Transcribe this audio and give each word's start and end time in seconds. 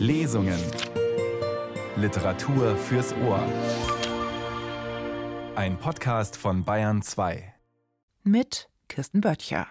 Lesungen. 0.00 0.58
Literatur 1.96 2.74
fürs 2.74 3.14
Ohr. 3.16 3.46
Ein 5.54 5.76
Podcast 5.76 6.38
von 6.38 6.64
Bayern 6.64 7.02
2. 7.02 7.52
Mit 8.22 8.70
Kirsten 8.88 9.20
Böttcher. 9.20 9.66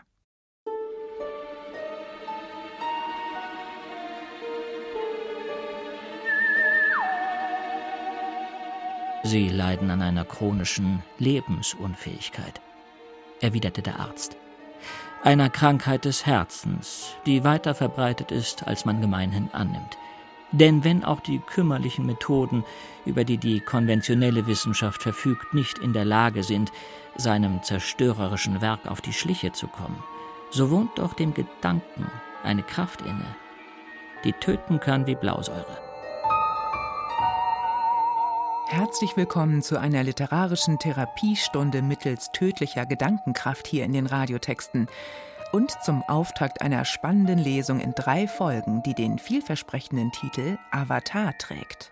Sie 9.23 9.49
leiden 9.49 9.89
an 9.89 10.03
einer 10.03 10.25
chronischen 10.25 11.01
Lebensunfähigkeit, 11.17 12.61
erwiderte 13.41 13.81
der 13.81 13.99
Arzt. 13.99 14.37
Einer 15.23 15.49
Krankheit 15.49 16.05
des 16.05 16.27
Herzens, 16.27 17.15
die 17.25 17.43
weiter 17.43 17.73
verbreitet 17.73 18.31
ist, 18.31 18.67
als 18.67 18.85
man 18.85 19.01
gemeinhin 19.01 19.49
annimmt. 19.53 19.97
Denn 20.51 20.83
wenn 20.83 21.03
auch 21.03 21.19
die 21.19 21.39
kümmerlichen 21.39 22.05
Methoden, 22.05 22.63
über 23.05 23.23
die 23.23 23.37
die 23.37 23.59
konventionelle 23.59 24.47
Wissenschaft 24.47 25.03
verfügt, 25.03 25.53
nicht 25.53 25.77
in 25.77 25.93
der 25.93 26.05
Lage 26.05 26.43
sind, 26.43 26.71
seinem 27.15 27.61
zerstörerischen 27.61 28.61
Werk 28.61 28.87
auf 28.87 29.01
die 29.01 29.13
Schliche 29.13 29.51
zu 29.51 29.67
kommen, 29.67 30.03
so 30.49 30.71
wohnt 30.71 30.97
doch 30.97 31.13
dem 31.13 31.33
Gedanken 31.33 32.07
eine 32.43 32.63
Kraft 32.63 33.01
inne, 33.01 33.35
die 34.23 34.33
töten 34.33 34.79
kann 34.79 35.05
wie 35.05 35.15
Blausäure. 35.15 35.89
Herzlich 38.65 39.17
willkommen 39.17 39.61
zu 39.61 39.79
einer 39.79 40.03
literarischen 40.03 40.79
Therapiestunde 40.79 41.81
mittels 41.81 42.31
tödlicher 42.31 42.85
Gedankenkraft 42.85 43.67
hier 43.67 43.83
in 43.83 43.93
den 43.93 44.05
Radiotexten 44.05 44.87
und 45.51 45.71
zum 45.83 46.03
Auftakt 46.03 46.61
einer 46.61 46.85
spannenden 46.85 47.39
Lesung 47.39 47.79
in 47.79 47.93
drei 47.95 48.27
Folgen, 48.27 48.83
die 48.83 48.93
den 48.93 49.19
vielversprechenden 49.19 50.11
Titel 50.11 50.57
Avatar 50.71 51.37
trägt. 51.37 51.91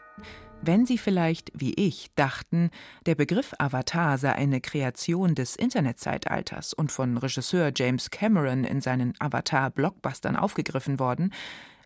Wenn 0.62 0.86
Sie 0.86 0.98
vielleicht, 0.98 1.52
wie 1.54 1.74
ich, 1.76 2.14
dachten, 2.16 2.72
der 3.06 3.16
Begriff 3.16 3.54
Avatar 3.60 4.18
sei 4.18 4.34
eine 4.34 4.60
Kreation 4.60 5.36
des 5.36 5.56
Internetzeitalters 5.56 6.74
und 6.74 6.92
von 6.92 7.18
Regisseur 7.18 7.72
James 7.76 8.10
Cameron 8.10 8.64
in 8.64 8.82
seinen 8.82 9.14
Avatar-Blockbustern 9.20 10.36
aufgegriffen 10.36 11.00
worden, 11.00 11.34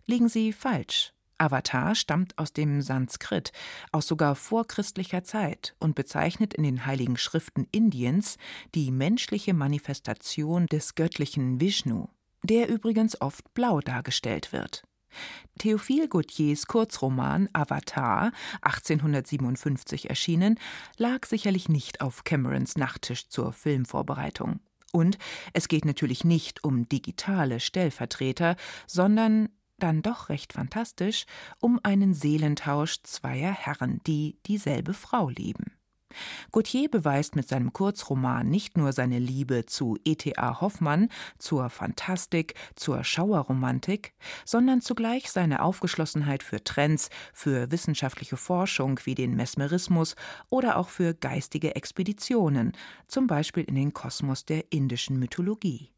liegen 0.06 0.28
Sie 0.28 0.52
falsch. 0.52 1.12
Avatar 1.42 1.96
stammt 1.96 2.38
aus 2.38 2.52
dem 2.52 2.82
Sanskrit, 2.82 3.50
aus 3.90 4.06
sogar 4.06 4.36
vorchristlicher 4.36 5.24
Zeit 5.24 5.74
und 5.80 5.96
bezeichnet 5.96 6.54
in 6.54 6.62
den 6.62 6.86
heiligen 6.86 7.16
Schriften 7.16 7.66
Indiens 7.72 8.36
die 8.76 8.92
menschliche 8.92 9.52
Manifestation 9.52 10.66
des 10.66 10.94
göttlichen 10.94 11.60
Vishnu, 11.60 12.06
der 12.44 12.68
übrigens 12.68 13.20
oft 13.20 13.52
blau 13.54 13.80
dargestellt 13.80 14.52
wird. 14.52 14.84
Theophile 15.58 16.08
Gautiers 16.08 16.66
Kurzroman 16.66 17.48
Avatar, 17.52 18.30
1857 18.62 20.08
erschienen, 20.08 20.60
lag 20.96 21.26
sicherlich 21.26 21.68
nicht 21.68 22.00
auf 22.00 22.22
Camerons 22.22 22.76
Nachttisch 22.76 23.28
zur 23.28 23.52
Filmvorbereitung. 23.52 24.60
Und 24.92 25.18
es 25.54 25.68
geht 25.68 25.84
natürlich 25.86 26.24
nicht 26.24 26.62
um 26.62 26.88
digitale 26.88 27.58
Stellvertreter, 27.58 28.56
sondern 28.86 29.48
dann 29.82 30.02
doch 30.02 30.28
recht 30.28 30.52
fantastisch, 30.52 31.26
um 31.60 31.80
einen 31.82 32.14
Seelentausch 32.14 33.02
zweier 33.02 33.52
Herren, 33.52 34.00
die 34.06 34.36
dieselbe 34.46 34.94
Frau 34.94 35.28
lieben. 35.28 35.72
Gautier 36.50 36.90
beweist 36.90 37.36
mit 37.36 37.48
seinem 37.48 37.72
Kurzroman 37.72 38.48
nicht 38.48 38.76
nur 38.76 38.92
seine 38.92 39.18
Liebe 39.18 39.66
zu 39.66 39.96
E.T.A. 40.04 40.60
Hoffmann, 40.60 41.08
zur 41.38 41.70
Fantastik, 41.70 42.54
zur 42.74 43.04
Schauerromantik, 43.04 44.12
sondern 44.44 44.80
zugleich 44.80 45.30
seine 45.30 45.62
Aufgeschlossenheit 45.62 46.42
für 46.42 46.62
Trends, 46.62 47.10
für 47.32 47.70
wissenschaftliche 47.70 48.36
Forschung 48.36 49.00
wie 49.04 49.14
den 49.14 49.34
Mesmerismus 49.34 50.16
oder 50.50 50.76
auch 50.76 50.88
für 50.88 51.14
geistige 51.14 51.74
Expeditionen, 51.76 52.72
zum 53.08 53.26
Beispiel 53.26 53.64
in 53.64 53.74
den 53.74 53.92
Kosmos 53.92 54.44
der 54.44 54.72
indischen 54.72 55.18
Mythologie. 55.18 55.90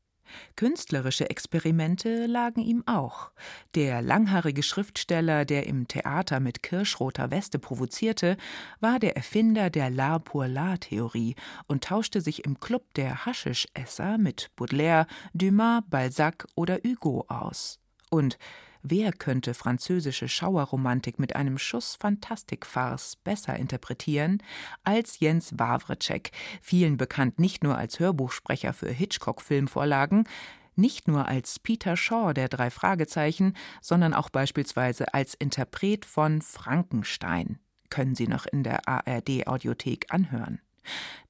Künstlerische 0.56 1.30
Experimente 1.30 2.26
lagen 2.26 2.60
ihm 2.60 2.82
auch. 2.86 3.30
Der 3.74 4.02
langhaarige 4.02 4.62
Schriftsteller, 4.62 5.44
der 5.44 5.66
im 5.66 5.88
Theater 5.88 6.40
mit 6.40 6.62
kirschroter 6.62 7.30
Weste 7.30 7.58
provozierte, 7.58 8.36
war 8.80 8.98
der 8.98 9.16
Erfinder 9.16 9.70
der 9.70 9.90
La 9.90 10.18
pour 10.18 10.48
la 10.48 10.76
Theorie 10.76 11.34
und 11.66 11.84
tauschte 11.84 12.20
sich 12.20 12.44
im 12.44 12.60
Club 12.60 12.94
der 12.94 13.26
Haschischesser 13.26 14.18
mit 14.18 14.50
Baudelaire, 14.56 15.06
Dumas, 15.32 15.82
Balzac 15.88 16.46
oder 16.54 16.78
Hugo 16.84 17.24
aus. 17.28 17.78
Und 18.10 18.38
Wer 18.86 19.12
könnte 19.12 19.54
französische 19.54 20.28
Schauerromantik 20.28 21.18
mit 21.18 21.34
einem 21.36 21.56
Schuss 21.56 21.96
Fantastikfarce 21.98 23.16
besser 23.16 23.56
interpretieren 23.56 24.42
als 24.82 25.20
Jens 25.20 25.58
Wawrecek, 25.58 26.32
vielen 26.60 26.98
bekannt 26.98 27.38
nicht 27.38 27.64
nur 27.64 27.78
als 27.78 27.98
Hörbuchsprecher 27.98 28.74
für 28.74 28.90
Hitchcock-Filmvorlagen, 28.90 30.28
nicht 30.76 31.08
nur 31.08 31.26
als 31.26 31.58
Peter 31.58 31.96
Shaw 31.96 32.34
der 32.34 32.50
drei 32.50 32.68
Fragezeichen, 32.68 33.54
sondern 33.80 34.12
auch 34.12 34.28
beispielsweise 34.28 35.14
als 35.14 35.32
Interpret 35.32 36.04
von 36.04 36.42
Frankenstein. 36.42 37.58
Können 37.88 38.14
Sie 38.14 38.28
noch 38.28 38.44
in 38.44 38.64
der 38.64 38.86
ARD-Audiothek 38.86 40.12
anhören. 40.12 40.60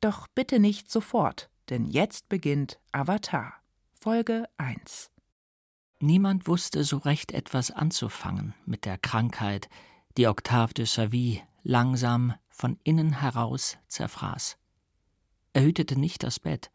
Doch 0.00 0.26
bitte 0.26 0.59
nicht 0.59 0.91
sofort, 0.91 1.50
denn 1.71 1.86
jetzt 1.86 2.28
beginnt 2.28 2.81
Avatar, 2.91 3.54
Folge 3.92 4.48
1. 4.59 5.13
Niemand 6.04 6.47
wusste 6.47 6.84
so 6.84 6.98
recht 6.98 7.32
etwas 7.32 7.70
anzufangen 7.70 8.53
mit 8.66 8.84
der 8.84 8.98
Krankheit, 8.98 9.70
die 10.19 10.26
Octave 10.26 10.75
de 10.75 10.84
Savy 10.84 11.41
langsam 11.62 12.34
von 12.50 12.78
innen 12.84 13.22
heraus 13.22 13.78
zerfraß. 13.88 14.59
Er 15.54 15.62
hütete 15.62 15.98
nicht 15.98 16.22
das 16.22 16.38
Bett. 16.38 16.70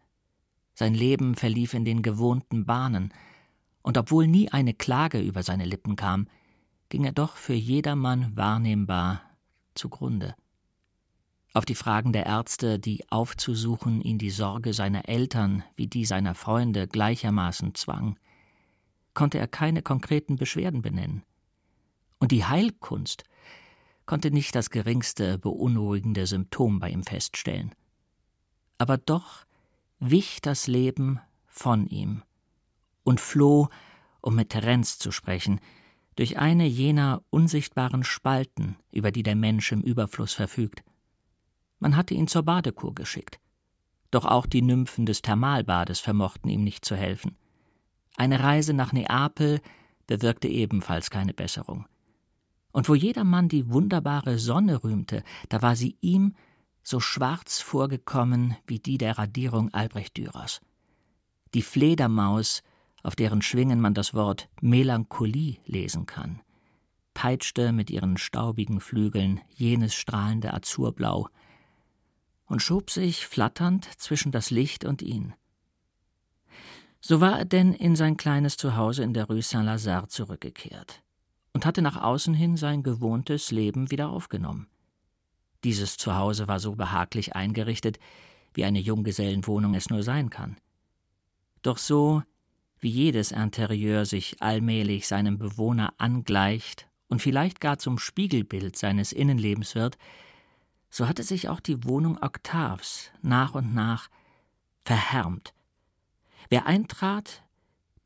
Sein 0.73 0.95
Leben 0.95 1.35
verlief 1.35 1.75
in 1.75 1.85
den 1.85 2.01
gewohnten 2.01 2.65
Bahnen, 2.65 3.13
und 3.83 3.99
obwohl 3.99 4.25
nie 4.25 4.49
eine 4.49 4.73
Klage 4.73 5.21
über 5.21 5.43
seine 5.43 5.65
Lippen 5.65 5.95
kam, 5.95 6.27
ging 6.89 7.03
er 7.03 7.11
doch 7.11 7.35
für 7.35 7.53
jedermann 7.53 8.35
wahrnehmbar 8.35 9.21
zugrunde. 9.75 10.33
Auf 11.53 11.65
die 11.65 11.75
Fragen 11.75 12.13
der 12.13 12.25
Ärzte, 12.25 12.79
die 12.79 13.07
aufzusuchen 13.11 14.01
ihn 14.01 14.17
die 14.17 14.31
Sorge 14.31 14.73
seiner 14.73 15.07
Eltern 15.07 15.63
wie 15.75 15.85
die 15.85 16.05
seiner 16.05 16.33
Freunde 16.33 16.87
gleichermaßen 16.87 17.75
zwang, 17.75 18.17
konnte 19.13 19.37
er 19.37 19.47
keine 19.47 19.81
konkreten 19.81 20.35
Beschwerden 20.35 20.81
benennen. 20.81 21.23
Und 22.19 22.31
die 22.31 22.45
Heilkunst 22.45 23.23
konnte 24.05 24.31
nicht 24.31 24.55
das 24.55 24.69
geringste 24.69 25.37
beunruhigende 25.37 26.25
Symptom 26.25 26.79
bei 26.79 26.89
ihm 26.89 27.03
feststellen. 27.03 27.75
Aber 28.77 28.97
doch 28.97 29.45
wich 29.99 30.41
das 30.41 30.67
Leben 30.67 31.19
von 31.45 31.87
ihm 31.87 32.23
und 33.03 33.19
floh, 33.19 33.69
um 34.21 34.35
mit 34.35 34.49
Terenz 34.49 34.97
zu 34.97 35.11
sprechen, 35.11 35.59
durch 36.15 36.37
eine 36.37 36.65
jener 36.65 37.23
unsichtbaren 37.29 38.03
Spalten, 38.03 38.75
über 38.91 39.11
die 39.11 39.23
der 39.23 39.35
Mensch 39.35 39.71
im 39.71 39.81
Überfluss 39.81 40.33
verfügt. 40.33 40.83
Man 41.79 41.95
hatte 41.95 42.13
ihn 42.13 42.27
zur 42.27 42.43
Badekur 42.43 42.93
geschickt. 42.93 43.39
Doch 44.11 44.25
auch 44.25 44.45
die 44.45 44.61
Nymphen 44.61 45.05
des 45.05 45.21
Thermalbades 45.21 45.99
vermochten 45.99 46.49
ihm 46.49 46.63
nicht 46.63 46.83
zu 46.83 46.95
helfen. 46.95 47.37
Eine 48.19 48.41
Reise 48.41 48.73
nach 48.73 48.91
Neapel 48.91 49.61
bewirkte 50.05 50.49
ebenfalls 50.49 51.09
keine 51.09 51.33
Besserung. 51.33 51.85
Und 52.73 52.89
wo 52.89 52.93
jedermann 52.93 53.47
die 53.47 53.71
wunderbare 53.71 54.39
Sonne 54.39 54.83
rühmte, 54.83 55.23
da 55.47 55.61
war 55.61 55.77
sie 55.77 55.95
ihm 56.01 56.35
so 56.83 56.99
schwarz 56.99 57.61
vorgekommen 57.61 58.57
wie 58.67 58.79
die 58.79 58.97
der 58.97 59.17
Radierung 59.17 59.73
Albrecht 59.73 60.17
Dürers. 60.17 60.59
Die 61.53 61.61
Fledermaus, 61.61 62.61
auf 63.03 63.15
deren 63.15 63.41
Schwingen 63.41 63.79
man 63.79 63.93
das 63.93 64.13
Wort 64.13 64.49
Melancholie 64.59 65.59
lesen 65.65 66.05
kann, 66.05 66.41
peitschte 67.13 67.71
mit 67.71 67.89
ihren 67.89 68.17
staubigen 68.17 68.81
Flügeln 68.81 69.39
jenes 69.55 69.95
strahlende 69.95 70.53
Azurblau 70.53 71.29
und 72.47 72.61
schob 72.61 72.89
sich 72.89 73.25
flatternd 73.25 73.85
zwischen 73.97 74.33
das 74.33 74.51
Licht 74.51 74.83
und 74.83 75.01
ihn. 75.01 75.35
So 77.01 77.21
war 77.21 77.39
er 77.39 77.45
denn 77.45 77.73
in 77.73 77.95
sein 77.95 78.17
kleines 78.17 78.57
Zuhause 78.57 79.03
in 79.03 79.13
der 79.13 79.25
Rue 79.25 79.41
Saint-Lazare 79.41 80.07
zurückgekehrt 80.07 81.01
und 81.53 81.65
hatte 81.65 81.81
nach 81.81 82.01
außen 82.01 82.33
hin 82.33 82.57
sein 82.57 82.83
gewohntes 82.83 83.51
Leben 83.51 83.89
wieder 83.89 84.09
aufgenommen. 84.09 84.67
Dieses 85.63 85.97
Zuhause 85.97 86.47
war 86.47 86.59
so 86.59 86.75
behaglich 86.75 87.35
eingerichtet, 87.35 87.99
wie 88.53 88.65
eine 88.65 88.79
Junggesellenwohnung 88.79 89.75
es 89.75 89.89
nur 89.89 90.03
sein 90.03 90.29
kann. 90.29 90.57
Doch 91.61 91.77
so, 91.77 92.23
wie 92.79 92.89
jedes 92.89 93.31
Interieur 93.31 94.05
sich 94.05 94.41
allmählich 94.41 95.07
seinem 95.07 95.37
Bewohner 95.37 95.93
angleicht 95.97 96.87
und 97.07 97.21
vielleicht 97.21 97.59
gar 97.59 97.77
zum 97.77 97.97
Spiegelbild 97.97 98.77
seines 98.77 99.11
Innenlebens 99.11 99.75
wird, 99.75 99.97
so 100.89 101.07
hatte 101.07 101.23
sich 101.23 101.49
auch 101.49 101.59
die 101.59 101.83
Wohnung 101.83 102.17
Octaves 102.21 103.11
nach 103.21 103.53
und 103.53 103.73
nach 103.73 104.09
verhärmt 104.85 105.53
Wer 106.49 106.65
eintrat, 106.65 107.43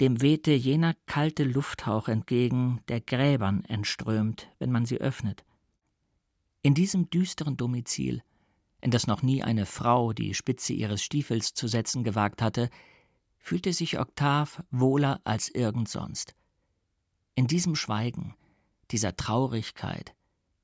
dem 0.01 0.21
wehte 0.21 0.51
jener 0.51 0.95
kalte 1.05 1.45
Lufthauch 1.45 2.09
entgegen, 2.09 2.81
der 2.89 2.99
Gräbern 2.99 3.63
entströmt, 3.63 4.49
wenn 4.59 4.71
man 4.71 4.85
sie 4.85 4.99
öffnet. 4.99 5.45
In 6.61 6.73
diesem 6.73 7.09
düsteren 7.09 7.55
Domizil, 7.55 8.21
in 8.81 8.91
das 8.91 9.07
noch 9.07 9.21
nie 9.21 9.43
eine 9.43 9.65
Frau 9.65 10.11
die 10.11 10.33
Spitze 10.33 10.73
ihres 10.73 11.01
Stiefels 11.01 11.53
zu 11.53 11.67
setzen 11.69 12.03
gewagt 12.03 12.41
hatte, 12.41 12.69
fühlte 13.37 13.71
sich 13.71 13.97
Oktav 13.97 14.61
wohler 14.71 15.21
als 15.23 15.47
irgend 15.49 15.87
sonst. 15.87 16.35
In 17.35 17.47
diesem 17.47 17.75
Schweigen, 17.75 18.35
dieser 18.91 19.15
Traurigkeit 19.15 20.13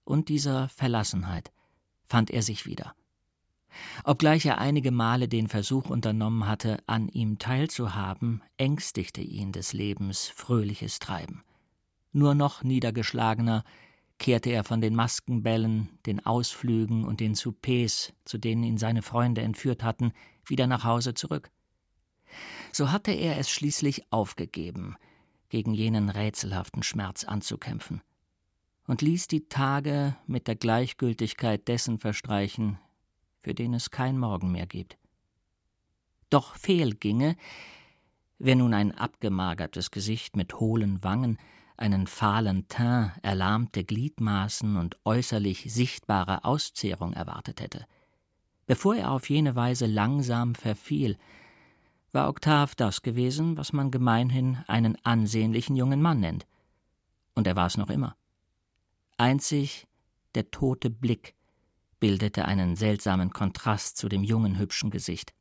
und 0.04 0.28
dieser 0.28 0.68
Verlassenheit 0.70 1.52
fand 2.06 2.30
er 2.30 2.42
sich 2.42 2.66
wieder. 2.66 2.94
Obgleich 4.04 4.46
er 4.46 4.58
einige 4.58 4.92
Male 4.92 5.28
den 5.28 5.48
Versuch 5.48 5.90
unternommen 5.90 6.48
hatte, 6.48 6.78
an 6.88 7.08
ihm 7.10 7.40
teilzuhaben, 7.40 8.42
ängstigte 8.58 9.22
ihn 9.22 9.52
des 9.52 9.74
Lebens 9.74 10.28
fröhliches 10.28 11.00
Treiben. 11.00 11.44
Nur 12.12 12.34
noch 12.34 12.64
niedergeschlagener 12.64 13.64
kehrte 14.18 14.50
er 14.50 14.64
von 14.64 14.82
den 14.82 14.96
Maskenbällen, 14.96 15.90
den 16.06 16.26
Ausflügen 16.26 17.06
und 17.06 17.20
den 17.20 17.36
Soupers, 17.36 18.14
zu 18.26 18.38
denen 18.38 18.64
ihn 18.64 18.78
seine 18.78 19.02
Freunde 19.02 19.42
entführt 19.42 19.84
hatten, 19.84 20.12
wieder 20.46 20.68
nach 20.68 20.84
Hause 20.84 21.14
zurück. 21.14 21.50
So 22.72 22.92
hatte 22.92 23.12
er 23.12 23.38
es 23.38 23.50
schließlich 23.50 24.12
aufgegeben, 24.12 24.96
gegen 25.50 25.74
jenen 25.74 26.10
rätselhaften 26.10 26.84
Schmerz 26.84 27.24
anzukämpfen, 27.24 28.02
und 28.88 29.02
ließ 29.02 29.28
die 29.28 29.48
Tage 29.48 30.16
mit 30.28 30.48
der 30.48 30.56
Gleichgültigkeit 30.56 31.68
dessen 31.68 32.00
verstreichen, 32.00 32.78
für 33.50 33.56
den 33.56 33.74
es 33.74 33.90
kein 33.90 34.20
Morgen 34.20 34.52
mehr 34.52 34.68
gibt. 34.68 35.00
Doch 36.30 36.56
fehl 36.56 36.94
ginge, 36.94 37.36
wer 38.38 38.56
nun 38.56 38.76
ein 38.76 38.92
abgemagertes 38.92 39.90
Gesicht 39.90 40.36
mit 40.36 40.60
hohlen 40.60 41.04
Wangen, 41.04 41.40
einen 41.76 42.06
fahlen 42.06 42.68
Teint, 42.68 43.14
erlahmte 43.24 43.84
Gliedmaßen 43.84 44.78
und 44.78 44.98
äußerlich 45.04 45.74
sichtbare 45.74 46.44
Auszehrung 46.44 47.14
erwartet 47.14 47.60
hätte. 47.60 47.88
Bevor 48.68 48.96
er 48.96 49.10
auf 49.10 49.32
jene 49.32 49.56
Weise 49.56 49.88
langsam 49.88 50.54
verfiel, 50.54 51.18
war 52.12 52.30
Octave 52.30 52.74
das 52.78 53.02
gewesen, 53.02 53.58
was 53.58 53.74
man 53.74 53.90
gemeinhin 53.90 54.60
einen 54.68 54.96
ansehnlichen 55.04 55.76
jungen 55.76 56.04
Mann 56.04 56.20
nennt. 56.20 56.46
Und 57.34 57.48
er 57.48 57.56
war 57.56 57.66
es 57.66 57.78
noch 57.78 57.90
immer. 57.90 58.16
Einzig 59.18 59.88
der 60.36 60.52
tote 60.52 60.92
Blick 60.92 61.34
bildete 62.00 62.46
einen 62.46 62.76
seltsamen 62.76 63.32
Kontrast 63.32 63.98
zu 63.98 64.10
dem 64.10 64.24
jungen, 64.24 64.58
hübschen 64.58 64.90
Gesicht. 64.90 65.34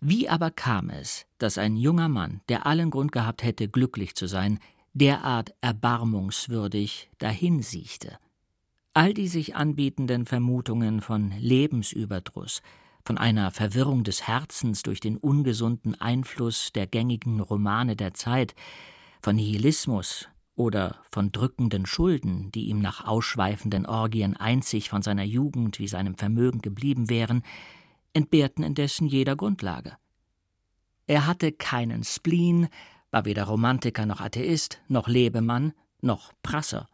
Wie 0.00 0.28
aber 0.28 0.50
kam 0.50 0.90
es, 0.90 1.26
dass 1.38 1.58
ein 1.58 1.76
junger 1.76 2.08
Mann, 2.08 2.40
der 2.48 2.66
allen 2.66 2.90
Grund 2.90 3.12
gehabt 3.12 3.42
hätte, 3.42 3.68
glücklich 3.68 4.14
zu 4.14 4.26
sein, 4.26 4.58
derart 4.94 5.54
erbarmungswürdig 5.60 7.10
dahinsiechte? 7.18 8.18
All 8.94 9.14
die 9.14 9.28
sich 9.28 9.54
anbietenden 9.54 10.26
Vermutungen 10.26 11.00
von 11.00 11.32
Lebensüberdruss, 11.38 12.62
von 13.04 13.16
einer 13.16 13.50
Verwirrung 13.50 14.04
des 14.04 14.26
Herzens 14.26 14.82
durch 14.82 15.00
den 15.00 15.16
ungesunden 15.16 16.00
Einfluss 16.00 16.72
der 16.72 16.86
gängigen 16.86 17.40
Romane 17.40 17.96
der 17.96 18.14
Zeit, 18.14 18.54
von 19.22 19.36
Nihilismus 19.36 20.28
oder 20.62 20.96
von 21.10 21.32
drückenden 21.32 21.86
Schulden, 21.86 22.52
die 22.52 22.68
ihm 22.68 22.78
nach 22.78 23.04
ausschweifenden 23.04 23.84
Orgien 23.84 24.36
einzig 24.36 24.90
von 24.90 25.02
seiner 25.02 25.24
Jugend 25.24 25.80
wie 25.80 25.88
seinem 25.88 26.14
Vermögen 26.14 26.62
geblieben 26.62 27.10
wären, 27.10 27.42
entbehrten 28.12 28.62
indessen 28.62 29.08
jeder 29.08 29.34
Grundlage. 29.34 29.96
Er 31.08 31.26
hatte 31.26 31.50
keinen 31.50 32.04
Spleen, 32.04 32.68
war 33.10 33.24
weder 33.24 33.44
Romantiker 33.44 34.06
noch 34.06 34.20
Atheist, 34.20 34.80
noch 34.86 35.08
Lebemann, 35.08 35.72
noch 36.00 36.32
Prasser. 36.44 36.88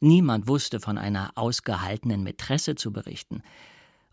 Niemand 0.00 0.48
wusste 0.48 0.80
von 0.80 0.96
einer 0.96 1.32
ausgehaltenen 1.34 2.22
Mätresse 2.22 2.76
zu 2.76 2.92
berichten, 2.92 3.42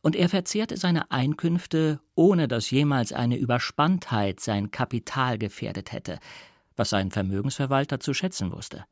und 0.01 0.15
er 0.15 0.29
verzehrte 0.29 0.77
seine 0.77 1.11
Einkünfte, 1.11 1.99
ohne 2.15 2.47
dass 2.47 2.71
jemals 2.71 3.11
eine 3.11 3.37
Überspanntheit 3.37 4.39
sein 4.39 4.71
Kapital 4.71 5.37
gefährdet 5.37 5.91
hätte, 5.91 6.19
was 6.79 6.89
sein 6.89 7.11
Vermögensverwalter 7.11 7.99
zu 7.99 8.13
schätzen 8.13 8.51
wusste. 8.51 8.85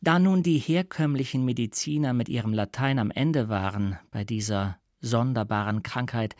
Da 0.00 0.18
nun 0.18 0.42
die 0.42 0.58
herkömmlichen 0.58 1.44
Mediziner 1.44 2.12
mit 2.12 2.28
ihrem 2.28 2.52
Latein 2.52 2.98
am 2.98 3.10
Ende 3.10 3.48
waren 3.48 3.98
bei 4.10 4.24
dieser 4.24 4.78
sonderbaren 5.00 5.82
Krankheit, 5.82 6.36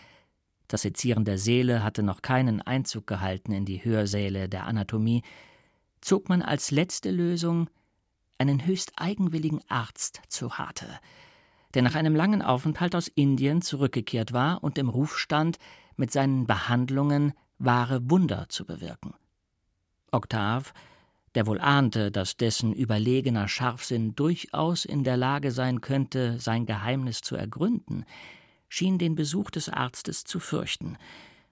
das 0.69 0.83
Sezieren 0.83 1.25
der 1.25 1.39
Seele 1.39 1.83
hatte 1.83 2.03
noch 2.03 2.23
keinen 2.23 2.63
Einzug 2.63 3.07
gehalten 3.07 3.53
in 3.53 3.65
die 3.65 3.85
Hörsäle 3.85 4.49
der 4.49 4.67
Anatomie, 4.67 5.23
zog 6.01 6.29
man 6.29 6.43
als 6.43 6.71
letzte 6.71 7.11
Lösung 7.11 7.69
einen 8.39 8.67
höchst 8.67 8.93
eigenwilligen 8.97 9.61
Arzt 9.69 10.23
zu 10.29 10.59
Hate, 10.59 10.89
der 11.75 11.83
nach 11.83 11.95
einem 11.95 12.17
langen 12.17 12.43
Aufenthalt 12.43 12.95
aus 12.95 13.09
Indien 13.09 13.63
zurückgekehrt 13.63 14.33
war 14.33 14.63
und 14.63 14.79
im 14.79 14.89
Ruf 14.89 15.19
stand, 15.19 15.59
mit 15.97 16.11
seinen 16.11 16.47
Behandlungen 16.47 17.33
wahre 17.59 18.11
Wunder 18.11 18.47
zu 18.49 18.67
bewirken. 18.67 19.15
Octave, 20.13 20.71
der 21.35 21.47
wohl 21.47 21.61
ahnte, 21.61 22.11
dass 22.11 22.37
dessen 22.37 22.73
überlegener 22.73 23.49
Scharfsinn 23.49 24.15
durchaus 24.15 24.85
in 24.85 25.03
der 25.03 25.17
Lage 25.17 25.51
sein 25.51 25.81
könnte, 25.81 26.39
sein 26.39 26.67
Geheimnis 26.67 27.23
zu 27.23 27.37
ergründen, 27.37 28.05
schien 28.69 28.99
den 28.99 29.15
Besuch 29.15 29.51
des 29.51 29.69
Arztes 29.69 30.25
zu 30.25 30.41
fürchten 30.41 30.99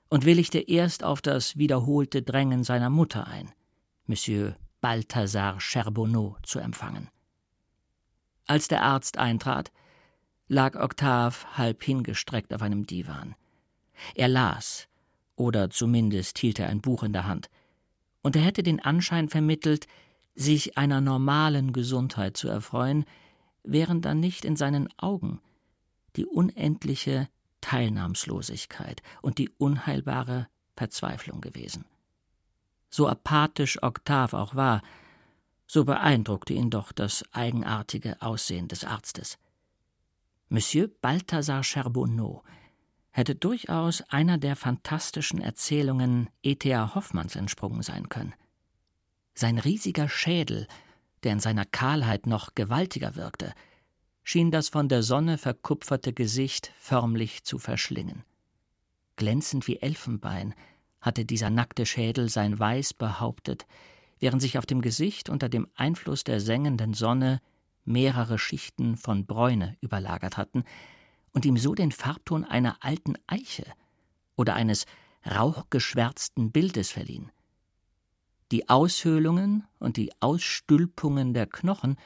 und 0.08 0.24
willigte 0.24 0.58
erst 0.58 1.02
auf 1.02 1.22
das 1.22 1.56
wiederholte 1.56 2.22
Drängen 2.22 2.62
seiner 2.62 2.90
Mutter 2.90 3.26
ein, 3.26 3.50
Monsieur 4.06 4.56
Balthasar 4.80 5.58
Cherbonneau 5.58 6.36
zu 6.42 6.58
empfangen. 6.58 7.08
Als 8.46 8.68
der 8.68 8.82
Arzt 8.82 9.18
eintrat, 9.18 9.70
lag 10.48 10.74
Octave 10.74 11.36
halb 11.56 11.82
hingestreckt 11.84 12.52
auf 12.52 12.62
einem 12.62 12.86
Divan. 12.86 13.34
Er 14.14 14.28
las, 14.28 14.88
oder 15.36 15.70
zumindest 15.70 16.38
hielt 16.38 16.58
er 16.58 16.68
ein 16.68 16.80
Buch 16.80 17.02
in 17.02 17.12
der 17.12 17.26
Hand 17.26 17.48
und 18.22 18.36
er 18.36 18.42
hätte 18.42 18.62
den 18.62 18.80
Anschein 18.80 19.28
vermittelt, 19.28 19.86
sich 20.34 20.78
einer 20.78 21.00
normalen 21.00 21.72
Gesundheit 21.72 22.36
zu 22.36 22.48
erfreuen, 22.48 23.04
wären 23.62 24.00
dann 24.00 24.20
nicht 24.20 24.44
in 24.44 24.56
seinen 24.56 24.88
Augen 24.98 25.40
die 26.16 26.26
unendliche 26.26 27.28
Teilnahmslosigkeit 27.60 29.02
und 29.22 29.38
die 29.38 29.50
unheilbare 29.50 30.48
Verzweiflung 30.76 31.40
gewesen. 31.40 31.84
So 32.88 33.06
apathisch 33.06 33.82
Octave 33.82 34.36
auch 34.36 34.54
war, 34.54 34.82
so 35.66 35.84
beeindruckte 35.84 36.52
ihn 36.52 36.70
doch 36.70 36.90
das 36.90 37.24
eigenartige 37.32 38.20
Aussehen 38.22 38.66
des 38.66 38.84
Arztes. 38.84 39.38
Monsieur 40.48 40.88
Balthasar 40.88 41.62
Charbonneau 41.62 42.42
hätte 43.12 43.34
durchaus 43.34 44.02
einer 44.02 44.38
der 44.38 44.56
fantastischen 44.56 45.40
Erzählungen 45.40 46.30
E.T.A. 46.42 46.94
Hoffmanns 46.94 47.36
entsprungen 47.36 47.82
sein 47.82 48.08
können. 48.08 48.34
Sein 49.34 49.58
riesiger 49.58 50.08
Schädel, 50.08 50.66
der 51.22 51.32
in 51.32 51.40
seiner 51.40 51.64
Kahlheit 51.64 52.26
noch 52.26 52.54
gewaltiger 52.54 53.16
wirkte, 53.16 53.52
schien 54.22 54.50
das 54.50 54.68
von 54.68 54.88
der 54.88 55.02
Sonne 55.02 55.38
verkupferte 55.38 56.12
Gesicht 56.12 56.72
förmlich 56.78 57.42
zu 57.44 57.58
verschlingen. 57.58 58.22
Glänzend 59.16 59.66
wie 59.66 59.80
Elfenbein 59.80 60.54
hatte 61.00 61.24
dieser 61.24 61.50
nackte 61.50 61.86
Schädel 61.86 62.28
sein 62.28 62.58
Weiß 62.58 62.94
behauptet, 62.94 63.66
während 64.18 64.40
sich 64.42 64.58
auf 64.58 64.66
dem 64.66 64.82
Gesicht 64.82 65.28
unter 65.28 65.48
dem 65.48 65.66
Einfluss 65.74 66.24
der 66.24 66.40
sengenden 66.40 66.94
Sonne 66.94 67.40
mehrere 67.84 68.38
Schichten 68.38 68.96
von 68.96 69.26
Bräune 69.26 69.76
überlagert 69.80 70.36
hatten, 70.36 70.64
und 71.32 71.44
ihm 71.44 71.56
so 71.56 71.74
den 71.74 71.92
Farbton 71.92 72.44
einer 72.44 72.78
alten 72.80 73.14
Eiche 73.26 73.64
oder 74.36 74.54
eines 74.54 74.86
rauchgeschwärzten 75.26 76.50
Bildes 76.50 76.90
verliehen. 76.90 77.30
Die 78.52 78.68
Aushöhlungen 78.68 79.64
und 79.78 79.96
die 79.96 80.10
Ausstülpungen 80.20 81.34
der 81.34 81.46
Knochen 81.46 81.96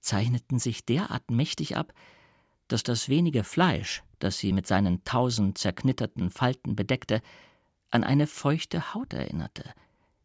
zeichneten 0.00 0.58
sich 0.58 0.84
derart 0.84 1.30
mächtig 1.30 1.76
ab, 1.76 1.92
dass 2.68 2.82
das 2.82 3.08
wenige 3.08 3.44
Fleisch, 3.44 4.02
das 4.18 4.38
sie 4.38 4.52
mit 4.52 4.66
seinen 4.66 5.04
tausend 5.04 5.58
zerknitterten 5.58 6.30
Falten 6.30 6.74
bedeckte, 6.74 7.22
an 7.90 8.02
eine 8.02 8.26
feuchte 8.26 8.94
Haut 8.94 9.12
erinnerte, 9.12 9.72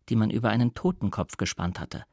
die 0.10 0.16
man 0.16 0.32
über 0.32 0.50
einen 0.50 0.74
Totenkopf 0.74 1.38
gespannt 1.38 1.80
hatte. 1.80 2.06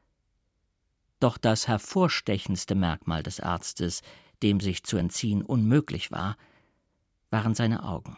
Doch 1.19 1.37
das 1.37 1.67
hervorstechendste 1.67 2.75
Merkmal 2.75 3.23
des 3.23 3.39
Arztes 3.39 4.01
dem 4.43 4.59
sich 4.59 4.83
zu 4.83 4.97
entziehen 4.97 5.41
unmöglich 5.41 6.11
war, 6.11 6.37
waren 7.29 7.55
seine 7.55 7.83
Augen. 7.83 8.17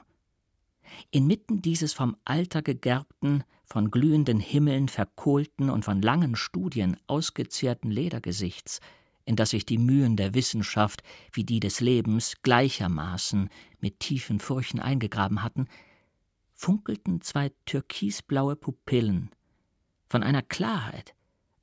Inmitten 1.10 1.62
dieses 1.62 1.94
vom 1.94 2.18
Alter 2.25 2.62
gegerbten, 2.62 3.44
von 3.66 3.90
glühenden 3.90 4.40
Himmeln 4.40 4.90
verkohlten 4.90 5.70
und 5.70 5.86
von 5.86 6.01
langen 6.01 6.36
Studien 6.36 6.98
ausgezehrten 7.08 7.90
Ledergesichts, 7.90 8.82
in 9.24 9.36
das 9.36 9.51
sich 9.51 9.66
die 9.66 9.78
Mühen 9.78 10.18
der 10.18 10.34
Wissenschaft 10.34 11.04
wie 11.32 11.44
die 11.44 11.60
des 11.60 11.80
Lebens 11.80 12.36
gleichermaßen 12.44 13.50
mit 13.80 14.00
tiefen 14.00 14.40
Furchen 14.40 14.80
eingegraben 14.80 15.44
hatten, 15.44 15.68
funkelten 16.54 17.22
zwei 17.22 17.51
türkisblaue 17.66 18.56
Pupillen 18.56 19.32
von 20.10 20.24
einer 20.24 20.42
Klarheit, 20.42 21.16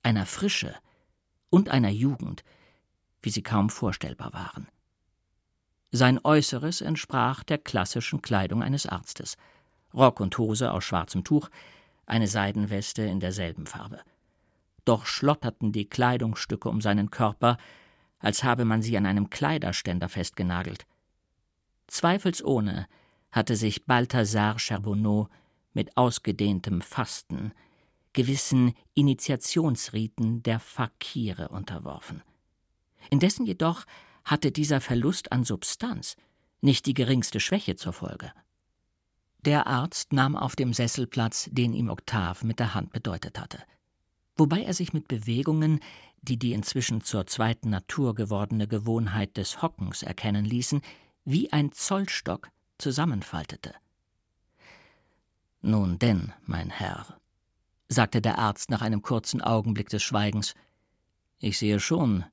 einer 0.02 0.24
Frische 0.24 0.74
und 1.50 1.68
einer 1.68 1.90
Jugend, 1.90 2.42
wie 3.22 3.30
sie 3.30 3.42
kaum 3.42 3.70
vorstellbar 3.70 4.32
waren. 4.32 4.68
Sein 5.90 6.20
Äußeres 6.22 6.80
entsprach 6.80 7.42
der 7.42 7.58
klassischen 7.58 8.20
Kleidung 8.20 8.62
eines 8.62 8.86
Arztes. 8.86 9.36
Rock 9.94 10.20
und 10.20 10.36
Hose 10.36 10.70
aus 10.72 10.84
schwarzem 10.84 11.24
Tuch, 11.24 11.48
eine 12.04 12.28
Seidenweste 12.28 13.02
in 13.02 13.20
derselben 13.20 13.66
Farbe. 13.66 14.00
Doch 14.84 15.06
schlotterten 15.06 15.72
die 15.72 15.88
Kleidungsstücke 15.88 16.68
um 16.68 16.80
seinen 16.80 17.10
Körper, 17.10 17.56
als 18.18 18.44
habe 18.44 18.64
man 18.64 18.82
sie 18.82 18.96
an 18.96 19.06
einem 19.06 19.30
Kleiderständer 19.30 20.08
festgenagelt. 20.08 20.86
Zweifelsohne 21.86 22.86
hatte 23.30 23.56
sich 23.56 23.86
Balthasar 23.86 24.58
Charbonneau 24.58 25.28
mit 25.72 25.96
ausgedehntem 25.96 26.80
Fasten, 26.80 27.52
gewissen 28.12 28.74
Initiationsriten 28.94 30.42
der 30.42 30.60
Fakire 30.60 31.48
unterworfen. 31.48 32.22
Indessen 33.10 33.46
jedoch 33.46 33.84
hatte 34.24 34.52
dieser 34.52 34.80
Verlust 34.80 35.32
an 35.32 35.44
Substanz 35.44 36.16
nicht 36.60 36.86
die 36.86 36.94
geringste 36.94 37.40
Schwäche 37.40 37.76
zur 37.76 37.92
Folge. 37.92 38.32
Der 39.44 39.66
Arzt 39.66 40.12
nahm 40.12 40.36
auf 40.36 40.56
dem 40.56 40.72
Sessel 40.72 41.06
Platz, 41.06 41.48
den 41.52 41.72
ihm 41.72 41.88
Oktav 41.88 42.42
mit 42.42 42.58
der 42.58 42.74
Hand 42.74 42.92
bedeutet 42.92 43.38
hatte, 43.38 43.58
wobei 44.36 44.62
er 44.62 44.74
sich 44.74 44.92
mit 44.92 45.08
Bewegungen, 45.08 45.80
die 46.22 46.38
die 46.38 46.52
inzwischen 46.52 47.00
zur 47.00 47.26
zweiten 47.26 47.70
Natur 47.70 48.14
gewordene 48.14 48.66
Gewohnheit 48.66 49.36
des 49.36 49.62
Hockens 49.62 50.02
erkennen 50.02 50.44
ließen, 50.44 50.82
wie 51.24 51.52
ein 51.52 51.72
Zollstock 51.72 52.50
zusammenfaltete. 52.78 53.74
Nun 55.60 55.98
denn, 55.98 56.32
mein 56.44 56.70
Herr, 56.70 57.18
sagte 57.88 58.20
der 58.20 58.38
Arzt 58.38 58.70
nach 58.70 58.82
einem 58.82 59.02
kurzen 59.02 59.40
Augenblick 59.40 59.88
des 59.88 60.02
Schweigens, 60.02 60.54
ich 61.38 61.58
sehe 61.58 61.80
schon, 61.80 62.24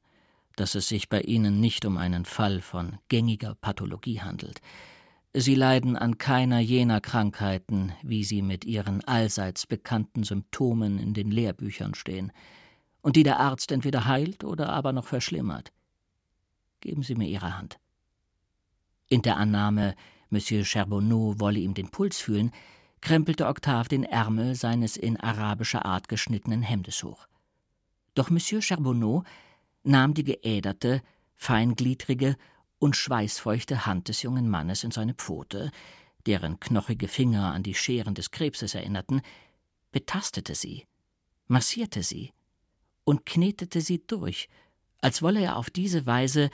dass 0.56 0.76
es 0.76 0.88
sich 0.88 1.10
bei 1.10 1.22
Ihnen 1.22 1.60
nicht 1.60 1.86
um 1.86 1.98
einen 1.98 2.26
Fall 2.26 2.62
von 2.62 2.98
gängiger 3.10 3.56
Pathologie 3.56 4.22
handelt. 4.22 4.62
Sie 5.38 5.56
leiden 5.56 5.98
an 5.98 6.18
keiner 6.18 6.60
jener 6.60 7.02
Krankheiten, 7.02 7.92
wie 8.02 8.24
sie 8.24 8.42
mit 8.42 8.64
ihren 8.64 9.04
allseits 9.04 9.68
bekannten 9.68 10.24
Symptomen 10.24 10.98
in 10.98 11.14
den 11.14 11.30
Lehrbüchern 11.30 11.94
stehen, 11.94 12.32
und 13.02 13.18
die 13.18 13.24
der 13.24 13.42
Arzt 13.42 13.74
entweder 13.74 14.06
heilt 14.06 14.46
oder 14.46 14.70
aber 14.70 14.94
noch 14.94 15.06
verschlimmert. 15.06 15.74
Geben 16.80 17.04
Sie 17.04 17.16
mir 17.16 17.28
Ihre 17.28 17.58
Hand. 17.58 17.80
In 19.10 19.24
der 19.24 19.36
Annahme, 19.36 19.96
Monsieur 20.30 20.64
Charbonneau 20.64 21.36
wolle 21.38 21.60
ihm 21.60 21.74
den 21.74 21.90
Puls 21.90 22.18
fühlen, 22.18 22.52
krempelte 23.02 23.48
Octave 23.48 23.90
den 23.90 24.06
Ärmel 24.06 24.56
seines 24.56 24.96
in 24.96 25.20
arabischer 25.20 25.86
Art 25.86 26.08
geschnittenen 26.08 26.62
Hemdes 26.62 27.04
hoch. 27.04 27.28
Doch 28.14 28.30
Monsieur 28.30 28.62
Charbonneau 28.62 29.24
nahm 29.86 30.14
die 30.14 30.24
geäderte, 30.24 31.02
feingliedrige 31.36 32.36
und 32.80 32.96
schweißfeuchte 32.96 33.86
Hand 33.86 34.08
des 34.10 34.22
jungen 34.22 34.50
Mannes 34.50 34.84
in 34.84 34.92
seine 34.92 35.14
Pfote, 35.14 35.72
deren 36.26 36.60
knochige 36.60 37.08
Finger 37.08 37.54
an 37.54 37.64
die 37.64 37.76
Scheren 37.76 38.16
des 38.16 38.32
Krebses 38.32 38.76
erinnerten, 38.76 39.22
betastete 39.92 40.56
sie, 40.56 40.86
massierte 41.48 42.04
sie 42.04 42.32
und 43.04 43.26
knetete 43.26 43.82
sie 43.82 44.06
durch, 44.06 44.50
als 45.02 45.22
wolle 45.22 45.42
er 45.42 45.58
auf 45.58 45.70
diese 45.70 46.06
Weise 46.06 46.50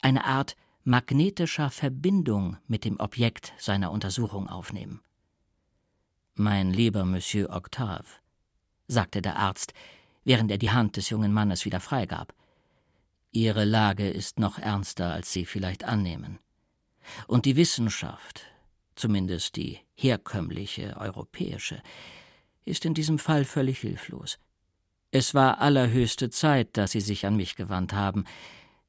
eine 0.00 0.24
Art 0.24 0.56
magnetischer 0.84 1.70
Verbindung 1.70 2.58
mit 2.68 2.84
dem 2.84 3.00
Objekt 3.00 3.54
seiner 3.56 3.90
Untersuchung 3.90 4.48
aufnehmen. 4.48 5.00
Mein 6.34 6.72
lieber 6.72 7.04
Monsieur 7.04 7.48
Octave, 7.50 8.04
sagte 8.86 9.22
der 9.22 9.36
Arzt, 9.36 9.72
während 10.24 10.50
er 10.50 10.58
die 10.58 10.72
Hand 10.72 10.96
des 10.96 11.08
jungen 11.08 11.32
Mannes 11.32 11.64
wieder 11.64 11.80
freigab, 11.80 12.34
Ihre 13.34 13.64
Lage 13.64 14.08
ist 14.08 14.38
noch 14.38 14.60
ernster, 14.60 15.12
als 15.12 15.32
Sie 15.32 15.44
vielleicht 15.44 15.82
annehmen. 15.82 16.38
Und 17.26 17.46
die 17.46 17.56
Wissenschaft, 17.56 18.42
zumindest 18.94 19.56
die 19.56 19.80
herkömmliche 19.96 20.96
europäische, 20.96 21.82
ist 22.64 22.84
in 22.84 22.94
diesem 22.94 23.18
Fall 23.18 23.44
völlig 23.44 23.80
hilflos. 23.80 24.38
Es 25.10 25.34
war 25.34 25.60
allerhöchste 25.60 26.30
Zeit, 26.30 26.76
dass 26.76 26.92
Sie 26.92 27.00
sich 27.00 27.26
an 27.26 27.34
mich 27.34 27.56
gewandt 27.56 27.92
haben, 27.92 28.24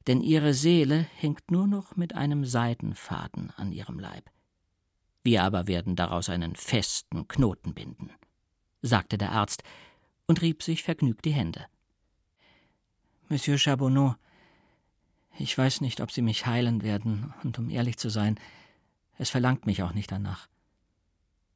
denn 0.06 0.20
Ihre 0.20 0.54
Seele 0.54 1.08
hängt 1.16 1.50
nur 1.50 1.66
noch 1.66 1.96
mit 1.96 2.14
einem 2.14 2.44
Seidenfaden 2.44 3.52
an 3.56 3.72
Ihrem 3.72 3.98
Leib. 3.98 4.30
Wir 5.24 5.42
aber 5.42 5.66
werden 5.66 5.96
daraus 5.96 6.28
einen 6.28 6.54
festen 6.54 7.26
Knoten 7.26 7.74
binden, 7.74 8.12
sagte 8.80 9.18
der 9.18 9.32
Arzt 9.32 9.64
und 10.28 10.40
rieb 10.40 10.62
sich 10.62 10.84
vergnügt 10.84 11.24
die 11.24 11.32
Hände. 11.32 11.66
Monsieur 13.28 13.58
Charbonneau, 13.58 14.14
ich 15.38 15.56
weiß 15.56 15.80
nicht, 15.80 16.00
ob 16.00 16.10
Sie 16.10 16.22
mich 16.22 16.46
heilen 16.46 16.82
werden, 16.82 17.34
und 17.42 17.58
um 17.58 17.70
ehrlich 17.70 17.96
zu 17.98 18.08
sein, 18.08 18.38
es 19.18 19.30
verlangt 19.30 19.66
mich 19.66 19.82
auch 19.82 19.92
nicht 19.92 20.12
danach. 20.12 20.48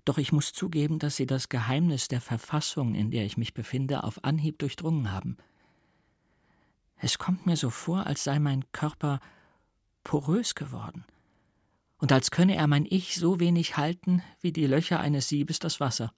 Doch 0.05 0.19
ich 0.19 0.33
muss 0.33 0.53
zugeben, 0.53 0.99
dass 0.99 1.17
Sie 1.17 1.27
das 1.27 1.49
Geheimnis 1.49 2.09
der 2.09 2.21
Verfassung, 2.21 2.95
in 2.95 3.11
der 3.11 3.25
ich 3.25 3.37
mich 3.37 3.55
befinde, 3.55 4.05
auf 4.05 4.25
Anhieb 4.25 4.59
durchdrungen 4.59 5.13
haben. 5.13 5.37
Es 6.97 7.19
kommt 7.19 7.47
mir 7.47 7.57
so 7.57 7.71
vor, 7.71 8.07
als 8.07 8.25
sei 8.25 8.39
mein 8.39 8.65
Körper 8.73 9.21
porös 10.05 10.55
geworden, 10.55 11.05
und 11.99 12.13
als 12.13 12.31
könne 12.31 12.57
er 12.57 12.67
mein 12.67 12.87
Ich 12.89 13.17
so 13.17 13.41
wenig 13.41 13.77
halten 13.77 14.23
wie 14.41 14.53
die 14.53 14.67
Löcher 14.67 15.01
eines 15.01 15.29
Siebes 15.29 15.59
das 15.59 15.81
Wasser. 15.81 16.15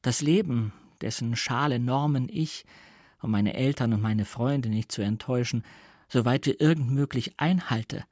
Das 0.00 0.22
Leben, 0.22 0.72
dessen 1.02 1.36
schale 1.36 1.78
Normen 1.78 2.28
ich, 2.30 2.64
um 3.20 3.30
meine 3.30 3.54
Eltern 3.54 3.92
und 3.92 4.00
meine 4.00 4.24
Freunde 4.24 4.70
nicht 4.70 4.90
zu 4.90 5.02
enttäuschen, 5.02 5.64
soweit 6.08 6.46
wir 6.46 6.60
irgend 6.60 6.90
möglich 6.90 7.34
einhalte, 7.38 8.04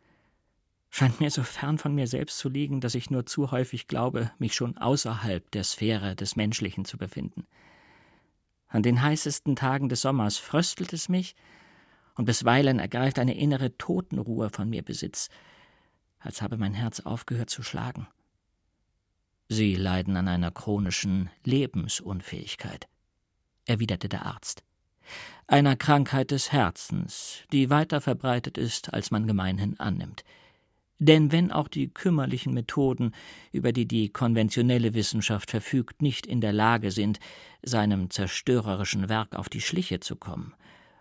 scheint 0.90 1.20
mir 1.20 1.30
so 1.30 1.42
fern 1.42 1.78
von 1.78 1.94
mir 1.94 2.06
selbst 2.06 2.38
zu 2.38 2.48
liegen, 2.48 2.80
dass 2.80 2.94
ich 2.94 3.10
nur 3.10 3.24
zu 3.24 3.50
häufig 3.50 3.88
glaube, 3.88 4.30
mich 4.38 4.54
schon 4.54 4.76
außerhalb 4.76 5.50
der 5.50 5.64
Sphäre 5.64 6.14
des 6.14 6.36
Menschlichen 6.36 6.84
zu 6.84 6.98
befinden. 6.98 7.46
An 8.68 8.82
den 8.82 9.02
heißesten 9.02 9.56
Tagen 9.56 9.88
des 9.88 10.02
Sommers 10.02 10.36
fröstelt 10.36 10.92
es 10.92 11.08
mich, 11.08 11.34
und 12.14 12.26
bisweilen 12.26 12.78
ergreift 12.78 13.18
eine 13.18 13.34
innere 13.34 13.76
Totenruhe 13.78 14.50
von 14.50 14.68
mir 14.68 14.82
Besitz, 14.82 15.30
als 16.18 16.42
habe 16.42 16.58
mein 16.58 16.74
Herz 16.74 17.00
aufgehört 17.00 17.48
zu 17.48 17.62
schlagen. 17.62 18.06
Sie 19.48 19.74
leiden 19.76 20.16
an 20.18 20.28
einer 20.28 20.50
chronischen 20.50 21.30
Lebensunfähigkeit, 21.44 22.86
erwiderte 23.64 24.10
der 24.10 24.26
Arzt 24.26 24.62
einer 25.46 25.76
Krankheit 25.76 26.30
des 26.30 26.52
Herzens, 26.52 27.42
die 27.52 27.70
weiter 27.70 28.00
verbreitet 28.00 28.58
ist, 28.58 28.92
als 28.92 29.10
man 29.10 29.26
gemeinhin 29.26 29.78
annimmt. 29.78 30.24
Denn 30.98 31.32
wenn 31.32 31.50
auch 31.50 31.66
die 31.66 31.88
kümmerlichen 31.88 32.54
Methoden, 32.54 33.12
über 33.50 33.72
die 33.72 33.88
die 33.88 34.10
konventionelle 34.10 34.94
Wissenschaft 34.94 35.50
verfügt, 35.50 36.00
nicht 36.00 36.26
in 36.26 36.40
der 36.40 36.52
Lage 36.52 36.92
sind, 36.92 37.18
seinem 37.62 38.08
zerstörerischen 38.08 39.08
Werk 39.08 39.34
auf 39.34 39.48
die 39.48 39.60
Schliche 39.60 39.98
zu 39.98 40.14
kommen, 40.14 40.54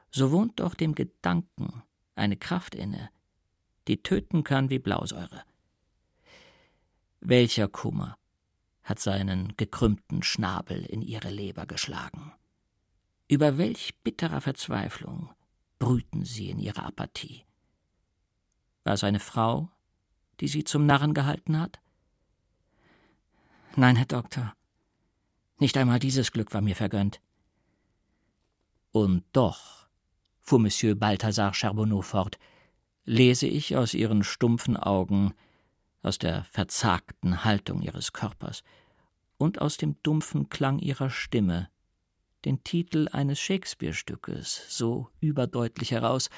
so 0.10 0.32
wohnt 0.32 0.60
doch 0.60 0.74
dem 0.74 0.96
Gedanken 0.96 1.84
eine 2.16 2.36
Kraft 2.36 2.74
inne, 2.74 3.10
die 3.88 4.02
töten 4.02 4.44
kann 4.44 4.72
wie 4.72 4.80
Blausäure. 4.80 5.44
Welcher 7.20 7.68
Kummer 7.68 8.18
hat 8.84 9.00
seinen 9.00 9.56
gekrümmten 9.56 10.24
Schnabel 10.24 10.84
in 10.84 11.04
ihre 11.04 11.30
Leber 11.30 11.68
geschlagen? 11.68 12.34
Über 13.32 13.58
welch 13.58 13.96
bitterer 14.04 14.42
Verzweiflung 14.42 15.30
brüten 15.80 16.26
sie 16.26 16.50
in 16.50 16.60
ihrer 16.60 16.86
Apathie. 16.86 17.46
War 18.84 18.96
es 18.96 19.06
eine 19.06 19.22
Frau, 19.22 19.70
die 20.42 20.50
sie 20.50 20.66
zum 20.66 20.86
Narren 20.86 21.14
gehalten 21.14 21.58
hat? 21.58 21.80
Nein, 23.78 23.96
Herr 23.96 24.06
Doktor, 24.06 24.54
nicht 25.60 25.78
einmal 25.78 26.00
dieses 26.00 26.34
Glück 26.34 26.54
war 26.54 26.60
mir 26.60 26.76
vergönnt. 26.76 27.22
Und 28.92 29.24
doch, 29.32 29.88
fuhr 30.42 30.60
Monsieur 30.60 30.96
Balthasar 30.96 31.54
Charbonneau 31.54 32.02
fort, 32.02 32.38
lese 33.06 33.48
ich 33.48 33.78
aus 33.78 33.94
ihren 33.94 34.26
stumpfen 34.26 34.76
Augen, 34.76 35.34
aus 36.02 36.18
der 36.18 36.44
verzagten 36.44 37.46
Haltung 37.46 37.82
ihres 37.82 38.12
Körpers 38.12 38.66
und 39.38 39.62
aus 39.62 39.78
dem 39.78 39.96
dumpfen 40.04 40.50
Klang 40.50 40.80
ihrer 40.80 41.10
Stimme 41.10 41.70
den 42.46 42.64
Titel 42.64 43.08
eines 43.12 43.40
Shakespeare-Stückes 43.40 44.66
so 44.70 45.10
überdeutlich 45.20 45.92
heraus, 45.92 46.30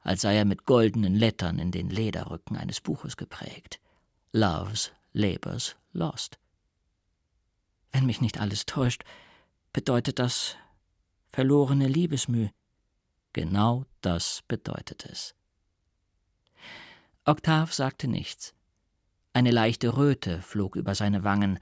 als 0.00 0.22
sei 0.22 0.36
er 0.36 0.44
mit 0.44 0.64
goldenen 0.64 1.14
Lettern 1.14 1.58
in 1.58 1.70
den 1.70 1.90
Lederrücken 1.90 2.56
eines 2.56 2.80
Buches 2.80 3.16
geprägt. 3.16 3.80
Love's 4.32 4.92
Labours 5.12 5.76
Lost. 5.92 6.38
Wenn 7.92 8.06
mich 8.06 8.20
nicht 8.20 8.40
alles 8.40 8.66
täuscht, 8.66 9.04
bedeutet 9.72 10.18
das 10.18 10.56
verlorene 11.28 11.88
Liebesmüh. 11.88 12.48
Genau 13.32 13.84
das 14.00 14.42
bedeutet 14.48 15.06
es. 15.06 15.34
Octave 17.24 17.72
sagte 17.72 18.08
nichts. 18.08 18.54
Eine 19.32 19.50
leichte 19.50 19.96
Röte 19.96 20.42
flog 20.42 20.76
über 20.76 20.94
seine 20.94 21.22
Wangen, 21.22 21.58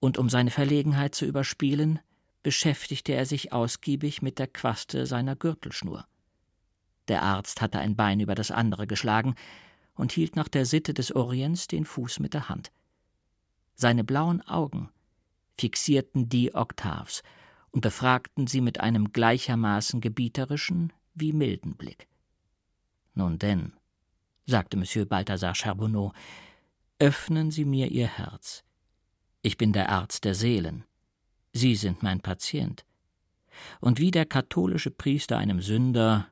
und 0.00 0.16
um 0.18 0.28
seine 0.28 0.50
Verlegenheit 0.50 1.14
zu 1.14 1.26
überspielen, 1.26 2.00
beschäftigte 2.42 3.12
er 3.12 3.26
sich 3.26 3.52
ausgiebig 3.52 4.22
mit 4.22 4.38
der 4.38 4.46
Quaste 4.46 5.06
seiner 5.06 5.36
Gürtelschnur. 5.36 6.06
Der 7.08 7.22
Arzt 7.22 7.60
hatte 7.60 7.78
ein 7.78 7.96
Bein 7.96 8.20
über 8.20 8.34
das 8.34 8.50
andere 8.50 8.86
geschlagen 8.86 9.34
und 9.94 10.12
hielt 10.12 10.36
nach 10.36 10.48
der 10.48 10.64
Sitte 10.64 10.94
des 10.94 11.14
Orients 11.14 11.66
den 11.66 11.84
Fuß 11.84 12.20
mit 12.20 12.34
der 12.34 12.48
Hand. 12.48 12.70
Seine 13.74 14.04
blauen 14.04 14.42
Augen 14.42 14.90
fixierten 15.58 16.28
die 16.28 16.54
Oktavs 16.54 17.22
und 17.70 17.80
befragten 17.82 18.46
sie 18.46 18.60
mit 18.60 18.80
einem 18.80 19.12
gleichermaßen 19.12 20.00
gebieterischen 20.00 20.92
wie 21.14 21.32
milden 21.32 21.76
Blick. 21.76 22.08
Nun 23.14 23.38
denn, 23.38 23.72
sagte 24.46 24.76
Monsieur 24.76 25.04
Balthasar 25.04 25.54
Charbonneau, 25.54 26.12
öffnen 26.98 27.50
Sie 27.50 27.64
mir 27.64 27.88
Ihr 27.88 28.08
Herz. 28.08 28.62
Ich 29.42 29.56
bin 29.56 29.72
der 29.72 29.88
Arzt 29.88 30.24
der 30.24 30.34
Seelen. 30.34 30.84
Sie 31.52 31.74
sind 31.74 32.02
mein 32.02 32.20
Patient. 32.20 32.84
Und 33.80 33.98
wie 33.98 34.10
der 34.10 34.26
katholische 34.26 34.90
Priester 34.90 35.38
einem 35.38 35.60
Sünder, 35.60 36.28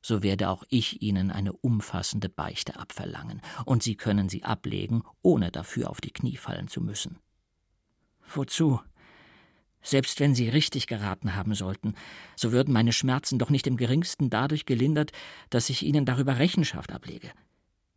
so 0.00 0.22
werde 0.22 0.48
auch 0.48 0.64
ich 0.70 1.02
Ihnen 1.02 1.30
eine 1.30 1.52
umfassende 1.52 2.28
Beichte 2.28 2.78
abverlangen, 2.78 3.42
und 3.64 3.82
Sie 3.82 3.96
können 3.96 4.28
sie 4.28 4.44
ablegen, 4.44 5.02
ohne 5.22 5.50
dafür 5.50 5.90
auf 5.90 6.00
die 6.00 6.12
Knie 6.12 6.36
fallen 6.36 6.68
zu 6.68 6.80
müssen. 6.80 7.18
Wozu? 8.32 8.80
Selbst 9.82 10.20
wenn 10.20 10.34
Sie 10.34 10.48
richtig 10.48 10.86
geraten 10.86 11.34
haben 11.34 11.54
sollten, 11.54 11.94
so 12.36 12.52
würden 12.52 12.72
meine 12.72 12.92
Schmerzen 12.92 13.38
doch 13.38 13.50
nicht 13.50 13.66
im 13.66 13.76
geringsten 13.76 14.28
dadurch 14.30 14.66
gelindert, 14.66 15.12
dass 15.48 15.70
ich 15.70 15.82
Ihnen 15.82 16.04
darüber 16.04 16.38
Rechenschaft 16.38 16.92
ablege. 16.92 17.30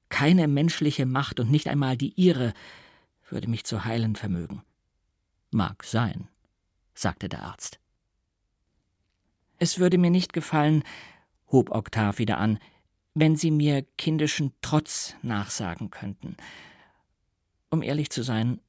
Keine 0.09 0.47
menschliche 0.47 1.05
Macht 1.05 1.39
und 1.39 1.51
nicht 1.51 1.67
einmal 1.67 1.97
die 1.97 2.13
Ihre 2.15 2.53
würde 3.29 3.49
mich 3.49 3.65
zu 3.65 3.83
heilen 3.83 4.15
vermögen. 4.15 4.61
Mag 5.51 5.83
sein, 5.83 6.29
sagte 6.93 7.29
der 7.29 7.43
Arzt. 7.43 7.79
Es 9.59 9.79
würde 9.79 9.97
mir 9.97 10.11
nicht 10.11 10.33
gefallen, 10.33 10.83
hob 11.51 11.71
Oktav 11.71 12.19
wieder 12.19 12.37
an, 12.37 12.59
wenn 13.13 13.35
Sie 13.35 13.51
mir 13.51 13.83
kindischen 13.97 14.53
Trotz 14.61 15.15
nachsagen 15.21 15.91
könnten. 15.91 16.35
Um 17.69 17.81
ehrlich 17.81 18.09
zu 18.09 18.23
sein, 18.23 18.59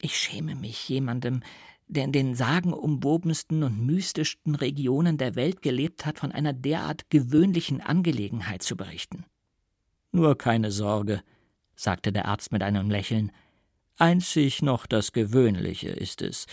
ich 0.00 0.16
schäme 0.16 0.54
mich 0.54 0.88
jemandem, 0.88 1.42
der 1.88 2.04
in 2.04 2.12
den 2.12 2.34
sagenumwobensten 2.34 3.62
und 3.62 3.84
mystischsten 3.84 4.54
Regionen 4.54 5.16
der 5.18 5.34
Welt 5.34 5.62
gelebt 5.62 6.06
hat, 6.06 6.18
von 6.18 6.32
einer 6.32 6.52
derart 6.52 7.10
gewöhnlichen 7.10 7.80
Angelegenheit 7.80 8.62
zu 8.62 8.76
berichten. 8.76 9.24
Nur 10.12 10.36
keine 10.36 10.70
Sorge, 10.70 11.22
sagte 11.74 12.12
der 12.12 12.26
Arzt 12.26 12.52
mit 12.52 12.62
einem 12.62 12.90
Lächeln. 12.90 13.32
Einzig 13.96 14.62
noch 14.62 14.86
das 14.86 15.12
Gewöhnliche 15.12 15.88
ist 15.88 16.22
es, 16.22 16.46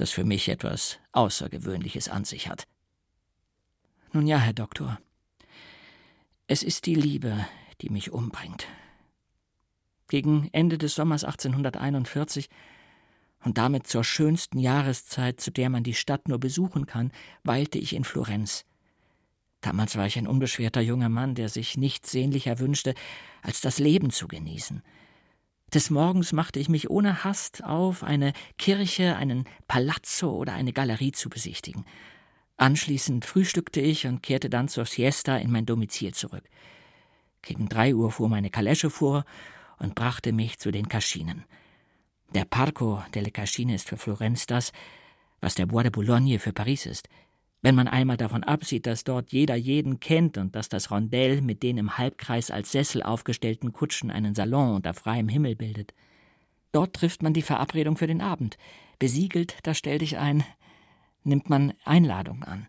das 0.00 0.10
für 0.10 0.24
mich 0.24 0.48
etwas 0.48 0.98
Außergewöhnliches 1.12 2.08
an 2.08 2.24
sich 2.24 2.48
hat. 2.48 2.66
Nun 4.12 4.26
ja, 4.26 4.38
Herr 4.38 4.54
Doktor, 4.54 4.98
es 6.46 6.62
ist 6.62 6.86
die 6.86 6.94
Liebe, 6.94 7.46
die 7.80 7.90
mich 7.90 8.10
umbringt. 8.10 8.66
Gegen 10.08 10.48
Ende 10.52 10.78
des 10.78 10.94
Sommers 10.94 11.22
1841 11.24 12.48
und 13.44 13.58
damit 13.58 13.86
zur 13.86 14.02
schönsten 14.02 14.58
Jahreszeit, 14.58 15.40
zu 15.40 15.50
der 15.50 15.70
man 15.70 15.84
die 15.84 15.94
Stadt 15.94 16.28
nur 16.28 16.40
besuchen 16.40 16.86
kann, 16.86 17.12
weilte 17.44 17.78
ich 17.78 17.94
in 17.94 18.04
Florenz. 18.04 18.64
Damals 19.60 19.96
war 19.96 20.06
ich 20.06 20.16
ein 20.16 20.26
unbeschwerter 20.26 20.80
junger 20.80 21.10
Mann, 21.10 21.34
der 21.34 21.50
sich 21.50 21.76
nichts 21.76 22.10
sehnlicher 22.10 22.58
wünschte, 22.58 22.94
als 23.42 23.60
das 23.60 23.78
Leben 23.78 24.10
zu 24.10 24.26
genießen. 24.26 24.82
Des 25.72 25.88
Morgens 25.88 26.32
machte 26.32 26.58
ich 26.58 26.68
mich 26.68 26.90
ohne 26.90 27.22
Hast 27.22 27.62
auf, 27.62 28.02
eine 28.02 28.32
Kirche, 28.58 29.16
einen 29.16 29.44
Palazzo 29.68 30.32
oder 30.32 30.52
eine 30.52 30.72
Galerie 30.72 31.12
zu 31.12 31.30
besichtigen. 31.30 31.84
Anschließend 32.56 33.24
frühstückte 33.24 33.80
ich 33.80 34.06
und 34.06 34.22
kehrte 34.22 34.50
dann 34.50 34.68
zur 34.68 34.84
Siesta 34.84 35.36
in 35.36 35.52
mein 35.52 35.66
Domizil 35.66 36.12
zurück. 36.12 36.42
Gegen 37.42 37.68
drei 37.68 37.94
Uhr 37.94 38.10
fuhr 38.10 38.28
meine 38.28 38.50
Kalesche 38.50 38.90
vor 38.90 39.24
und 39.78 39.94
brachte 39.94 40.32
mich 40.32 40.58
zu 40.58 40.72
den 40.72 40.88
Kaschinen. 40.88 41.44
Der 42.34 42.44
Parco 42.44 43.02
delle 43.14 43.30
Cascine 43.30 43.74
ist 43.74 43.88
für 43.88 43.96
Florenz 43.96 44.46
das, 44.46 44.72
was 45.40 45.54
der 45.54 45.66
Bois 45.66 45.84
de 45.84 45.90
Boulogne 45.90 46.38
für 46.38 46.52
Paris 46.52 46.84
ist. 46.84 47.08
Wenn 47.62 47.74
man 47.74 47.88
einmal 47.88 48.16
davon 48.16 48.42
absieht, 48.42 48.86
dass 48.86 49.04
dort 49.04 49.32
jeder 49.32 49.54
jeden 49.54 50.00
kennt 50.00 50.38
und 50.38 50.54
dass 50.56 50.70
das 50.70 50.90
Rondell 50.90 51.42
mit 51.42 51.62
den 51.62 51.76
im 51.76 51.98
Halbkreis 51.98 52.50
als 52.50 52.72
Sessel 52.72 53.02
aufgestellten 53.02 53.72
Kutschen 53.72 54.10
einen 54.10 54.34
Salon 54.34 54.74
unter 54.76 54.94
freiem 54.94 55.28
Himmel 55.28 55.56
bildet. 55.56 55.92
Dort 56.72 56.94
trifft 56.94 57.22
man 57.22 57.34
die 57.34 57.42
Verabredung 57.42 57.96
für 57.96 58.06
den 58.06 58.22
Abend. 58.22 58.56
Besiegelt, 58.98 59.58
da 59.64 59.74
stell 59.74 59.98
dich 59.98 60.16
ein, 60.16 60.44
nimmt 61.22 61.50
man 61.50 61.74
Einladung 61.84 62.44
an. 62.44 62.68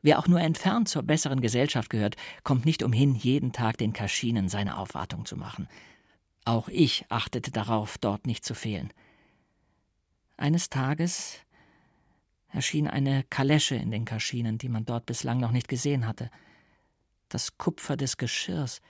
Wer 0.00 0.18
auch 0.18 0.28
nur 0.28 0.40
entfernt 0.40 0.88
zur 0.88 1.02
besseren 1.02 1.40
Gesellschaft 1.40 1.90
gehört, 1.90 2.16
kommt 2.44 2.64
nicht 2.64 2.82
umhin, 2.82 3.14
jeden 3.14 3.52
Tag 3.52 3.76
den 3.76 3.92
Kaschinen 3.92 4.48
seine 4.48 4.78
Aufwartung 4.78 5.26
zu 5.26 5.36
machen. 5.36 5.68
Auch 6.44 6.68
ich 6.68 7.04
achtete 7.10 7.50
darauf, 7.50 7.98
dort 7.98 8.26
nicht 8.26 8.44
zu 8.44 8.54
fehlen. 8.54 8.90
Eines 10.36 10.70
Tages 10.70 11.40
erschien 12.48 12.88
eine 12.88 13.24
Kalesche 13.24 13.76
in 13.76 13.90
den 13.90 14.04
Kaschinen, 14.04 14.58
die 14.58 14.68
man 14.68 14.84
dort 14.84 15.06
bislang 15.06 15.38
noch 15.38 15.52
nicht 15.52 15.68
gesehen 15.68 16.06
hatte. 16.06 16.30
Das 17.28 17.58
Kupfer 17.58 17.96
des 17.96 18.16
Geschirrs, 18.16 18.80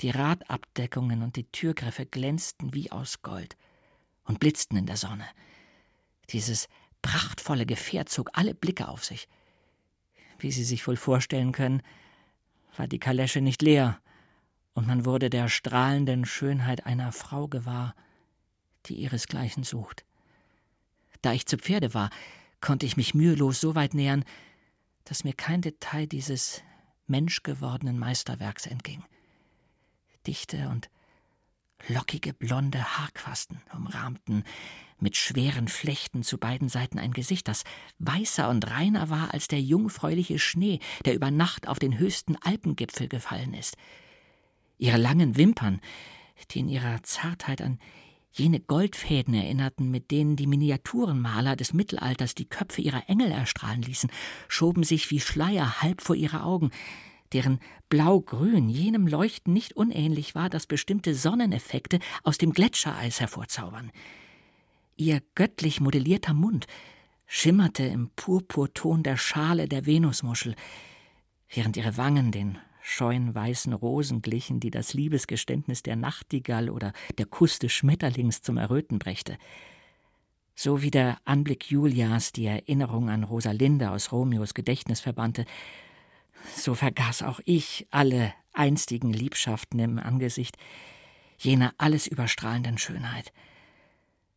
die 0.00 0.10
Radabdeckungen 0.10 1.22
und 1.22 1.36
die 1.36 1.44
Türgriffe 1.44 2.06
glänzten 2.06 2.74
wie 2.74 2.90
aus 2.90 3.22
Gold 3.22 3.56
und 4.24 4.40
blitzten 4.40 4.76
in 4.76 4.86
der 4.86 4.96
Sonne. 4.96 5.26
Dieses 6.30 6.68
prachtvolle 7.02 7.66
Gefährt 7.66 8.08
zog 8.08 8.30
alle 8.32 8.54
Blicke 8.54 8.88
auf 8.88 9.04
sich. 9.04 9.28
Wie 10.38 10.50
Sie 10.50 10.64
sich 10.64 10.86
wohl 10.86 10.96
vorstellen 10.96 11.52
können, 11.52 11.82
war 12.76 12.88
die 12.88 12.98
Kalesche 12.98 13.40
nicht 13.40 13.62
leer, 13.62 14.00
und 14.74 14.86
man 14.86 15.06
wurde 15.06 15.30
der 15.30 15.48
strahlenden 15.48 16.26
Schönheit 16.26 16.84
einer 16.84 17.10
Frau 17.10 17.48
gewahr, 17.48 17.94
die 18.84 18.96
ihresgleichen 18.96 19.62
sucht. 19.62 20.04
Da 21.22 21.32
ich 21.32 21.46
zu 21.46 21.56
Pferde 21.56 21.94
war, 21.94 22.10
konnte 22.60 22.86
ich 22.86 22.96
mich 22.96 23.14
mühelos 23.14 23.60
so 23.60 23.74
weit 23.74 23.94
nähern, 23.94 24.24
dass 25.04 25.24
mir 25.24 25.32
kein 25.32 25.62
Detail 25.62 26.06
dieses 26.06 26.62
menschgewordenen 27.06 27.98
Meisterwerks 27.98 28.66
entging. 28.66 29.04
Dichte 30.26 30.68
und 30.68 30.90
lockige 31.88 32.32
blonde 32.32 32.82
Haarquasten 32.98 33.60
umrahmten 33.72 34.42
mit 34.98 35.16
schweren 35.16 35.68
Flechten 35.68 36.22
zu 36.22 36.38
beiden 36.38 36.68
Seiten 36.68 36.98
ein 36.98 37.12
Gesicht, 37.12 37.48
das 37.48 37.64
weißer 37.98 38.48
und 38.48 38.68
reiner 38.70 39.10
war 39.10 39.34
als 39.34 39.46
der 39.46 39.60
jungfräuliche 39.60 40.38
Schnee, 40.38 40.80
der 41.04 41.14
über 41.14 41.30
Nacht 41.30 41.68
auf 41.68 41.78
den 41.78 41.98
höchsten 41.98 42.36
Alpengipfel 42.36 43.06
gefallen 43.06 43.52
ist 43.52 43.76
ihre 44.78 44.98
langen 44.98 45.36
Wimpern, 45.36 45.80
die 46.50 46.60
in 46.60 46.68
ihrer 46.68 47.02
Zartheit 47.02 47.62
an 47.62 47.78
jene 48.38 48.60
Goldfäden 48.60 49.34
erinnerten, 49.34 49.90
mit 49.90 50.10
denen 50.10 50.36
die 50.36 50.46
Miniaturenmaler 50.46 51.56
des 51.56 51.72
Mittelalters 51.72 52.34
die 52.34 52.48
Köpfe 52.48 52.82
ihrer 52.82 53.08
Engel 53.08 53.30
erstrahlen 53.30 53.82
ließen, 53.82 54.10
schoben 54.48 54.82
sich 54.82 55.10
wie 55.10 55.20
Schleier 55.20 55.80
halb 55.80 56.02
vor 56.02 56.16
ihre 56.16 56.42
Augen, 56.42 56.70
deren 57.32 57.60
Blau-Grün 57.88 58.68
jenem 58.68 59.06
Leuchten 59.06 59.52
nicht 59.52 59.76
unähnlich 59.76 60.34
war, 60.34 60.50
das 60.50 60.66
bestimmte 60.66 61.14
Sonneneffekte 61.14 61.98
aus 62.22 62.38
dem 62.38 62.52
Gletschereis 62.52 63.20
hervorzaubern. 63.20 63.90
Ihr 64.96 65.22
göttlich 65.34 65.80
modellierter 65.80 66.34
Mund 66.34 66.66
schimmerte 67.26 67.84
im 67.84 68.10
Purpurton 68.16 69.02
der 69.02 69.16
Schale 69.16 69.68
der 69.68 69.86
Venusmuschel, 69.86 70.54
während 71.48 71.76
ihre 71.76 71.96
Wangen 71.96 72.32
den 72.32 72.58
scheuen 72.88 73.34
weißen 73.34 73.72
Rosen 73.72 74.22
glichen, 74.22 74.60
die 74.60 74.70
das 74.70 74.94
Liebesgeständnis 74.94 75.82
der 75.82 75.96
Nachtigall 75.96 76.70
oder 76.70 76.92
der 77.18 77.26
Kuss 77.26 77.58
des 77.58 77.72
Schmetterlings 77.72 78.42
zum 78.42 78.58
Erröten 78.58 79.00
brächte. 79.00 79.38
So 80.54 80.82
wie 80.82 80.92
der 80.92 81.18
Anblick 81.24 81.68
Julias 81.68 82.30
die 82.30 82.46
Erinnerung 82.46 83.10
an 83.10 83.24
Rosalinde 83.24 83.90
aus 83.90 84.12
Romeos 84.12 84.54
Gedächtnis 84.54 85.00
verbannte, 85.00 85.46
so 86.54 86.74
vergaß 86.74 87.22
auch 87.22 87.40
ich 87.44 87.88
alle 87.90 88.32
einstigen 88.52 89.12
Liebschaften 89.12 89.80
im 89.80 89.98
Angesicht 89.98 90.56
jener 91.38 91.74
alles 91.78 92.06
überstrahlenden 92.06 92.78
Schönheit. 92.78 93.32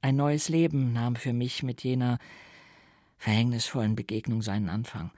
Ein 0.01 0.15
neues 0.15 0.49
Leben 0.49 0.91
nahm 0.91 1.15
für 1.15 1.33
mich 1.33 1.61
mit 1.61 1.83
jener 1.83 2.17
verhängnisvollen 3.19 3.95
Begegnung 3.95 4.41
seinen 4.41 4.69
Anfang. 4.69 5.11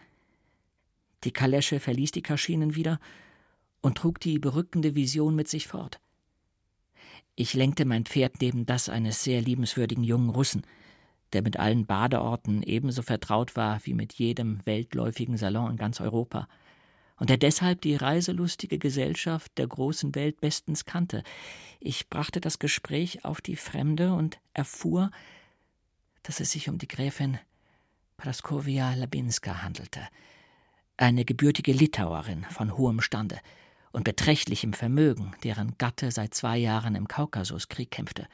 Die 1.23 1.31
Kalesche 1.31 1.79
verließ 1.79 2.11
die 2.11 2.21
Kaschinen 2.21 2.75
wieder 2.75 2.99
und 3.81 3.97
trug 3.97 4.19
die 4.19 4.39
berückende 4.39 4.95
Vision 4.95 5.35
mit 5.35 5.47
sich 5.47 5.67
fort. 5.67 5.99
Ich 7.35 7.53
lenkte 7.53 7.85
mein 7.85 8.05
Pferd 8.05 8.41
neben 8.41 8.65
das 8.65 8.89
eines 8.89 9.23
sehr 9.23 9.41
liebenswürdigen 9.41 10.03
jungen 10.03 10.29
Russen, 10.29 10.63
der 11.33 11.41
mit 11.41 11.57
allen 11.57 11.85
Badeorten 11.85 12.61
ebenso 12.63 13.01
vertraut 13.01 13.55
war 13.55 13.79
wie 13.85 13.93
mit 13.93 14.13
jedem 14.13 14.65
weltläufigen 14.65 15.37
Salon 15.37 15.71
in 15.71 15.77
ganz 15.77 16.01
Europa, 16.01 16.47
und 17.15 17.29
der 17.29 17.37
deshalb 17.37 17.81
die 17.81 17.95
reiselustige 17.95 18.79
Gesellschaft 18.79 19.55
der 19.59 19.67
großen 19.67 20.15
Welt 20.15 20.41
bestens 20.41 20.85
kannte. 20.85 21.23
Ich 21.79 22.09
brachte 22.09 22.41
das 22.41 22.57
Gespräch 22.57 23.23
auf 23.23 23.41
die 23.41 23.55
Fremde 23.55 24.13
und 24.13 24.39
erfuhr, 24.53 25.11
dass 26.23 26.39
es 26.39 26.51
sich 26.51 26.67
um 26.67 26.79
die 26.79 26.87
Gräfin 26.87 27.37
Praskovia 28.17 28.95
Labinska 28.95 29.61
handelte, 29.61 30.01
eine 31.01 31.25
gebürtige 31.25 31.73
Litauerin 31.73 32.45
von 32.49 32.77
hohem 32.77 33.01
Stande 33.01 33.39
und 33.91 34.03
beträchtlichem 34.03 34.73
Vermögen, 34.73 35.33
deren 35.43 35.77
Gatte 35.77 36.11
seit 36.11 36.33
zwei 36.33 36.57
Jahren 36.57 36.95
im 36.95 37.07
Kaukasuskrieg 37.07 37.89
kämpfte. 37.89 38.27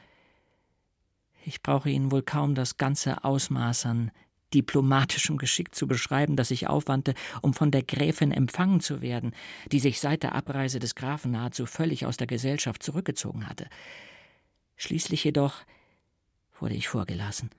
Ich 1.44 1.62
brauche 1.62 1.88
Ihnen 1.88 2.12
wohl 2.12 2.22
kaum 2.22 2.54
das 2.54 2.76
ganze 2.76 3.24
Ausmaß 3.24 3.86
an 3.86 4.10
diplomatischem 4.54 5.36
Geschick 5.38 5.74
zu 5.74 5.86
beschreiben, 5.86 6.36
das 6.36 6.50
ich 6.50 6.68
aufwandte, 6.68 7.14
um 7.42 7.54
von 7.54 7.70
der 7.70 7.82
Gräfin 7.82 8.32
empfangen 8.32 8.80
zu 8.80 9.00
werden, 9.00 9.34
die 9.72 9.80
sich 9.80 10.00
seit 10.00 10.22
der 10.22 10.34
Abreise 10.34 10.78
des 10.78 10.94
Grafen 10.94 11.32
nahezu 11.32 11.66
völlig 11.66 12.06
aus 12.06 12.16
der 12.16 12.26
Gesellschaft 12.26 12.82
zurückgezogen 12.82 13.48
hatte. 13.48 13.68
Schließlich 14.76 15.24
jedoch 15.24 15.62
wurde 16.60 16.74
ich 16.74 16.88
vorgelassen. 16.88 17.50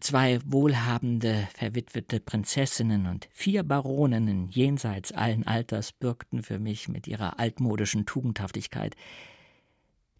Zwei 0.00 0.38
wohlhabende, 0.44 1.48
verwitwete 1.54 2.20
Prinzessinnen 2.20 3.06
und 3.06 3.28
vier 3.32 3.64
Baroninnen 3.64 4.48
jenseits 4.48 5.10
allen 5.10 5.46
Alters 5.46 5.92
bürgten 5.92 6.42
für 6.42 6.60
mich 6.60 6.88
mit 6.88 7.08
ihrer 7.08 7.40
altmodischen 7.40 8.06
Tugendhaftigkeit. 8.06 8.94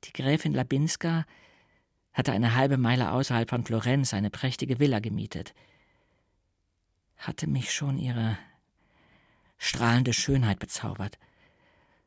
Die 0.05 0.13
Gräfin 0.13 0.53
Labinska 0.53 1.27
hatte 2.13 2.33
eine 2.33 2.57
halbe 2.57 2.77
Meile 2.77 3.13
außerhalb 3.13 3.49
von 3.49 3.65
Florenz 3.65 4.15
eine 4.15 4.31
prächtige 4.31 4.81
Villa 4.81 4.99
gemietet. 4.99 5.55
Hatte 7.17 7.47
mich 7.47 7.73
schon 7.73 7.99
ihre 7.99 8.37
strahlende 9.59 10.13
Schönheit 10.13 10.59
bezaubert. 10.59 11.19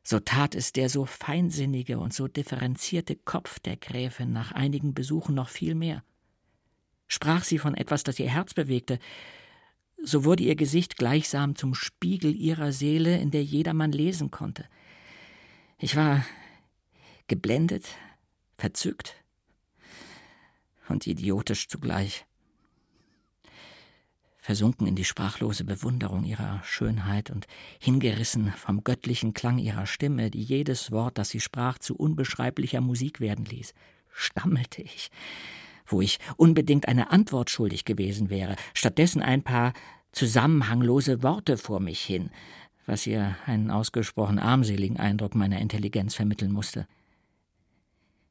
So 0.03 0.19
tat 0.19 0.55
es 0.55 0.73
der 0.73 0.89
so 0.89 1.05
feinsinnige 1.05 1.99
und 1.99 2.13
so 2.13 2.27
differenzierte 2.27 3.15
Kopf 3.15 3.59
der 3.59 3.77
Gräfin 3.77 4.33
nach 4.33 4.51
einigen 4.51 4.93
Besuchen 4.93 5.35
noch 5.35 5.49
viel 5.49 5.75
mehr. 5.75 6.03
Sprach 7.13 7.43
sie 7.43 7.57
von 7.57 7.75
etwas, 7.75 8.03
das 8.03 8.19
ihr 8.19 8.29
Herz 8.29 8.53
bewegte, 8.53 8.97
so 10.01 10.23
wurde 10.23 10.43
ihr 10.43 10.55
Gesicht 10.55 10.95
gleichsam 10.95 11.57
zum 11.57 11.75
Spiegel 11.75 12.33
ihrer 12.33 12.71
Seele, 12.71 13.17
in 13.17 13.31
der 13.31 13.43
jedermann 13.43 13.91
lesen 13.91 14.31
konnte. 14.31 14.63
Ich 15.77 15.97
war 15.97 16.25
geblendet, 17.27 17.85
verzückt 18.57 19.17
und 20.87 21.05
idiotisch 21.05 21.67
zugleich. 21.67 22.25
Versunken 24.37 24.87
in 24.87 24.95
die 24.95 25.03
sprachlose 25.03 25.65
Bewunderung 25.65 26.23
ihrer 26.23 26.63
Schönheit 26.63 27.29
und 27.29 27.45
hingerissen 27.79 28.53
vom 28.53 28.85
göttlichen 28.85 29.33
Klang 29.33 29.57
ihrer 29.57 29.85
Stimme, 29.85 30.31
die 30.31 30.41
jedes 30.41 30.91
Wort, 30.91 31.17
das 31.17 31.27
sie 31.27 31.41
sprach, 31.41 31.77
zu 31.77 31.93
unbeschreiblicher 31.93 32.79
Musik 32.79 33.19
werden 33.19 33.43
ließ, 33.43 33.73
stammelte 34.13 34.81
ich 34.81 35.11
wo 35.91 36.01
ich 36.01 36.19
unbedingt 36.37 36.87
eine 36.87 37.11
Antwort 37.11 37.49
schuldig 37.49 37.85
gewesen 37.85 38.29
wäre, 38.29 38.55
stattdessen 38.73 39.21
ein 39.21 39.43
paar 39.43 39.73
zusammenhanglose 40.11 41.23
Worte 41.23 41.57
vor 41.57 41.79
mich 41.79 42.01
hin, 42.01 42.31
was 42.85 43.07
ihr 43.07 43.35
einen 43.45 43.71
ausgesprochen 43.71 44.39
armseligen 44.39 44.97
Eindruck 44.97 45.35
meiner 45.35 45.59
Intelligenz 45.59 46.15
vermitteln 46.15 46.51
musste. 46.51 46.87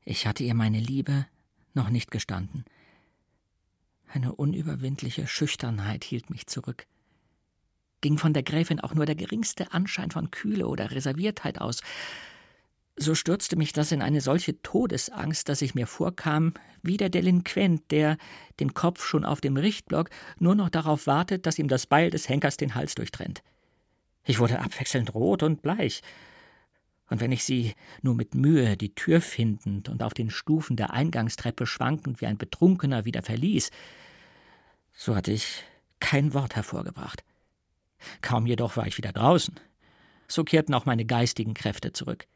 Ich 0.04 0.26
hatte 0.26 0.44
ihr 0.44 0.54
meine 0.54 0.80
Liebe 0.80 1.26
noch 1.74 1.90
nicht 1.90 2.10
gestanden. 2.10 2.64
Eine 4.12 4.34
unüberwindliche 4.34 5.26
Schüchternheit 5.26 6.04
hielt 6.04 6.30
mich 6.30 6.46
zurück. 6.46 6.86
Ging 8.00 8.18
von 8.18 8.32
der 8.32 8.42
Gräfin 8.42 8.80
auch 8.80 8.94
nur 8.94 9.06
der 9.06 9.14
geringste 9.14 9.72
Anschein 9.72 10.10
von 10.10 10.30
Kühle 10.30 10.66
oder 10.66 10.90
Reserviertheit 10.90 11.60
aus, 11.60 11.82
so 12.96 13.14
stürzte 13.14 13.56
mich 13.56 13.72
das 13.72 13.92
in 13.92 14.02
eine 14.02 14.20
solche 14.20 14.60
Todesangst, 14.62 15.48
dass 15.48 15.62
ich 15.62 15.74
mir 15.74 15.86
vorkam 15.86 16.54
wie 16.82 16.96
der 16.96 17.08
Delinquent, 17.08 17.90
der, 17.90 18.16
den 18.58 18.74
Kopf 18.74 19.04
schon 19.04 19.24
auf 19.24 19.40
dem 19.40 19.56
Richtblock, 19.56 20.10
nur 20.38 20.54
noch 20.54 20.68
darauf 20.68 21.06
wartet, 21.06 21.46
dass 21.46 21.58
ihm 21.58 21.68
das 21.68 21.86
Beil 21.86 22.10
des 22.10 22.28
Henkers 22.28 22.56
den 22.56 22.74
Hals 22.74 22.94
durchtrennt. 22.94 23.42
Ich 24.24 24.38
wurde 24.38 24.60
abwechselnd 24.60 25.14
rot 25.14 25.42
und 25.42 25.62
bleich. 25.62 26.02
Und 27.08 27.20
wenn 27.20 27.32
ich 27.32 27.44
sie 27.44 27.74
nur 28.02 28.14
mit 28.14 28.34
Mühe 28.34 28.76
die 28.76 28.94
Tür 28.94 29.20
findend 29.20 29.88
und 29.88 30.02
auf 30.02 30.14
den 30.14 30.30
Stufen 30.30 30.76
der 30.76 30.92
Eingangstreppe 30.92 31.66
schwankend 31.66 32.20
wie 32.20 32.26
ein 32.26 32.38
Betrunkener 32.38 33.04
wieder 33.04 33.22
verließ, 33.22 33.70
so 34.92 35.16
hatte 35.16 35.32
ich 35.32 35.64
kein 35.98 36.34
Wort 36.34 36.54
hervorgebracht. 36.54 37.24
Kaum 38.22 38.46
jedoch 38.46 38.76
war 38.76 38.86
ich 38.86 38.96
wieder 38.96 39.12
draußen. 39.12 39.58
So 40.28 40.44
kehrten 40.44 40.74
auch 40.74 40.86
meine 40.86 41.04
geistigen 41.04 41.54
Kräfte 41.54 41.92
zurück. 41.92 42.26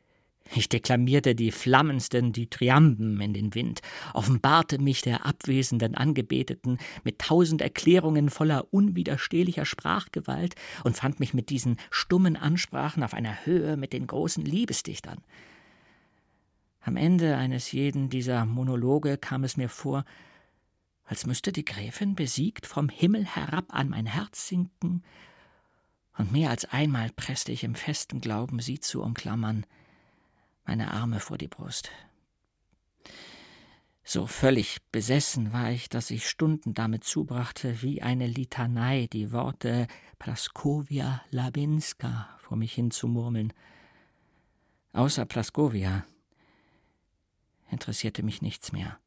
Ich 0.53 0.69
deklamierte 0.69 1.35
die 1.35 1.51
flammendsten 1.51 2.33
Dithyramben 2.33 3.21
in 3.21 3.33
den 3.33 3.55
Wind, 3.55 3.81
offenbarte 4.13 4.79
mich 4.79 5.01
der 5.01 5.25
abwesenden 5.25 5.95
Angebeteten 5.95 6.79
mit 7.03 7.19
tausend 7.19 7.63
Erklärungen 7.63 8.29
voller 8.29 8.73
unwiderstehlicher 8.73 9.65
Sprachgewalt 9.65 10.55
und 10.85 10.97
fand 10.97 11.19
mich 11.19 11.33
mit 11.33 11.49
diesen 11.49 11.79
stummen 11.91 12.37
Ansprachen 12.37 13.03
auf 13.03 13.15
einer 13.15 13.47
Höhe 13.47 13.77
mit 13.77 13.93
den 13.93 14.07
großen 14.07 14.45
Liebesdichtern. 14.45 15.19
Am 16.81 16.97
Ende 16.97 17.37
eines 17.37 17.73
jeden 17.73 18.11
dieser 18.11 18.45
Monologe 18.45 19.17
kam 19.17 19.45
es 19.45 19.57
mir 19.57 19.71
vor, 19.71 20.05
als 21.07 21.25
müsste 21.25 21.53
die 21.53 21.65
Gräfin 21.65 22.15
besiegt 22.15 22.67
vom 22.67 22.91
Himmel 22.91 23.25
herab 23.25 23.67
an 23.69 23.89
mein 23.89 24.07
Herz 24.07 24.49
sinken, 24.49 25.03
und 26.17 26.31
mehr 26.31 26.51
als 26.51 26.65
einmal 26.67 27.11
presste 27.17 27.51
ich 27.51 27.65
im 27.65 27.75
festen 27.75 28.21
Glauben, 28.21 28.61
sie 28.61 28.79
zu 28.79 29.03
umklammern, 29.03 29.67
meine 30.65 30.93
Arme 30.93 31.21
vor 31.21 31.39
die 31.39 31.49
Brust. 31.49 31.91
So 34.03 34.27
völlig 34.27 34.79
besessen 34.93 35.53
war 35.53 35.71
ich, 35.71 35.89
dass 35.89 36.11
ich 36.11 36.29
Stunden 36.29 36.75
damit 36.75 37.05
zubrachte, 37.05 37.81
wie 37.81 38.03
eine 38.03 38.27
Litanei 38.27 39.09
die 39.11 39.33
Worte 39.33 39.87
Praskovia 40.19 41.23
Labinska 41.31 42.29
vor 42.39 42.57
mich 42.57 42.75
hinzumurmeln. 42.75 43.53
Außer 44.93 45.25
Praskovia 45.25 46.05
interessierte 47.71 48.23
mich 48.23 48.43
nichts 48.43 48.73
mehr. 48.73 48.99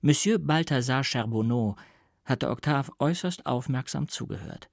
Monsieur 0.00 0.38
Balthasar 0.38 1.04
Charbonneau 1.04 1.76
hatte 2.24 2.50
Octave 2.50 2.90
äußerst 2.98 3.46
aufmerksam 3.46 4.08
zugehört 4.08 4.69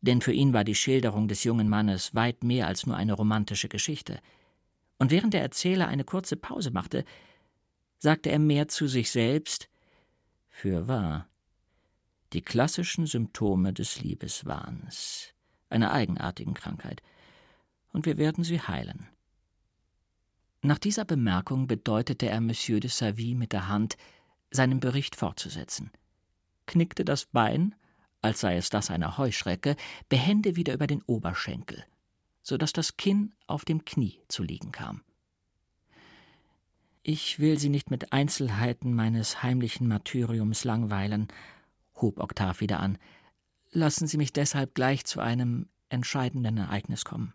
denn 0.00 0.20
für 0.20 0.32
ihn 0.32 0.52
war 0.52 0.64
die 0.64 0.74
Schilderung 0.74 1.28
des 1.28 1.44
jungen 1.44 1.68
Mannes 1.68 2.14
weit 2.14 2.42
mehr 2.42 2.66
als 2.66 2.86
nur 2.86 2.96
eine 2.96 3.12
romantische 3.12 3.68
Geschichte. 3.68 4.20
Und 4.98 5.10
während 5.10 5.34
der 5.34 5.42
Erzähler 5.42 5.88
eine 5.88 6.04
kurze 6.04 6.36
Pause 6.36 6.70
machte, 6.70 7.04
sagte 7.98 8.30
er 8.30 8.38
mehr 8.38 8.68
zu 8.68 8.86
sich 8.86 9.10
selbst 9.10 9.68
Für 10.48 10.88
wahr, 10.88 11.28
die 12.32 12.42
klassischen 12.42 13.06
Symptome 13.06 13.72
des 13.72 14.00
Liebeswahns, 14.00 15.34
einer 15.68 15.92
eigenartigen 15.92 16.54
Krankheit, 16.54 17.02
und 17.92 18.06
wir 18.06 18.18
werden 18.18 18.44
sie 18.44 18.60
heilen. 18.60 19.08
Nach 20.62 20.78
dieser 20.78 21.04
Bemerkung 21.04 21.66
bedeutete 21.66 22.28
er 22.28 22.40
Monsieur 22.40 22.80
de 22.80 22.90
Savy 22.90 23.34
mit 23.34 23.52
der 23.52 23.68
Hand, 23.68 23.96
seinen 24.50 24.80
Bericht 24.80 25.16
fortzusetzen, 25.16 25.90
knickte 26.66 27.04
das 27.04 27.26
Bein 27.26 27.74
als 28.22 28.40
sei 28.40 28.56
es 28.56 28.70
das 28.70 28.90
einer 28.90 29.18
Heuschrecke, 29.18 29.76
behende 30.08 30.56
wieder 30.56 30.74
über 30.74 30.86
den 30.86 31.02
Oberschenkel, 31.02 31.84
so 32.42 32.56
dass 32.56 32.72
das 32.72 32.96
Kinn 32.96 33.32
auf 33.46 33.64
dem 33.64 33.84
Knie 33.84 34.20
zu 34.28 34.42
liegen 34.42 34.72
kam. 34.72 35.02
Ich 37.02 37.38
will 37.38 37.58
Sie 37.58 37.70
nicht 37.70 37.90
mit 37.90 38.12
Einzelheiten 38.12 38.94
meines 38.94 39.42
heimlichen 39.42 39.88
Martyriums 39.88 40.64
langweilen, 40.64 41.28
hob 41.96 42.18
Oktav 42.18 42.60
wieder 42.60 42.80
an. 42.80 42.98
Lassen 43.70 44.06
Sie 44.06 44.18
mich 44.18 44.32
deshalb 44.32 44.74
gleich 44.74 45.06
zu 45.06 45.20
einem 45.20 45.68
entscheidenden 45.88 46.58
Ereignis 46.58 47.04
kommen. 47.04 47.32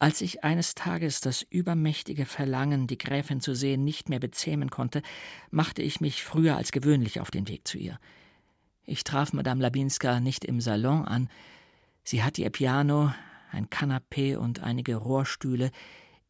Als 0.00 0.20
ich 0.20 0.44
eines 0.44 0.74
Tages 0.74 1.20
das 1.20 1.42
übermächtige 1.42 2.24
Verlangen, 2.24 2.86
die 2.86 2.98
Gräfin 2.98 3.40
zu 3.40 3.54
sehen, 3.54 3.84
nicht 3.84 4.08
mehr 4.08 4.20
bezähmen 4.20 4.70
konnte, 4.70 5.02
machte 5.50 5.82
ich 5.82 6.00
mich 6.00 6.22
früher 6.22 6.56
als 6.56 6.70
gewöhnlich 6.70 7.20
auf 7.20 7.30
den 7.30 7.48
Weg 7.48 7.66
zu 7.66 7.78
ihr. 7.78 7.98
Ich 8.90 9.04
traf 9.04 9.34
Madame 9.34 9.60
Labinska 9.60 10.18
nicht 10.18 10.46
im 10.46 10.62
Salon 10.62 11.04
an. 11.04 11.28
Sie 12.04 12.22
hatte 12.22 12.40
ihr 12.40 12.48
Piano, 12.48 13.12
ein 13.52 13.68
Kanapee 13.68 14.36
und 14.36 14.60
einige 14.60 14.96
Rohrstühle 14.96 15.72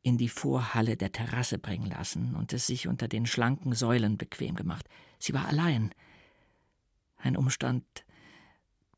in 0.02 0.18
die 0.18 0.28
Vorhalle 0.28 0.96
der 0.96 1.12
Terrasse 1.12 1.60
bringen 1.60 1.86
lassen 1.86 2.34
und 2.34 2.52
es 2.52 2.66
sich 2.66 2.88
unter 2.88 3.06
den 3.06 3.26
schlanken 3.26 3.74
Säulen 3.74 4.18
bequem 4.18 4.56
gemacht. 4.56 4.88
Sie 5.20 5.34
war 5.34 5.46
allein. 5.46 5.94
Ein 7.16 7.36
Umstand, 7.36 7.84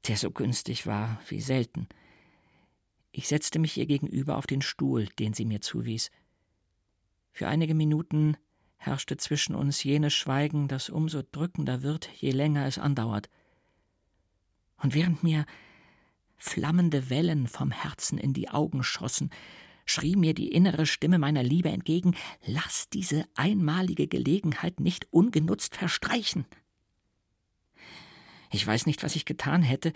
der 0.09 0.17
so 0.17 0.31
günstig 0.31 0.87
war 0.87 1.21
wie 1.29 1.43
selten. 1.43 1.87
Ich 3.13 3.29
setzte 3.29 3.59
mich 3.59 3.77
ihr 3.77 3.85
gegenüber 3.85 4.39
auf 4.39 4.47
den 4.47 4.63
Stuhl, 4.63 5.05
den 5.19 5.35
sie 5.35 5.45
mir 5.45 5.61
zuwies. 5.61 6.11
Für 7.31 7.47
einige 7.47 7.75
Minuten 7.75 8.39
herrschte 8.79 9.19
zwischen 9.19 9.55
uns 9.55 9.85
jenes 9.85 10.15
Schweigen, 10.15 10.67
das 10.67 10.89
umso 10.89 11.21
drückender 11.31 11.83
wird, 11.83 12.09
je 12.09 12.31
länger 12.31 12.65
es 12.65 12.79
andauert. 12.79 13.29
Und 14.83 14.95
während 14.95 15.23
mir 15.23 15.47
flammende 16.37 17.11
Wellen 17.11 17.47
vom 17.47 17.71
Herzen 17.71 18.19
in 18.19 18.33
die 18.33 18.49
Augen 18.49 18.83
schossen, 18.83 19.31
schrie 19.85 20.17
mir 20.17 20.35
die 20.35 20.49
innere 20.49 20.87
Stimme 20.87 21.19
meiner 21.19 21.43
Liebe 21.43 21.69
entgegen 21.69 22.17
Lass 22.45 22.89
diese 22.89 23.25
einmalige 23.35 24.09
Gelegenheit 24.09 24.81
nicht 24.81 25.13
ungenutzt 25.13 25.77
verstreichen. 25.77 26.47
Ich 28.51 28.67
weiß 28.67 28.87
nicht, 28.87 29.03
was 29.03 29.17
ich 29.17 29.25
getan 29.25 29.63
hätte, 29.63 29.93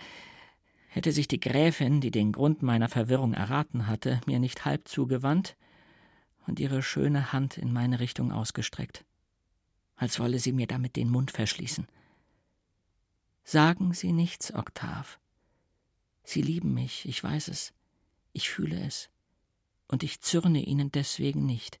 hätte 0.87 1.11
sich 1.11 1.27
die 1.27 1.39
Gräfin, 1.39 1.99
die 1.99 2.11
den 2.11 2.31
Grund 2.31 2.61
meiner 2.61 2.87
Verwirrung 2.87 3.33
erraten 3.33 3.87
hatte, 3.87 4.21
mir 4.27 4.39
nicht 4.39 4.63
halb 4.63 4.87
zugewandt 4.87 5.57
und 6.47 6.59
ihre 6.59 6.81
schöne 6.81 7.33
Hand 7.33 7.57
in 7.57 7.73
meine 7.73 7.99
Richtung 7.99 8.31
ausgestreckt, 8.31 9.03
als 9.97 10.19
wolle 10.19 10.39
sie 10.39 10.53
mir 10.53 10.67
damit 10.67 10.95
den 10.95 11.09
Mund 11.09 11.31
verschließen. 11.31 11.87
Sagen 13.47 13.93
Sie 13.93 14.11
nichts, 14.11 14.51
Oktav. 14.55 15.19
Sie 16.23 16.41
lieben 16.41 16.73
mich, 16.73 17.07
ich 17.07 17.23
weiß 17.23 17.49
es, 17.49 17.73
ich 18.33 18.49
fühle 18.49 18.79
es, 18.83 19.11
und 19.87 20.01
ich 20.01 20.21
zürne 20.21 20.63
Ihnen 20.63 20.91
deswegen 20.91 21.45
nicht, 21.45 21.79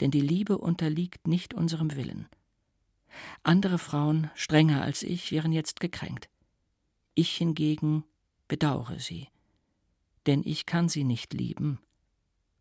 denn 0.00 0.10
die 0.10 0.20
Liebe 0.20 0.58
unterliegt 0.58 1.26
nicht 1.26 1.54
unserem 1.54 1.96
Willen. 1.96 2.28
Andere 3.42 3.78
Frauen, 3.78 4.30
strenger 4.34 4.82
als 4.82 5.02
ich, 5.02 5.32
wären 5.32 5.52
jetzt 5.52 5.80
gekränkt. 5.80 6.28
Ich 7.14 7.34
hingegen 7.34 8.04
bedauere 8.46 8.98
sie, 8.98 9.28
denn 10.26 10.42
ich 10.44 10.66
kann 10.66 10.90
sie 10.90 11.04
nicht 11.04 11.32
lieben, 11.32 11.80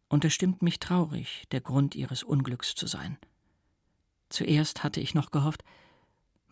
und 0.07 0.23
es 0.23 0.33
stimmt 0.33 0.61
mich 0.61 0.79
traurig, 0.79 1.43
der 1.51 1.59
Grund 1.59 1.93
ihres 1.93 2.23
Unglücks 2.23 2.73
zu 2.73 2.87
sein. 2.87 3.17
Zuerst 4.29 4.81
hatte 4.81 5.01
ich 5.01 5.13
noch 5.13 5.29
gehofft, 5.29 5.65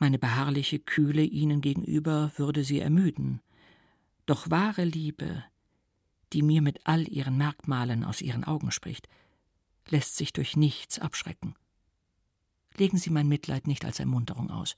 meine 0.02 0.18
beharrliche 0.18 0.80
Kühle 0.80 1.24
ihnen 1.24 1.62
gegenüber 1.62 2.32
würde 2.36 2.64
sie 2.64 2.80
ermüden, 2.80 3.40
doch 4.26 4.50
wahre 4.50 4.84
Liebe, 4.84 5.44
die 6.34 6.42
mir 6.42 6.64
mit 6.64 6.88
all 6.88 7.08
ihren 7.08 7.38
Merkmalen 7.38 8.04
aus 8.04 8.22
ihren 8.22 8.44
Augen 8.44 8.72
spricht, 8.72 9.08
lässt 9.88 10.18
sich 10.18 10.34
durch 10.34 10.58
nichts 10.58 10.98
abschrecken. 10.98 11.54
Legen 12.78 12.98
Sie 12.98 13.12
mein 13.12 13.28
Mitleid 13.28 13.68
nicht 13.68 13.86
als 13.86 14.00
Ermunterung 14.00 14.50
aus. 14.50 14.76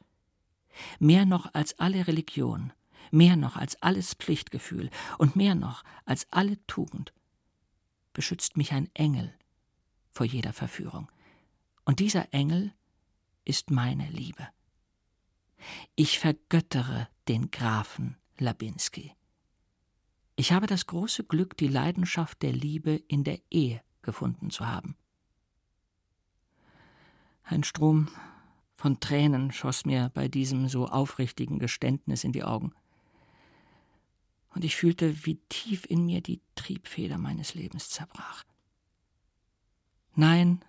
Mehr 0.99 1.25
noch 1.25 1.53
als 1.53 1.79
alle 1.79 2.05
Religion, 2.05 2.73
mehr 3.09 3.37
noch 3.37 3.55
als 3.55 3.81
alles 3.81 4.15
Pflichtgefühl 4.15 4.89
und 5.19 5.37
mehr 5.37 5.55
noch 5.55 5.85
als 6.03 6.27
alle 6.31 6.57
Tugend 6.67 7.13
beschützt 8.11 8.57
mich 8.57 8.73
ein 8.73 8.89
Engel 8.93 9.33
vor 10.09 10.25
jeder 10.25 10.51
Verführung. 10.51 11.09
Und 11.85 11.99
dieser 11.99 12.33
Engel 12.33 12.73
ist 13.45 13.71
meine 13.71 14.09
Liebe. 14.09 14.49
Ich 15.95 16.19
vergöttere 16.19 17.07
den 17.27 17.51
Grafen 17.51 18.17
Labinski. 18.37 19.13
Ich 20.35 20.51
habe 20.51 20.67
das 20.67 20.87
große 20.87 21.23
Glück, 21.23 21.57
die 21.57 21.67
Leidenschaft 21.67 22.41
der 22.41 22.51
Liebe 22.51 23.01
in 23.07 23.23
der 23.23 23.39
Ehe 23.51 23.81
gefunden 24.01 24.49
zu 24.49 24.67
haben. 24.67 24.95
Ein 27.43 27.63
Strom 27.63 28.09
von 28.75 28.99
Tränen 28.99 29.51
schoss 29.51 29.85
mir 29.85 30.11
bei 30.13 30.27
diesem 30.27 30.67
so 30.67 30.87
aufrichtigen 30.87 31.59
Geständnis 31.59 32.23
in 32.23 32.31
die 32.31 32.43
Augen. 32.43 32.73
Und 34.49 34.63
ich 34.63 34.75
fühlte, 34.75 35.25
wie 35.25 35.37
tief 35.49 35.85
in 35.85 36.05
mir 36.05 36.21
die 36.21 36.41
Triebfeder 36.55 37.17
meines 37.17 37.53
Lebens 37.53 37.89
zerbrach. 37.89 38.43
Nein, 40.15 40.63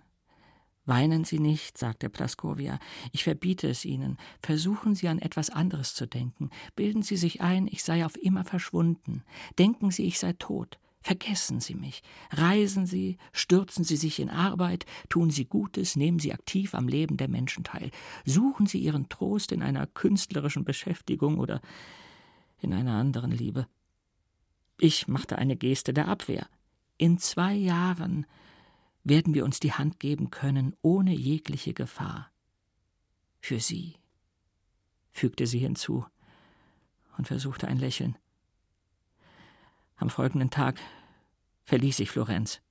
Weinen 0.85 1.23
Sie 1.23 1.39
nicht, 1.39 1.77
sagte 1.77 2.09
Plaskovia. 2.09 2.79
Ich 3.11 3.23
verbiete 3.23 3.67
es 3.67 3.85
Ihnen. 3.85 4.17
Versuchen 4.41 4.93
Sie 4.93 5.07
an 5.07 5.19
etwas 5.19 5.49
anderes 5.49 5.95
zu 5.95 6.05
denken. 6.05 6.49
Bilden 6.75 7.01
Sie 7.01 7.17
sich 7.17 7.41
ein, 7.41 7.67
ich 7.67 7.83
sei 7.83 8.05
auf 8.05 8.15
immer 8.21 8.43
verschwunden. 8.43 9.23
Denken 9.57 9.91
Sie, 9.91 10.05
ich 10.05 10.19
sei 10.19 10.33
tot. 10.33 10.77
Vergessen 11.01 11.59
Sie 11.59 11.75
mich. 11.75 12.01
Reisen 12.31 12.87
Sie, 12.87 13.17
stürzen 13.31 13.83
Sie 13.83 13.95
sich 13.95 14.19
in 14.19 14.31
Arbeit, 14.31 14.87
tun 15.07 15.29
Sie 15.29 15.45
Gutes, 15.45 15.95
nehmen 15.95 16.17
Sie 16.17 16.33
aktiv 16.33 16.73
am 16.73 16.87
Leben 16.87 17.17
der 17.17 17.27
Menschen 17.27 17.63
teil. 17.63 17.91
Suchen 18.25 18.65
Sie 18.65 18.79
Ihren 18.79 19.07
Trost 19.07 19.51
in 19.51 19.61
einer 19.61 19.85
künstlerischen 19.85 20.65
Beschäftigung 20.65 21.37
oder 21.37 21.61
in 22.59 22.73
einer 22.73 22.93
anderen 22.93 23.31
Liebe. 23.31 23.67
Ich 24.79 25.07
machte 25.07 25.37
eine 25.37 25.55
Geste 25.55 25.93
der 25.93 26.07
Abwehr. 26.07 26.47
In 26.97 27.17
zwei 27.19 27.53
Jahren 27.53 28.25
werden 29.05 29.33
wir 29.33 29.45
uns 29.45 29.61
die 29.61 29.71
Hand 29.71 29.99
geben 29.99 30.31
können, 30.31 30.75
ohne 30.81 31.13
jegliche 31.13 31.73
Gefahr. 31.73 32.31
Für 33.39 33.59
Sie, 33.59 33.95
fügte 35.15 35.47
sie 35.47 35.59
hinzu 35.59 36.05
und 37.17 37.27
versuchte 37.27 37.67
ein 37.67 37.77
Lächeln. 37.77 38.17
Am 39.95 40.09
folgenden 40.09 40.49
Tag 40.49 40.79
verließ 41.63 41.99
ich 41.99 42.11
Florenz. 42.11 42.61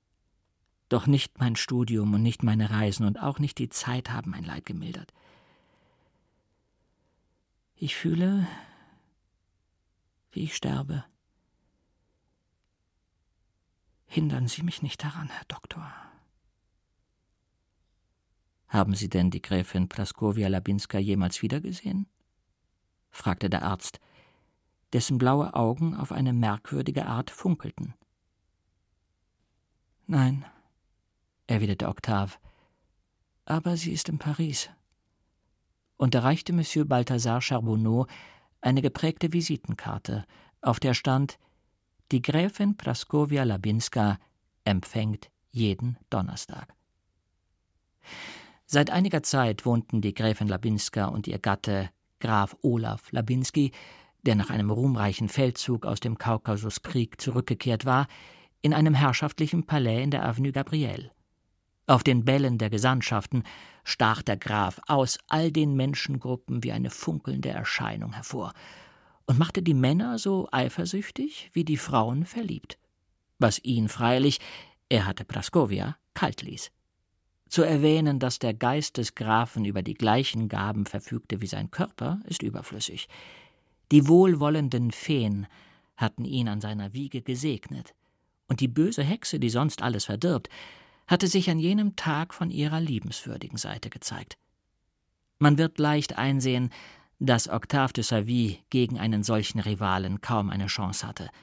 Doch 0.87 1.07
nicht 1.07 1.39
mein 1.39 1.55
Studium 1.55 2.13
und 2.13 2.21
nicht 2.21 2.43
meine 2.43 2.69
Reisen 2.69 3.07
und 3.07 3.19
auch 3.19 3.39
nicht 3.39 3.57
die 3.57 3.69
Zeit 3.69 4.11
haben 4.11 4.29
mein 4.29 4.43
Leid 4.43 4.65
gemildert. 4.65 5.11
Ich 7.73 7.95
fühle, 7.95 8.47
wie 10.31 10.43
ich 10.43 10.55
sterbe. 10.55 11.03
Hindern 14.05 14.47
Sie 14.47 14.61
mich 14.61 14.83
nicht 14.83 15.03
daran, 15.03 15.29
Herr 15.29 15.45
Doktor. 15.47 16.04
Haben 18.67 18.95
Sie 18.95 19.09
denn 19.09 19.31
die 19.31 19.41
Gräfin 19.41 19.87
Plaskowia 19.87 20.47
Labinska 20.47 20.97
jemals 20.97 21.41
wiedergesehen? 21.41 22.07
fragte 23.11 23.49
der 23.49 23.63
Arzt, 23.63 23.99
dessen 24.93 25.17
blaue 25.17 25.53
Augen 25.53 25.95
auf 25.95 26.11
eine 26.11 26.33
merkwürdige 26.33 27.05
Art 27.05 27.29
funkelten. 27.31 27.93
Nein, 30.07 30.45
erwiderte 31.47 31.87
Octave, 31.87 32.33
aber 33.45 33.77
sie 33.77 33.91
ist 33.91 34.09
in 34.09 34.19
Paris. 34.19 34.69
Und 35.97 36.13
erreichte 36.13 36.53
Monsieur 36.53 36.85
Balthasar 36.85 37.41
Charbonneau 37.41 38.07
eine 38.61 38.81
geprägte 38.81 39.31
Visitenkarte, 39.31 40.25
auf 40.61 40.79
der 40.79 40.93
stand 40.93 41.39
Die 42.11 42.21
Gräfin 42.21 42.77
Praskowia 42.77 43.43
Labinska 43.43 44.17
empfängt 44.63 45.29
jeden 45.51 45.97
Donnerstag. 46.09 46.73
Seit 48.65 48.89
einiger 48.89 49.21
Zeit 49.21 49.65
wohnten 49.65 50.01
die 50.01 50.13
Gräfin 50.13 50.47
Labinska 50.47 51.05
und 51.05 51.27
ihr 51.27 51.39
Gatte 51.39 51.89
Graf 52.19 52.55
Olaf 52.61 53.11
Labinski, 53.11 53.71
der 54.23 54.35
nach 54.35 54.49
einem 54.49 54.71
ruhmreichen 54.71 55.29
Feldzug 55.29 55.85
aus 55.85 55.99
dem 55.99 56.17
Kaukasuskrieg 56.17 57.21
zurückgekehrt 57.21 57.85
war, 57.85 58.07
in 58.61 58.73
einem 58.73 58.95
herrschaftlichen 58.95 59.67
Palais 59.67 60.01
in 60.01 60.09
der 60.09 60.25
Avenue 60.25 60.51
Gabrielle. 60.51 61.11
Auf 61.85 62.03
den 62.03 62.25
Bällen 62.25 62.57
der 62.57 62.71
Gesandtschaften 62.71 63.43
stach 63.83 64.23
der 64.23 64.37
Graf 64.37 64.81
aus 64.87 65.19
all 65.27 65.51
den 65.51 65.75
Menschengruppen 65.75 66.63
wie 66.63 66.71
eine 66.71 66.89
funkelnde 66.89 67.49
Erscheinung 67.49 68.13
hervor 68.13 68.53
und 69.27 69.37
machte 69.37 69.61
die 69.61 69.75
Männer 69.75 70.17
so 70.17 70.49
eifersüchtig 70.51 71.51
wie 71.53 71.63
die 71.63 71.77
Frauen 71.77 72.25
verliebt, 72.25 72.79
was 73.37 73.63
ihn 73.63 73.89
freilich, 73.89 74.39
er 74.89 75.05
hatte 75.05 75.25
Praskovia, 75.25 75.97
kalt 76.15 76.41
ließ. 76.41 76.71
Zu 77.55 77.63
erwähnen, 77.63 78.19
dass 78.19 78.37
der 78.37 78.53
Geist 78.53 78.97
des 78.97 79.15
Grafen 79.15 79.63
über 79.63 79.81
die 79.81 79.93
gleichen 79.93 80.49
Gaben 80.49 80.85
verfügte 80.85 81.39
wie 81.39 81.47
sein 81.47 81.71
Körper, 81.71 82.19
ist 82.25 82.43
überflüssig. 82.43 83.07
Die 83.93 84.09
wohlwollenden 84.09 84.91
Feen 84.91 85.47
hatten 85.95 86.25
ihn 86.25 86.49
an 86.49 86.59
seiner 86.59 86.91
Wiege 86.91 87.21
gesegnet, 87.21 87.95
und 88.49 88.59
die 88.59 88.67
böse 88.67 89.03
Hexe, 89.03 89.39
die 89.39 89.49
sonst 89.49 89.81
alles 89.81 90.03
verdirbt, 90.03 90.49
hatte 91.07 91.27
sich 91.27 91.49
an 91.49 91.57
jenem 91.57 91.95
Tag 91.95 92.33
von 92.33 92.49
ihrer 92.51 92.81
liebenswürdigen 92.81 93.57
Seite 93.57 93.89
gezeigt. 93.89 94.37
Man 95.39 95.57
wird 95.57 95.79
leicht 95.79 96.17
einsehen, 96.17 96.71
dass 97.19 97.47
Octave 97.47 97.93
de 97.93 98.03
Savy 98.03 98.59
gegen 98.69 98.99
einen 98.99 99.23
solchen 99.23 99.59
Rivalen 99.61 100.19
kaum 100.19 100.49
eine 100.49 100.67
Chance 100.67 101.07
hatte– 101.07 101.29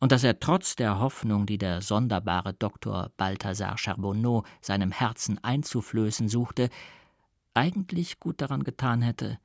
und 0.00 0.12
dass 0.12 0.24
er 0.24 0.40
trotz 0.40 0.76
der 0.76 0.98
Hoffnung, 0.98 1.46
die 1.46 1.58
der 1.58 1.82
sonderbare 1.82 2.54
Doktor 2.54 3.12
Balthasar 3.16 3.76
Charbonneau 3.76 4.44
seinem 4.62 4.90
Herzen 4.90 5.38
einzuflößen 5.44 6.28
suchte, 6.28 6.70
eigentlich 7.54 8.18
gut 8.18 8.40
daran 8.40 8.64
getan 8.64 9.02
hätte, 9.02 9.38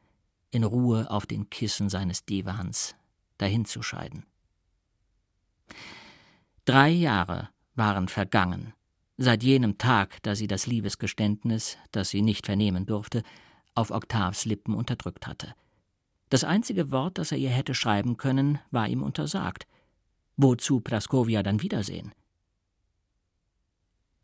in 0.51 0.63
Ruhe 0.63 1.11
auf 1.11 1.25
den 1.25 1.49
Kissen 1.49 1.89
seines 1.89 2.25
Divans 2.25 2.95
dahinzuscheiden. 3.37 4.25
Drei 6.63 6.89
Jahre 6.89 7.49
waren 7.75 8.07
vergangen, 8.07 8.73
seit 9.17 9.43
jenem 9.43 9.77
Tag, 9.77 10.23
da 10.23 10.35
sie 10.35 10.47
das 10.47 10.67
Liebesgeständnis, 10.67 11.77
das 11.91 12.09
sie 12.09 12.21
nicht 12.21 12.45
vernehmen 12.45 12.85
durfte, 12.85 13.23
auf 13.75 13.91
Octaves 13.91 14.45
Lippen 14.45 14.73
unterdrückt 14.73 15.27
hatte. 15.27 15.53
Das 16.29 16.45
einzige 16.45 16.91
Wort, 16.91 17.17
das 17.17 17.33
er 17.33 17.37
ihr 17.37 17.49
hätte 17.49 17.75
schreiben 17.75 18.15
können, 18.15 18.59
war 18.71 18.87
ihm 18.87 19.03
untersagt, 19.03 19.67
Wozu 20.37 20.81
Praskovia 20.81 21.43
dann 21.43 21.61
wiedersehen? 21.61 22.13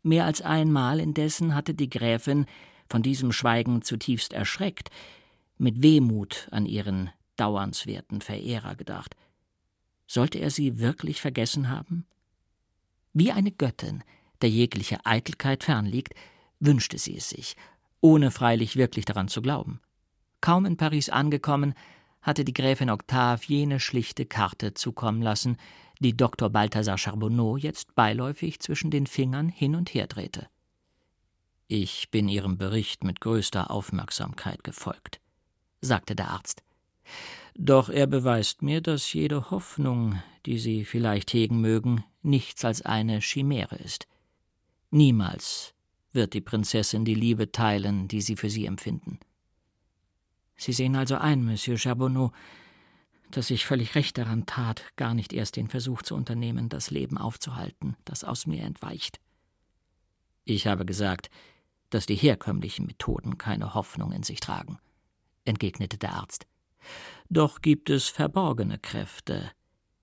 Mehr 0.02 0.24
als 0.24 0.42
einmal 0.42 1.00
indessen 1.00 1.54
hatte 1.54 1.74
die 1.74 1.88
Gräfin, 1.88 2.46
von 2.88 3.02
diesem 3.02 3.32
Schweigen 3.32 3.82
zutiefst 3.82 4.32
erschreckt, 4.32 4.90
mit 5.56 5.82
Wehmut 5.82 6.48
an 6.50 6.66
ihren 6.66 7.10
dauernswerten 7.36 8.20
Verehrer 8.20 8.74
gedacht. 8.74 9.16
Sollte 10.06 10.38
er 10.38 10.50
sie 10.50 10.78
wirklich 10.78 11.20
vergessen 11.20 11.70
haben? 11.70 12.06
Wie 13.14 13.32
eine 13.32 13.50
Göttin, 13.50 14.04
der 14.42 14.50
jegliche 14.50 15.06
Eitelkeit 15.06 15.64
fernliegt, 15.64 16.14
wünschte 16.60 16.98
sie 16.98 17.16
es 17.16 17.30
sich, 17.30 17.56
ohne 18.00 18.30
freilich 18.30 18.76
wirklich 18.76 19.04
daran 19.04 19.28
zu 19.28 19.40
glauben. 19.40 19.80
Kaum 20.40 20.66
in 20.66 20.76
Paris 20.76 21.08
angekommen, 21.08 21.74
hatte 22.22 22.44
die 22.44 22.54
Gräfin 22.54 22.90
Octave 22.90 23.42
jene 23.46 23.80
schlichte 23.80 24.24
Karte 24.24 24.74
zukommen 24.74 25.22
lassen, 25.22 25.56
die 25.98 26.16
Dr. 26.16 26.50
Balthasar 26.50 26.98
Charbonneau 26.98 27.56
jetzt 27.56 27.94
beiläufig 27.94 28.60
zwischen 28.60 28.90
den 28.90 29.06
Fingern 29.06 29.48
hin 29.48 29.74
und 29.74 29.92
her 29.94 30.06
drehte. 30.06 30.48
Ich 31.68 32.10
bin 32.10 32.28
Ihrem 32.28 32.58
Bericht 32.58 33.04
mit 33.04 33.20
größter 33.20 33.70
Aufmerksamkeit 33.70 34.64
gefolgt, 34.64 35.20
sagte 35.80 36.14
der 36.14 36.30
Arzt. 36.30 36.62
Doch 37.54 37.88
er 37.88 38.06
beweist 38.06 38.62
mir, 38.62 38.80
dass 38.80 39.12
jede 39.12 39.50
Hoffnung, 39.50 40.22
die 40.46 40.58
Sie 40.58 40.84
vielleicht 40.84 41.32
hegen 41.32 41.60
mögen, 41.60 42.04
nichts 42.22 42.64
als 42.64 42.82
eine 42.82 43.20
Chimäre 43.20 43.76
ist. 43.76 44.06
Niemals 44.90 45.74
wird 46.12 46.34
die 46.34 46.40
Prinzessin 46.40 47.04
die 47.04 47.14
Liebe 47.14 47.52
teilen, 47.52 48.08
die 48.08 48.20
Sie 48.20 48.36
für 48.36 48.50
sie 48.50 48.66
empfinden. 48.66 49.18
Sie 50.62 50.72
sehen 50.72 50.94
also 50.94 51.16
ein, 51.16 51.44
Monsieur 51.44 51.76
Charbonneau, 51.76 52.30
dass 53.32 53.50
ich 53.50 53.66
völlig 53.66 53.96
recht 53.96 54.16
daran 54.16 54.46
tat, 54.46 54.84
gar 54.94 55.12
nicht 55.12 55.32
erst 55.32 55.56
den 55.56 55.66
Versuch 55.66 56.02
zu 56.02 56.14
unternehmen, 56.14 56.68
das 56.68 56.92
Leben 56.92 57.18
aufzuhalten, 57.18 57.96
das 58.04 58.22
aus 58.22 58.46
mir 58.46 58.62
entweicht. 58.62 59.18
Ich 60.44 60.68
habe 60.68 60.86
gesagt, 60.86 61.30
dass 61.90 62.06
die 62.06 62.14
herkömmlichen 62.14 62.86
Methoden 62.86 63.38
keine 63.38 63.74
Hoffnung 63.74 64.12
in 64.12 64.22
sich 64.22 64.38
tragen, 64.38 64.78
entgegnete 65.44 65.98
der 65.98 66.12
Arzt. 66.12 66.46
Doch 67.28 67.60
gibt 67.60 67.90
es 67.90 68.08
verborgene 68.08 68.78
Kräfte, 68.78 69.50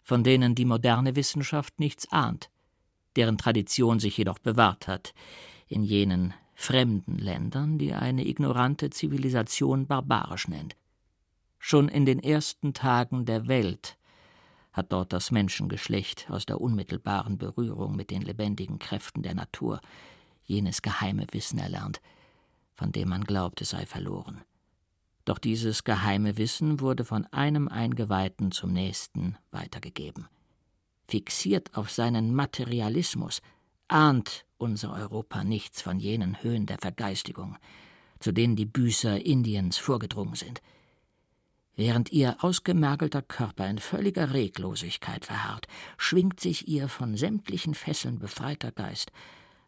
von 0.04 0.26
denen 0.26 0.56
die 0.56 0.65
moderne 0.65 1.15
Wissenschaft 1.15 1.80
nichts 1.80 2.12
ahnt, 2.12 2.50
deren 3.15 3.38
Tradition 3.38 4.02
sich 4.02 4.17
jedoch 4.17 4.39
bewahrt 4.39 4.89
hat, 4.89 5.13
in 5.69 5.84
jenen 5.84 6.34
fremden 6.60 7.17
Ländern, 7.17 7.78
die 7.78 7.93
eine 7.93 8.28
ignorante 8.28 8.89
Zivilisation 8.89 9.88
barbarisch 9.88 10.50
nennt. 10.50 10.76
Schon 11.58 11.88
in 11.88 12.06
den 12.06 12.19
ersten 12.19 12.74
Tagen 12.74 13.24
der 13.24 13.48
Welt 13.48 13.98
hat 14.74 14.91
dort 14.91 15.13
das 15.13 15.32
Menschengeschlecht 15.32 16.30
aus 16.30 16.45
der 16.45 16.60
unmittelbaren 16.60 17.38
Berührung 17.38 17.95
mit 17.95 18.12
den 18.12 18.22
lebendigen 18.22 18.78
Kräften 18.78 19.24
der 19.24 19.36
Natur 19.36 19.80
jenes 20.43 20.82
geheime 20.82 21.26
Wissen 21.32 21.60
erlernt, 21.60 22.02
von 22.76 22.91
dem 22.91 23.08
man 23.08 23.24
glaubt, 23.24 23.62
es 23.62 23.69
sei 23.69 23.86
verloren. 23.86 24.41
Doch 25.24 25.38
dieses 25.38 25.86
geheime 25.86 26.38
Wissen 26.38 26.82
wurde 26.82 27.06
von 27.06 27.26
einem 27.28 27.69
Eingeweihten 27.69 28.52
zum 28.52 28.74
nächsten 28.74 29.38
weitergegeben. 29.52 30.28
Fixiert 31.08 31.78
auf 31.78 31.89
seinen 31.89 32.36
Materialismus 32.36 33.41
ahnt 33.88 34.45
unser 34.60 34.93
Europa 34.93 35.43
nichts 35.43 35.82
von 35.82 36.00
jenen 36.00 36.43
Höhen 36.43 36.65
der 36.65 36.78
Vergeistigung, 36.78 37.58
zu 38.19 38.32
denen 38.32 38.56
die 38.56 38.65
Büßer 38.65 39.26
Indiens 39.26 39.78
vorgedrungen 39.78 40.36
sind. 40.36 40.62
Während 41.76 42.12
ihr 42.12 42.43
ausgemergelter 42.43 43.22
Körper 43.22 43.69
in 43.69 43.80
völliger 43.80 44.34
Reglosigkeit 44.34 45.26
verharrt, 45.26 45.67
schwingt 45.98 46.41
sich 46.41 46.67
ihr 46.67 46.89
von 46.89 47.15
sämtlichen 47.15 47.74
Fesseln 47.74 48.19
befreiter 48.19 48.74
Geist 48.74 49.13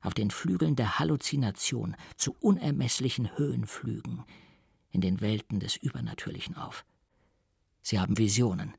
auf 0.01 0.13
den 0.13 0.29
Flügeln 0.29 0.75
der 0.75 0.99
Halluzination 0.99 1.95
zu 2.17 2.35
unermesslichen 2.41 3.37
Höhenflügen 3.37 4.25
in 4.91 4.99
den 4.99 5.21
Welten 5.21 5.61
des 5.61 5.77
Übernatürlichen 5.77 6.57
auf. 6.57 6.83
Sie 7.81 7.99
haben 7.99 8.17
Visionen 8.17 8.73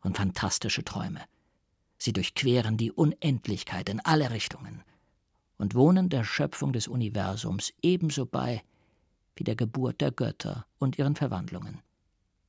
und 0.00 0.16
fantastische 0.16 0.84
Träume. 0.84 1.20
Sie 1.98 2.14
durchqueren 2.14 2.78
die 2.78 2.92
Unendlichkeit 2.92 3.90
in 3.90 4.00
alle 4.00 4.30
Richtungen 4.30 4.82
und 5.60 5.74
wohnen 5.74 6.08
der 6.08 6.24
Schöpfung 6.24 6.72
des 6.72 6.88
Universums 6.88 7.74
ebenso 7.82 8.24
bei 8.24 8.62
wie 9.36 9.44
der 9.44 9.56
Geburt 9.56 10.00
der 10.00 10.10
Götter 10.10 10.64
und 10.78 10.98
ihren 10.98 11.16
Verwandlungen. 11.16 11.82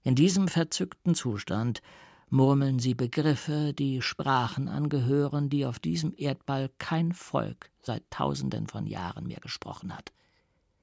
In 0.04 0.16
diesem 0.16 0.48
verzückten 0.48 1.14
Zustand 1.14 1.82
murmeln 2.30 2.80
sie 2.80 2.96
Begriffe, 2.96 3.74
die 3.74 4.02
Sprachen 4.02 4.70
angehören, 4.70 5.50
die 5.50 5.66
auf 5.66 5.78
diesem 5.78 6.14
Erdball 6.16 6.72
kein 6.78 7.12
Volk 7.12 7.70
seit 7.82 8.10
tausenden 8.12 8.68
von 8.68 8.88
Jahren 8.88 9.28
mehr 9.28 9.42
gesprochen 9.42 9.94
hat. 9.94 10.14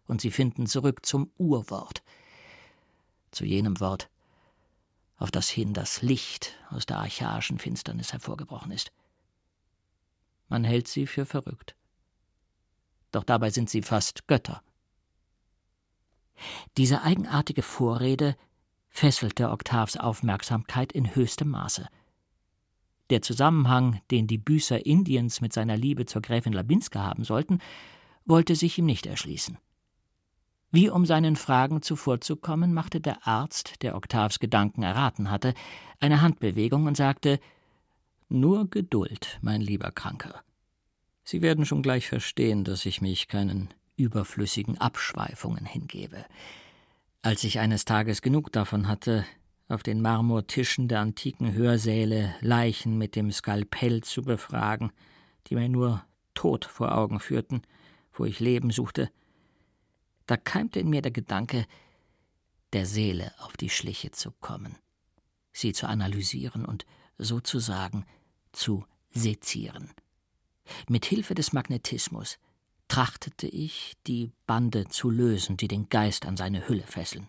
Und 0.07 0.21
sie 0.21 0.31
finden 0.31 0.67
zurück 0.67 1.07
zum 1.07 1.31
Urwort, 1.39 2.03
zu 3.31 3.47
jenem 3.47 3.81
Wort, 3.81 4.11
auf 5.17 5.31
das 5.31 5.49
hin 5.49 5.73
das 5.73 6.03
Licht 6.03 6.55
aus 6.69 6.85
der 6.85 6.99
archaischen 6.99 7.59
Finsternis 7.59 8.13
hervorgebrochen 8.13 8.71
ist. 8.71 8.93
Man 10.49 10.65
hält 10.65 10.89
sie 10.89 11.07
für 11.07 11.25
verrückt. 11.25 11.75
Doch 13.13 13.25
dabei 13.25 13.51
sind 13.51 13.71
sie 13.71 13.83
fast 13.83 14.27
Götter. 14.29 14.63
Diese 16.77 17.03
eigenartige 17.03 17.63
Vorrede 17.63 18.37
fesselte 18.89 19.51
Octaves 19.51 19.97
Aufmerksamkeit 19.97 20.93
in 20.93 21.15
höchstem 21.15 21.49
Maße. 21.49 21.89
Der 23.11 23.23
Zusammenhang, 23.23 24.01
den 24.11 24.27
die 24.27 24.39
Büßer 24.39 24.85
Indiens 24.85 25.41
mit 25.41 25.53
seiner 25.53 25.77
Liebe 25.77 26.05
zur 26.05 26.23
Gräfin 26.23 26.53
Labinska 26.53 27.03
haben 27.03 27.25
sollten, 27.25 27.59
wollte 28.27 28.55
sich 28.55 28.79
ihm 28.79 28.87
nicht 28.87 29.07
erschließen. 29.07 29.57
Wie 30.71 30.91
um 30.91 31.07
seinen 31.07 31.37
Fragen 31.37 31.81
zuvorzukommen, 31.81 32.75
machte 32.75 33.01
der 33.01 33.27
Arzt, 33.27 33.83
der 33.83 33.97
Octaves 33.97 34.39
Gedanken 34.39 34.83
erraten 34.83 35.31
hatte, 35.31 35.55
eine 35.99 36.21
Handbewegung 36.21 36.87
und 36.87 36.97
sagte 36.97 37.41
Nur 38.29 38.69
Geduld, 38.69 39.39
mein 39.41 39.63
lieber 39.63 39.91
Kranker. 39.91 40.43
Sie 41.31 41.43
werden 41.43 41.67
schon 41.67 41.83
gleich 41.83 42.09
verstehen, 42.09 42.65
dass 42.65 42.87
ich 42.87 43.03
mich 43.03 43.29
keinen 43.29 43.69
überflüssigen 43.97 44.79
Abschweifungen 44.79 45.67
hingebe. 45.67 46.25
Als 47.21 47.45
ich 47.45 47.59
eines 47.59 47.85
Tages 47.85 48.23
genug 48.23 48.51
davon 48.51 48.89
hatte, 48.89 49.27
auf 49.69 49.83
den 49.83 50.01
Marmortischen 50.01 50.89
der 50.89 51.01
antiken 51.01 51.53
Hörsäle 51.53 52.35
Leichen 52.41 52.97
mit 52.97 53.15
dem 53.15 53.31
Skalpell 53.31 54.03
zu 54.03 54.23
befragen, 54.23 54.91
die 55.49 55.57
mir 55.57 55.69
nur 55.69 56.03
Tod 56.33 56.65
vor 56.65 56.97
Augen 56.97 57.21
führten, 57.21 57.61
wo 58.11 58.25
ich 58.25 58.41
Leben 58.41 58.71
suchte, 58.71 59.11
da 60.25 60.39
keimte 60.39 60.81
in 60.81 60.89
mir 60.89 61.03
der 61.03 61.13
Gedanke, 61.13 61.67
der 62.73 62.87
Seele 62.87 63.35
auf 63.41 63.55
die 63.59 63.69
Schliche 63.69 64.13
zu 64.13 64.33
kommen, 64.41 64.79
sie 65.53 65.75
zu 65.75 65.89
analysieren 65.89 66.65
und 66.65 66.87
sozusagen 67.19 68.07
zu 68.51 68.87
sezieren. 69.11 69.91
Mit 70.89 71.05
Hilfe 71.05 71.35
des 71.35 71.53
Magnetismus 71.53 72.39
trachtete 72.89 73.47
ich, 73.47 73.97
die 74.07 74.33
Bande 74.47 74.89
zu 74.89 75.11
lösen, 75.11 75.57
die 75.57 75.69
den 75.69 75.89
Geist 75.89 76.27
an 76.27 76.37
seine 76.37 76.69
Hülle 76.69 76.85
fesseln. 76.85 77.29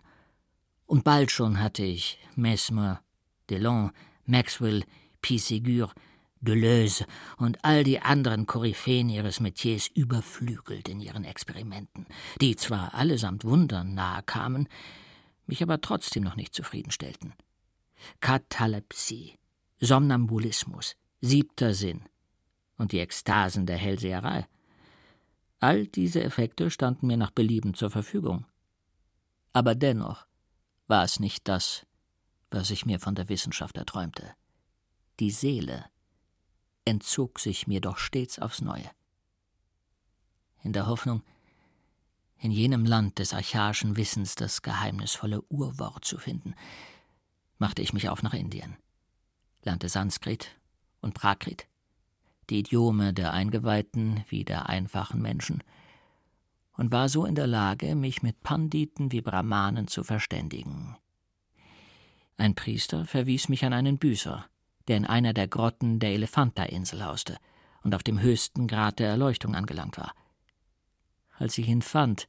Und 0.86 1.04
bald 1.04 1.30
schon 1.30 1.60
hatte 1.60 1.84
ich 1.84 2.18
Mesmer, 2.34 3.02
Delon, 3.48 3.92
Maxwell, 4.24 4.84
Pisegur, 5.22 5.92
Deleuze 6.40 7.06
und 7.36 7.64
all 7.64 7.84
die 7.84 8.00
anderen 8.00 8.46
Koryphäen 8.46 9.10
ihres 9.10 9.40
Metiers 9.40 9.88
überflügelt 9.88 10.88
in 10.88 11.00
ihren 11.00 11.24
Experimenten, 11.24 12.06
die 12.40 12.56
zwar 12.56 12.94
allesamt 12.94 13.44
Wundern 13.44 13.94
nahe 13.94 14.22
kamen, 14.22 14.68
mich 15.46 15.62
aber 15.62 15.80
trotzdem 15.80 16.22
noch 16.22 16.36
nicht 16.36 16.54
zufriedenstellten. 16.54 17.34
Katalepsie, 18.20 19.38
Somnambulismus, 19.80 20.96
siebter 21.20 21.74
Sinn 21.74 22.08
und 22.80 22.92
die 22.92 22.98
Ekstasen 22.98 23.66
der 23.66 23.76
Hellseherei– 23.76 24.46
All 25.60 25.86
diese 25.86 26.24
Effekte 26.24 26.70
standen 26.70 27.06
mir 27.06 27.18
nach 27.18 27.30
Belieben 27.30 27.74
zur 27.74 27.90
Verfügung. 27.90 28.46
Aber 29.52 29.74
dennoch 29.74 30.26
war 30.88 31.04
es 31.04 31.20
nicht 31.20 31.46
das, 31.48 31.86
was 32.50 32.70
ich 32.70 32.86
mir 32.86 32.98
von 32.98 33.14
der 33.14 33.28
Wissenschaft 33.28 33.76
erträumte. 33.76 34.34
Die 35.20 35.30
Seele 35.30 35.84
entzog 36.86 37.38
sich 37.38 37.66
mir 37.66 37.82
doch 37.82 37.98
stets 37.98 38.38
aufs 38.38 38.62
Neue. 38.62 38.90
In 40.62 40.72
der 40.72 40.86
Hoffnung, 40.86 41.22
in 42.38 42.50
jenem 42.50 42.86
Land 42.86 43.18
des 43.18 43.34
archaischen 43.34 43.98
Wissens 43.98 44.34
das 44.34 44.62
geheimnisvolle 44.62 45.42
Urwort 45.50 46.06
zu 46.06 46.16
finden, 46.16 46.54
machte 47.58 47.82
ich 47.82 47.92
mich 47.92 48.08
auf 48.08 48.22
nach 48.22 48.32
Indien, 48.32 48.78
lernte 49.62 49.90
Sanskrit 49.90 50.58
und 51.02 51.12
Prakrit, 51.12 51.66
die 52.50 52.60
Idiome 52.60 53.14
der 53.14 53.32
Eingeweihten 53.32 54.24
wie 54.28 54.44
der 54.44 54.68
einfachen 54.68 55.22
Menschen, 55.22 55.62
und 56.76 56.92
war 56.92 57.08
so 57.08 57.26
in 57.26 57.34
der 57.34 57.46
Lage, 57.46 57.94
mich 57.94 58.22
mit 58.22 58.42
Panditen 58.42 59.12
wie 59.12 59.20
Brahmanen 59.20 59.86
zu 59.86 60.02
verständigen. 60.02 60.96
Ein 62.38 62.54
Priester 62.54 63.04
verwies 63.04 63.50
mich 63.50 63.64
an 63.66 63.74
einen 63.74 63.98
Büßer, 63.98 64.46
der 64.88 64.96
in 64.96 65.04
einer 65.04 65.34
der 65.34 65.46
Grotten 65.46 65.98
der 65.98 66.10
Elefanta-Insel 66.14 67.04
hauste 67.04 67.36
und 67.82 67.94
auf 67.94 68.02
dem 68.02 68.20
höchsten 68.20 68.66
Grad 68.66 68.98
der 68.98 69.08
Erleuchtung 69.08 69.54
angelangt 69.54 69.98
war. 69.98 70.14
Als 71.36 71.58
ich 71.58 71.68
ihn 71.68 71.82
fand, 71.82 72.26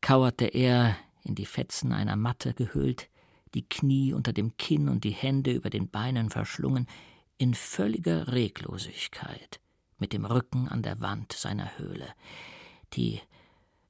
kauerte 0.00 0.46
er, 0.46 0.96
in 1.22 1.34
die 1.34 1.46
Fetzen 1.46 1.92
einer 1.92 2.16
Matte 2.16 2.54
gehüllt, 2.54 3.08
die 3.54 3.68
Knie 3.68 4.12
unter 4.12 4.32
dem 4.32 4.56
Kinn 4.56 4.88
und 4.88 5.04
die 5.04 5.10
Hände 5.10 5.52
über 5.52 5.70
den 5.70 5.88
Beinen 5.88 6.30
verschlungen, 6.30 6.86
in 7.38 7.54
völliger 7.54 8.28
Reglosigkeit, 8.32 9.60
mit 9.98 10.12
dem 10.12 10.24
Rücken 10.24 10.68
an 10.68 10.82
der 10.82 11.00
Wand 11.00 11.32
seiner 11.32 11.78
Höhle. 11.78 12.08
Die 12.94 13.20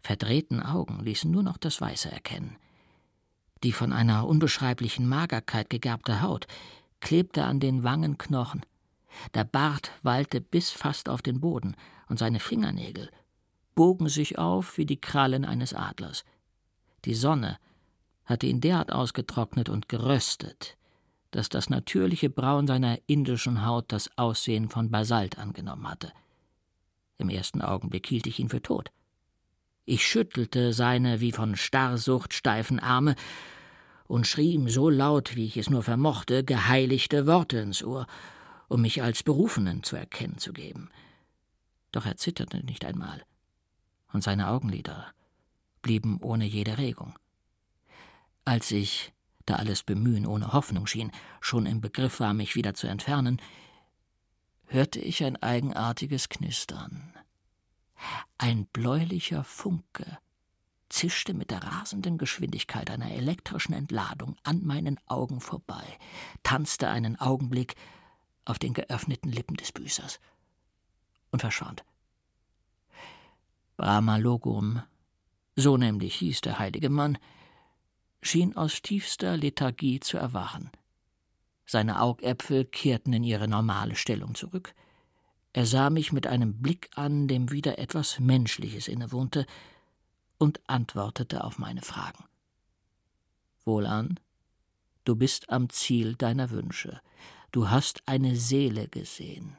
verdrehten 0.01 0.63
Augen 0.63 1.01
ließen 1.01 1.31
nur 1.31 1.43
noch 1.43 1.57
das 1.57 1.81
Weiße 1.81 2.11
erkennen. 2.11 2.57
Die 3.63 3.73
von 3.73 3.93
einer 3.93 4.27
unbeschreiblichen 4.27 5.09
Magerkeit 5.09 5.71
gegerbte 5.71 6.23
Haut 6.23 6.47
klebte 7.01 7.45
an 7.45 7.61
den 7.61 7.83
Wangenknochen. 7.83 8.65
Der 9.35 9.45
Bart 9.45 9.93
wallte 10.03 10.41
bis 10.41 10.71
fast 10.71 11.09
auf 11.09 11.23
den 11.23 11.41
Boden, 11.41 11.77
und 12.09 12.19
seine 12.19 12.39
Fingernägel 12.39 13.11
bogen 13.75 14.09
sich 14.09 14.39
auf 14.39 14.79
wie 14.79 14.87
die 14.87 15.01
Krallen 15.01 15.45
eines 15.45 15.75
Adlers. 15.75 16.25
Die 17.05 17.15
Sonne 17.15 17.59
hatte 18.25 18.47
ihn 18.47 18.61
derart 18.61 18.91
ausgetrocknet 18.91 19.69
und 19.69 19.89
geröstet, 19.89 20.77
dass 21.37 21.51
das 21.51 21.69
natürliche 21.69 22.31
Braun 22.31 22.67
seiner 22.67 22.99
indischen 23.07 23.67
Haut 23.67 23.93
das 23.93 24.09
Aussehen 24.17 24.71
von 24.71 24.91
Basalt 24.91 25.39
angenommen 25.39 25.87
hatte. 25.87 26.11
Im 27.19 27.29
ersten 27.29 27.61
Augenblick 27.61 28.07
hielt 28.07 28.27
ich 28.27 28.39
ihn 28.39 28.49
für 28.49 28.63
tot. 28.63 28.91
Ich 29.85 30.07
schüttelte 30.07 30.73
seine 30.73 31.21
wie 31.21 31.33
von 31.33 31.55
Starrsucht 31.55 32.33
steifen 32.33 32.81
Arme 32.81 33.17
und 34.07 34.27
schrie 34.27 34.53
ihm 34.53 34.71
so 34.71 34.89
laut, 34.89 35.37
wie 35.37 35.45
ich 35.45 35.59
es 35.59 35.69
nur 35.69 35.83
vermochte, 35.83 36.43
geheiligte 36.43 37.27
Worte 37.27 37.59
ins 37.59 37.85
Ohr, 37.85 38.07
um 38.69 38.81
mich 38.81 39.03
als 39.03 39.23
Berufenen 39.23 39.83
zu 39.83 39.95
erkennen 39.95 40.39
zu 40.39 40.55
geben. 40.55 40.89
Doch 41.93 42.07
er 42.07 42.17
zitterte 42.17 42.65
nicht 42.65 42.83
einmal, 42.87 43.23
und 44.11 44.25
seine 44.25 44.49
Augenlider 44.49 45.13
blieben 45.83 46.19
ohne 46.23 46.47
jede 46.47 46.79
Regung. 46.79 47.15
Als 48.47 48.71
ich, 48.71 49.13
da 49.47 49.57
alles 49.57 49.83
Bemühen 49.83 50.27
ohne 50.27 50.53
Hoffnung 50.53 50.87
schien, 50.87 51.13
schon 51.41 51.67
im 51.67 51.81
Begriff 51.81 52.21
war, 52.21 52.35
mich 52.35 52.55
wieder 52.55 52.75
zu 52.75 52.87
entfernen, 52.87 53.41
hörte 54.67 55.01
ich 55.01 55.25
ein 55.25 55.41
eigenartiges 55.43 56.29
Knistern. 56.29 57.15
Ein 58.39 58.67
bläulicher 58.67 59.45
Funke 59.45 60.19
zischte 60.89 61.35
mit 61.35 61.51
der 61.51 61.63
rasenden 61.63 62.19
Geschwindigkeit 62.19 62.91
einer 62.91 63.11
elektrischen 63.11 63.73
Entladung 63.73 64.37
an 64.43 64.65
meinen 64.65 64.99
Augen 65.07 65.41
vorbei, 65.41 65.85
tanzte 66.43 66.89
einen 66.89 67.19
Augenblick 67.19 67.75
auf 68.45 68.59
den 68.59 68.75
geöffneten 68.75 69.33
Lippen 69.33 69.57
des 69.57 69.73
Büßers 69.73 70.21
und 71.31 71.41
verschwand. 71.41 71.85
Brahma 73.77 74.17
Logum, 74.17 74.83
so 75.57 75.77
nämlich 75.77 76.15
hieß 76.17 76.41
der 76.43 76.59
heilige 76.59 76.89
Mann, 76.89 77.19
schien 78.27 78.57
aus 78.57 78.83
tiefster 78.83 79.37
Lethargie 79.37 80.01
zu 80.01 80.19
erwachen. 80.19 80.71
Seine 81.65 82.01
Augäpfel 82.01 82.65
kehrten 82.65 83.13
in 83.13 83.25
ihre 83.25 83.49
normale 83.49 83.97
Stellung 83.97 84.35
zurück, 84.35 84.75
er 85.57 85.65
sah 85.65 85.89
mich 85.89 86.13
mit 86.13 86.27
einem 86.27 86.61
Blick 86.61 86.91
an, 86.97 87.29
dem 87.29 87.51
wieder 87.51 87.79
etwas 87.79 88.21
Menschliches 88.21 88.89
innewohnte, 88.89 89.47
und 90.37 90.61
antwortete 90.67 91.45
auf 91.45 91.59
meine 91.59 91.81
Fragen. 91.81 92.25
Wohlan, 93.65 94.21
du 95.05 95.17
bist 95.17 95.49
am 95.49 95.71
Ziel 95.71 96.15
deiner 96.15 96.51
Wünsche, 96.51 97.01
du 97.53 97.71
hast 97.71 98.07
eine 98.07 98.37
Seele 98.37 98.87
gesehen. 98.89 99.57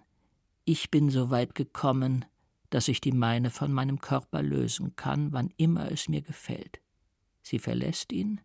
Ich 0.66 0.92
bin 0.92 1.10
so 1.10 1.32
weit 1.32 1.56
gekommen, 1.56 2.26
dass 2.70 2.90
ich 2.90 3.02
die 3.02 3.12
meine 3.12 3.50
von 3.50 3.74
meinem 3.74 4.00
Körper 4.00 4.44
lösen 4.44 4.96
kann, 4.96 5.32
wann 5.34 5.52
immer 5.58 5.92
es 5.92 6.08
mir 6.10 6.22
gefällt. 6.22 6.80
Sie 7.42 7.58
verlässt 7.58 8.12
ihn, 8.12 8.40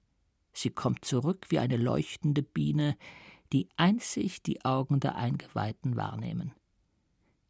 sie 0.52 0.70
kommt 0.70 1.04
zurück 1.04 1.46
wie 1.48 1.58
eine 1.58 1.76
leuchtende 1.76 2.42
Biene, 2.42 2.96
die 3.52 3.68
einzig 3.76 4.42
die 4.42 4.64
Augen 4.64 5.00
der 5.00 5.16
Eingeweihten 5.16 5.96
wahrnehmen. 5.96 6.52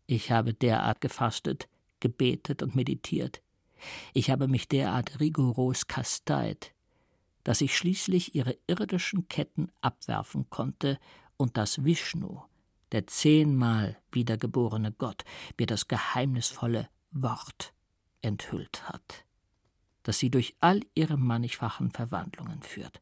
Ich 0.06 0.30
habe 0.30 0.52
derart 0.52 1.00
gefastet, 1.00 1.68
gebetet 2.00 2.62
und 2.62 2.74
meditiert. 2.74 3.42
Ich 4.12 4.30
habe 4.30 4.48
mich 4.48 4.68
derart 4.68 5.20
rigoros 5.20 5.86
kasteit, 5.86 6.74
dass 7.44 7.60
ich 7.60 7.76
schließlich 7.76 8.34
ihre 8.34 8.56
irdischen 8.66 9.28
Ketten 9.28 9.70
abwerfen 9.80 10.48
konnte 10.50 10.98
und 11.36 11.56
das 11.56 11.84
Vishnu, 11.84 12.42
der 12.92 13.06
zehnmal 13.06 13.98
wiedergeborene 14.12 14.92
Gott, 14.92 15.24
mir 15.58 15.66
das 15.66 15.88
geheimnisvolle 15.88 16.88
Wort 17.10 17.72
enthüllt 18.20 18.88
hat, 18.88 19.24
das 20.02 20.18
sie 20.18 20.30
durch 20.30 20.54
all 20.60 20.80
ihre 20.94 21.16
mannigfachen 21.16 21.90
Verwandlungen 21.90 22.62
führt. 22.62 23.00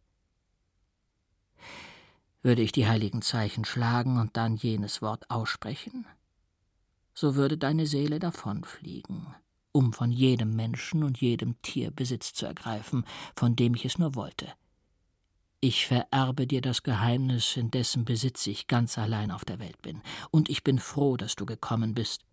Würde 2.43 2.63
ich 2.63 2.73
die 2.73 2.87
heiligen 2.87 3.23
Zeichen 3.23 3.65
schlagen 3.65 4.19
und 4.19 4.37
dann 4.37 4.57
jenes 4.57 5.03
Wort 5.03 5.31
aussprechen, 5.31 6.07
so 7.13 7.35
würde 7.35 7.59
deine 7.59 7.87
Seele 7.87 8.19
davonfliegen, 8.19 9.27
um 9.73 9.93
von 9.93 10.11
jedem 10.11 10.57
Menschen 10.57 11.05
und 11.05 11.21
jedem 11.21 11.61
Tier 11.61 11.91
Besitz 11.91 12.33
zu 12.33 12.47
ergreifen, 12.47 13.05
von 13.37 13.57
dem 13.57 13.75
ich 13.75 13.85
es 13.85 13.99
nur 13.99 14.15
wollte. 14.15 14.49
Ich 15.61 15.87
vererbe 15.87 16.47
dir 16.47 16.63
das 16.63 16.83
Geheimnis, 16.83 17.59
in 17.59 17.71
dessen 17.71 18.07
Besitz 18.07 18.47
ich 18.47 18.67
ganz 18.67 18.97
allein 18.97 19.31
auf 19.31 19.45
der 19.45 19.59
Welt 19.59 19.83
bin, 19.83 20.01
und 20.31 20.49
ich 20.49 20.65
bin 20.65 20.79
froh, 20.79 21.19
dass 21.19 21.37
du 21.37 21.45
gekommen 21.45 21.93
bist, 21.93 22.25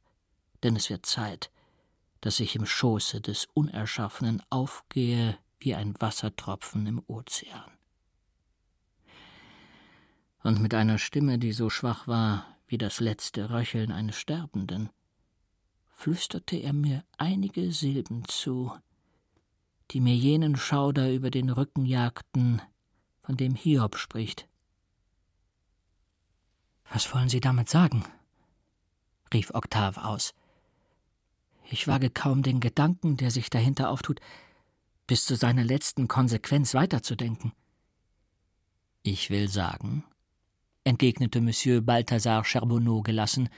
denn 0.64 0.78
es 0.78 0.90
wird 0.90 1.06
Zeit, 1.06 1.52
dass 2.28 2.42
ich 2.42 2.58
im 2.58 2.66
Schoße 2.66 3.22
des 3.22 3.48
Unerschaffenen 3.54 4.44
aufgehe 4.50 5.38
wie 5.62 5.76
ein 5.76 5.96
Wassertropfen 5.98 6.86
im 6.86 7.02
Ozean. 7.08 7.72
Und 10.44 10.60
mit 10.60 10.74
einer 10.74 10.98
Stimme, 10.98 11.40
die 11.40 11.54
so 11.54 11.70
schwach 11.70 12.06
war, 12.06 12.46
wie 12.68 12.78
das 12.78 13.00
letzte 13.00 13.50
Röcheln 13.50 13.94
eines 13.94 14.18
Sterbenden, 14.18 14.90
flüsterte 15.88 16.58
er 16.58 16.74
mir 16.74 17.06
einige 17.18 17.72
Silben 17.72 18.26
zu, 18.26 18.78
die 19.92 20.02
mir 20.02 20.16
jenen 20.18 20.58
Schauder 20.58 21.10
über 21.14 21.32
den 21.32 21.50
Rücken 21.50 21.86
jagten, 21.86 22.62
von 23.22 23.38
dem 23.38 23.56
Hiob 23.56 23.96
spricht. 23.96 24.50
Was 26.92 27.14
wollen 27.14 27.30
Sie 27.30 27.40
damit 27.40 27.70
sagen? 27.70 28.04
rief 29.34 29.52
Oktav 29.54 29.98
aus. 29.98 30.34
Ich 31.70 31.88
wage 31.88 32.10
kaum 32.10 32.44
den 32.44 32.60
Gedanken, 32.60 33.18
der 33.18 33.32
sich 33.32 33.50
dahinter 33.50 33.90
auftut, 33.90 34.20
bis 35.06 35.26
zu 35.26 35.36
seiner 35.36 35.64
letzten 35.64 36.08
Konsequenz 36.08 36.74
weiterzudenken. 36.74 37.52
Ich 39.04 39.30
will 39.30 39.50
sagen, 39.50 40.04
entgegnete 40.84 41.42
Monsieur 41.42 41.82
Balthasar 41.82 42.44
Charbonneau 42.44 43.02
gelassen, 43.02 43.50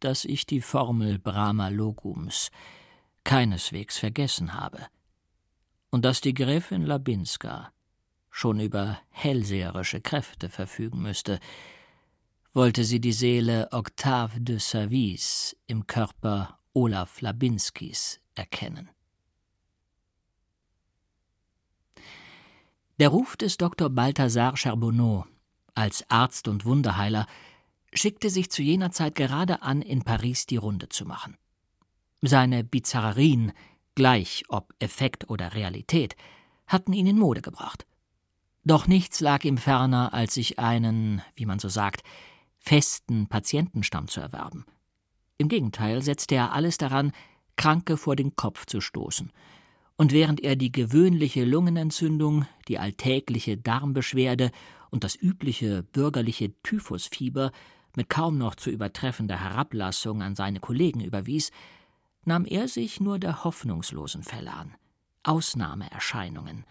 dass 0.00 0.24
ich 0.24 0.46
die 0.46 0.60
Formel 0.60 1.18
Brahma 1.18 1.68
Logums 1.68 2.50
keineswegs 3.24 3.98
vergessen 3.98 4.54
habe 4.54 4.86
und 5.90 6.04
dass 6.04 6.20
die 6.20 6.34
Gräfin 6.34 6.84
Labinska 6.84 7.72
schon 8.30 8.60
über 8.60 8.98
hellseherische 9.10 10.00
Kräfte 10.00 10.50
verfügen 10.50 11.00
müsste, 11.00 11.40
wollte 12.52 12.84
sie 12.84 13.00
die 13.00 13.12
Seele 13.12 13.68
Octave 13.70 14.40
de 14.40 14.58
Savis 14.58 15.56
im 15.66 15.86
Körper 15.86 16.58
Olaf 16.74 17.20
Labinskis 17.22 18.20
erkennen. 18.34 18.90
Der 22.98 23.08
Ruf 23.08 23.36
des 23.36 23.56
Dr. 23.56 23.90
Balthasar 23.90 24.56
Charbonneau 24.56 25.24
als 25.74 26.08
Arzt 26.08 26.48
und 26.48 26.64
Wunderheiler, 26.64 27.26
schickte 27.92 28.30
sich 28.30 28.50
zu 28.50 28.62
jener 28.62 28.90
Zeit 28.90 29.14
gerade 29.14 29.62
an, 29.62 29.82
in 29.82 30.02
Paris 30.02 30.46
die 30.46 30.56
Runde 30.56 30.88
zu 30.88 31.04
machen. 31.04 31.36
Seine 32.22 32.64
Bizarrerien, 32.64 33.52
gleich 33.94 34.44
ob 34.48 34.72
Effekt 34.78 35.30
oder 35.30 35.54
Realität, 35.54 36.16
hatten 36.66 36.92
ihn 36.92 37.06
in 37.06 37.18
Mode 37.18 37.42
gebracht. 37.42 37.86
Doch 38.64 38.86
nichts 38.86 39.20
lag 39.20 39.44
ihm 39.44 39.58
ferner, 39.58 40.14
als 40.14 40.34
sich 40.34 40.58
einen, 40.58 41.22
wie 41.36 41.44
man 41.44 41.58
so 41.58 41.68
sagt, 41.68 42.02
festen 42.58 43.28
Patientenstamm 43.28 44.08
zu 44.08 44.20
erwerben. 44.20 44.64
Im 45.36 45.48
Gegenteil 45.48 46.02
setzte 46.02 46.36
er 46.36 46.52
alles 46.52 46.78
daran, 46.78 47.12
Kranke 47.56 47.96
vor 47.96 48.16
den 48.16 48.36
Kopf 48.36 48.66
zu 48.66 48.80
stoßen. 48.80 49.32
Und 49.96 50.12
während 50.12 50.40
er 50.40 50.56
die 50.56 50.72
gewöhnliche 50.72 51.44
Lungenentzündung, 51.44 52.46
die 52.68 52.78
alltägliche 52.78 53.56
Darmbeschwerde 53.56 54.50
und 54.90 55.04
das 55.04 55.14
übliche 55.14 55.82
bürgerliche 55.82 56.52
Typhusfieber 56.62 57.52
mit 57.96 58.08
kaum 58.08 58.38
noch 58.38 58.56
zu 58.56 58.70
übertreffender 58.70 59.40
Herablassung 59.40 60.22
an 60.22 60.34
seine 60.34 60.60
Kollegen 60.60 61.00
überwies, 61.00 61.52
nahm 62.24 62.44
er 62.44 62.68
sich 62.68 63.00
nur 63.00 63.18
der 63.18 63.44
hoffnungslosen 63.44 64.22
Fälle 64.22 64.52
an, 64.52 64.74
Ausnahmeerscheinungen, 65.22 66.64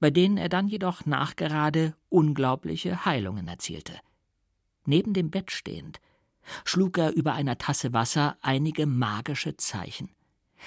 bei 0.00 0.10
denen 0.10 0.36
er 0.36 0.48
dann 0.48 0.68
jedoch 0.68 1.06
nachgerade 1.06 1.94
unglaubliche 2.08 3.04
Heilungen 3.04 3.48
erzielte. 3.48 3.94
Neben 4.84 5.12
dem 5.12 5.30
Bett 5.30 5.50
stehend, 5.50 6.00
schlug 6.64 6.98
er 6.98 7.12
über 7.12 7.32
einer 7.32 7.58
Tasse 7.58 7.92
Wasser 7.92 8.36
einige 8.42 8.86
magische 8.86 9.56
Zeichen. 9.56 10.10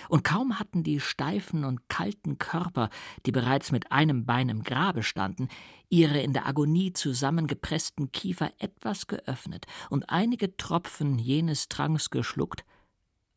Und 0.09 0.23
kaum 0.23 0.59
hatten 0.59 0.83
die 0.83 0.99
steifen 0.99 1.65
und 1.65 1.87
kalten 1.89 2.37
Körper, 2.37 2.89
die 3.25 3.31
bereits 3.31 3.71
mit 3.71 3.91
einem 3.91 4.25
Bein 4.25 4.49
im 4.49 4.63
Grabe 4.63 5.03
standen, 5.03 5.47
ihre 5.89 6.19
in 6.19 6.33
der 6.33 6.47
Agonie 6.47 6.93
zusammengepressten 6.93 8.11
Kiefer 8.11 8.51
etwas 8.59 9.07
geöffnet 9.07 9.65
und 9.89 10.09
einige 10.09 10.57
Tropfen 10.57 11.19
jenes 11.19 11.69
Tranks 11.69 12.09
geschluckt, 12.09 12.65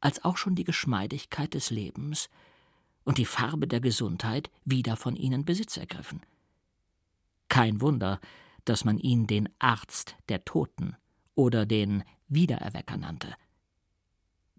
als 0.01 0.24
auch 0.24 0.36
schon 0.36 0.55
die 0.55 0.64
Geschmeidigkeit 0.64 1.55
des 1.55 1.70
Lebens 1.70 2.28
und 3.05 3.18
die 3.18 3.24
Farbe 3.24 3.66
der 3.66 3.80
Gesundheit 3.80 4.51
wieder 4.64 4.97
von 4.97 5.16
ihnen 5.16 5.44
Besitz 5.44 5.76
ergriffen. 5.76 6.22
Kein 7.49 7.80
Wunder, 7.80 8.20
dass 8.64 8.84
man 8.84 8.99
ihn 8.99 9.26
den 9.26 9.49
Arzt 9.59 10.16
der 10.28 10.44
Toten 10.44 10.97
oder 11.37 11.64
den 11.64 12.03
Wiedererwecker 12.26 12.97
nannte. 12.97 13.34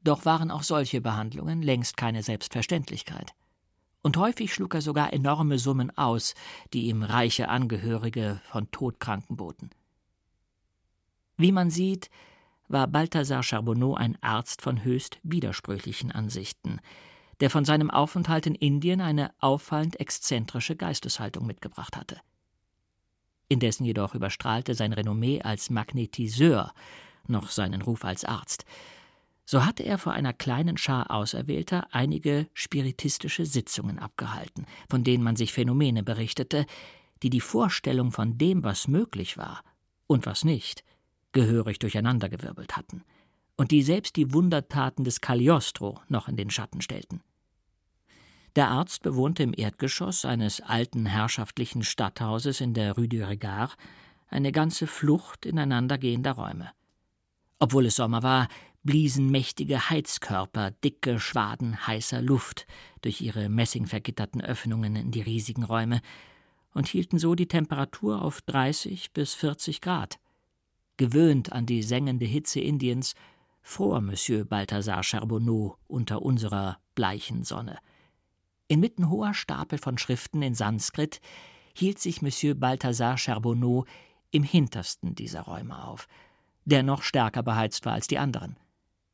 Doch 0.03 0.23
waren 0.23 0.51
auch 0.51 0.63
solche 0.63 1.01
Behandlungen 1.01 1.61
längst 1.61 1.97
keine 1.97 2.23
Selbstverständlichkeit. 2.23 3.33
Und 4.01 4.15
häufig 4.15 4.53
schlug 4.53 4.73
er 4.73 4.81
sogar 4.81 5.11
enorme 5.11 5.59
Summen 5.59 5.95
aus, 5.97 6.33
die 6.71 6.87
ihm 6.87 7.03
reiche 7.03 7.49
Angehörige 7.49 8.39
von 8.49 8.71
Todkranken 8.71 9.35
boten. 9.35 9.71
Wie 11.35 11.51
man 11.51 11.69
sieht, 11.69 12.09
war 12.69 12.87
Balthasar 12.87 13.43
Charbonneau 13.43 13.95
ein 13.95 14.17
Arzt 14.21 14.61
von 14.61 14.83
höchst 14.83 15.19
widersprüchlichen 15.23 16.11
Ansichten, 16.11 16.79
der 17.39 17.49
von 17.49 17.65
seinem 17.65 17.91
Aufenthalt 17.91 18.45
in 18.45 18.55
Indien 18.55 19.01
eine 19.01 19.33
auffallend 19.39 19.99
exzentrische 19.99 20.75
Geisteshaltung 20.75 21.45
mitgebracht 21.45 21.97
hatte. 21.97 22.21
Indessen 23.49 23.85
jedoch 23.85 24.15
überstrahlte 24.15 24.75
sein 24.75 24.93
Renommee 24.93 25.41
als 25.41 25.69
Magnetiseur 25.69 26.73
noch 27.27 27.49
seinen 27.49 27.81
Ruf 27.81 28.05
als 28.05 28.25
Arzt. 28.25 28.65
So 29.45 29.65
hatte 29.65 29.83
er 29.83 29.97
vor 29.97 30.13
einer 30.13 30.33
kleinen 30.33 30.77
Schar 30.77 31.11
Auserwählter 31.11 31.87
einige 31.91 32.47
spiritistische 32.53 33.45
Sitzungen 33.45 33.99
abgehalten, 33.99 34.65
von 34.89 35.03
denen 35.03 35.23
man 35.23 35.37
sich 35.37 35.53
Phänomene 35.53 36.03
berichtete, 36.03 36.65
die 37.23 37.29
die 37.29 37.41
Vorstellung 37.41 38.11
von 38.11 38.37
dem, 38.37 38.63
was 38.63 38.87
möglich 38.87 39.37
war 39.37 39.63
und 40.05 40.25
was 40.25 40.43
nicht, 40.43 40.83
gehörig 41.31 41.79
durcheinandergewirbelt 41.79 42.75
hatten 42.75 43.03
und 43.57 43.71
die 43.71 43.81
selbst 43.81 44.15
die 44.15 44.33
Wundertaten 44.33 45.03
des 45.03 45.19
Cagliostro 45.19 45.99
noch 46.07 46.27
in 46.27 46.37
den 46.37 46.49
Schatten 46.49 46.81
stellten. 46.81 47.21
Der 48.57 48.69
Arzt 48.69 49.03
bewohnte 49.03 49.43
im 49.43 49.53
Erdgeschoss 49.55 50.25
eines 50.25 50.61
alten 50.61 51.05
herrschaftlichen 51.05 51.83
Stadthauses 51.83 52.59
in 52.59 52.73
der 52.73 52.95
Rue 52.95 53.07
du 53.07 53.27
Regard 53.27 53.77
eine 54.29 54.51
ganze 54.51 54.87
Flucht 54.87 55.45
ineinandergehender 55.45 56.31
Räume. 56.31 56.71
Obwohl 57.59 57.85
es 57.85 57.97
Sommer 57.97 58.23
war, 58.23 58.47
bliesen 58.81 59.29
mächtige 59.29 59.91
Heizkörper 59.91 60.71
dicke 60.71 61.19
Schwaden 61.19 61.85
heißer 61.85 62.19
Luft 62.23 62.65
durch 63.01 63.21
ihre 63.21 63.47
messingvergitterten 63.47 64.41
Öffnungen 64.41 64.95
in 64.95 65.11
die 65.11 65.21
riesigen 65.21 65.63
Räume 65.63 66.01
und 66.73 66.87
hielten 66.87 67.19
so 67.19 67.35
die 67.35 67.47
Temperatur 67.47 68.23
auf 68.23 68.41
30 68.41 69.13
bis 69.13 69.35
40 69.35 69.81
Grad. 69.81 70.17
Gewöhnt 70.97 71.51
an 71.51 71.67
die 71.67 71.83
sengende 71.83 72.25
Hitze 72.25 72.59
Indiens, 72.59 73.13
fror 73.61 74.01
Monsieur 74.01 74.45
Balthasar 74.45 75.03
Charbonneau 75.03 75.77
unter 75.85 76.23
unserer 76.23 76.79
bleichen 76.95 77.43
Sonne. 77.43 77.77
Inmitten 78.67 79.09
hoher 79.09 79.33
Stapel 79.33 79.79
von 79.79 79.97
Schriften 79.97 80.41
in 80.41 80.53
Sanskrit 80.53 81.21
hielt 81.73 81.99
sich 81.99 82.21
Monsieur 82.21 82.55
Balthasar 82.55 83.17
Charbonneau 83.17 83.85
im 84.31 84.43
hintersten 84.43 85.15
dieser 85.15 85.41
Räume 85.41 85.83
auf, 85.85 86.07
der 86.65 86.83
noch 86.83 87.01
stärker 87.01 87.43
beheizt 87.43 87.85
war 87.85 87.93
als 87.93 88.07
die 88.07 88.17
anderen. 88.17 88.57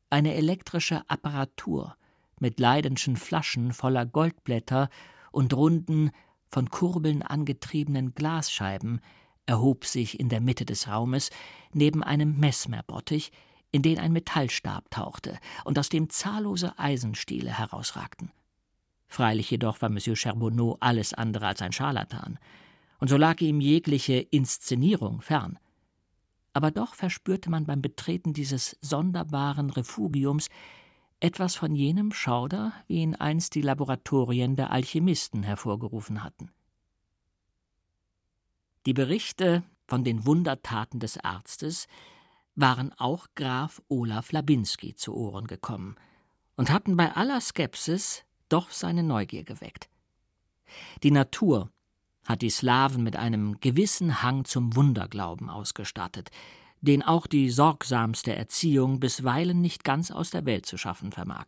Eine 0.10 0.34
elektrische 0.34 1.08
Apparatur 1.08 1.96
mit 2.40 2.60
leidenschen 2.60 3.16
Flaschen 3.16 3.74
voller 3.74 4.06
Goldblätter 4.06 4.90
und 5.32 5.54
runden, 5.54 6.12
von 6.50 6.70
Kurbeln 6.70 7.24
angetriebenen 7.24 8.14
Glasscheiben 8.14 9.02
erhob 9.46 9.86
sich 9.86 10.20
in 10.20 10.30
der 10.30 10.40
Mitte 10.40 10.66
des 10.66 10.88
Raumes 10.88 11.32
neben 11.74 12.04
einem 12.04 12.40
Messmerbottich, 12.40 13.32
in 13.72 13.82
den 13.82 13.98
ein 13.98 14.14
Metallstab 14.14 14.92
tauchte 14.92 15.40
und 15.66 15.80
aus 15.80 15.90
dem 15.90 16.10
zahllose 16.10 16.78
Eisenstiele 16.78 17.58
herausragten. 17.58 18.32
Freilich 19.14 19.52
jedoch 19.52 19.80
war 19.84 19.90
Monsieur 19.90 20.16
Charbonneau 20.16 20.76
alles 20.80 21.14
andere 21.14 21.46
als 21.46 21.62
ein 21.62 21.72
Scharlatan, 21.72 22.40
und 22.98 23.10
so 23.10 23.16
lag 23.16 23.42
ihm 23.42 23.62
jegliche 23.62 24.16
Inszenierung 24.16 25.22
fern. 25.22 25.60
Aber 26.54 26.72
doch 26.72 26.96
verspürte 26.96 27.52
man 27.52 27.68
beim 27.68 27.80
Betreten 27.80 28.34
dieses 28.34 28.76
sonderbaren 28.82 29.70
Refugiums 29.70 30.50
etwas 31.20 31.54
von 31.54 31.76
jenem 31.76 32.12
Schauder, 32.12 32.74
wie 32.88 33.04
ihn 33.04 33.14
einst 33.14 33.54
die 33.54 33.62
Laboratorien 33.62 34.56
der 34.56 34.72
Alchemisten 34.72 35.44
hervorgerufen 35.44 36.24
hatten. 36.24 36.50
Die 38.88 38.94
Berichte 38.94 39.62
von 39.86 40.04
den 40.04 40.26
Wundertaten 40.26 41.00
des 41.00 41.20
Arztes 41.20 41.86
waren 42.56 42.92
auch 42.94 43.28
Graf 43.36 43.80
Olaf 43.90 44.32
Labinski 44.32 44.96
zu 44.96 45.14
Ohren 45.14 45.46
gekommen 45.46 45.98
und 46.56 46.72
hatten 46.72 46.98
bei 46.98 47.16
aller 47.16 47.42
Skepsis 47.42 48.26
doch 48.54 48.72
seine 48.72 49.04
Neugier 49.04 49.44
geweckt. 49.44 49.90
Die 51.04 51.12
Natur 51.12 51.72
hat 52.24 52.42
die 52.42 52.50
Slawen 52.50 53.04
mit 53.04 53.16
einem 53.16 53.60
gewissen 53.60 54.22
Hang 54.22 54.46
zum 54.46 54.76
Wunderglauben 54.76 55.50
ausgestattet, 55.50 56.30
den 56.82 57.02
auch 57.02 57.28
die 57.28 57.50
sorgsamste 57.50 58.36
Erziehung 58.36 59.00
bisweilen 59.00 59.62
nicht 59.62 59.84
ganz 59.84 60.12
aus 60.12 60.30
der 60.30 60.46
Welt 60.46 60.66
zu 60.66 60.78
schaffen 60.78 61.12
vermag. 61.12 61.48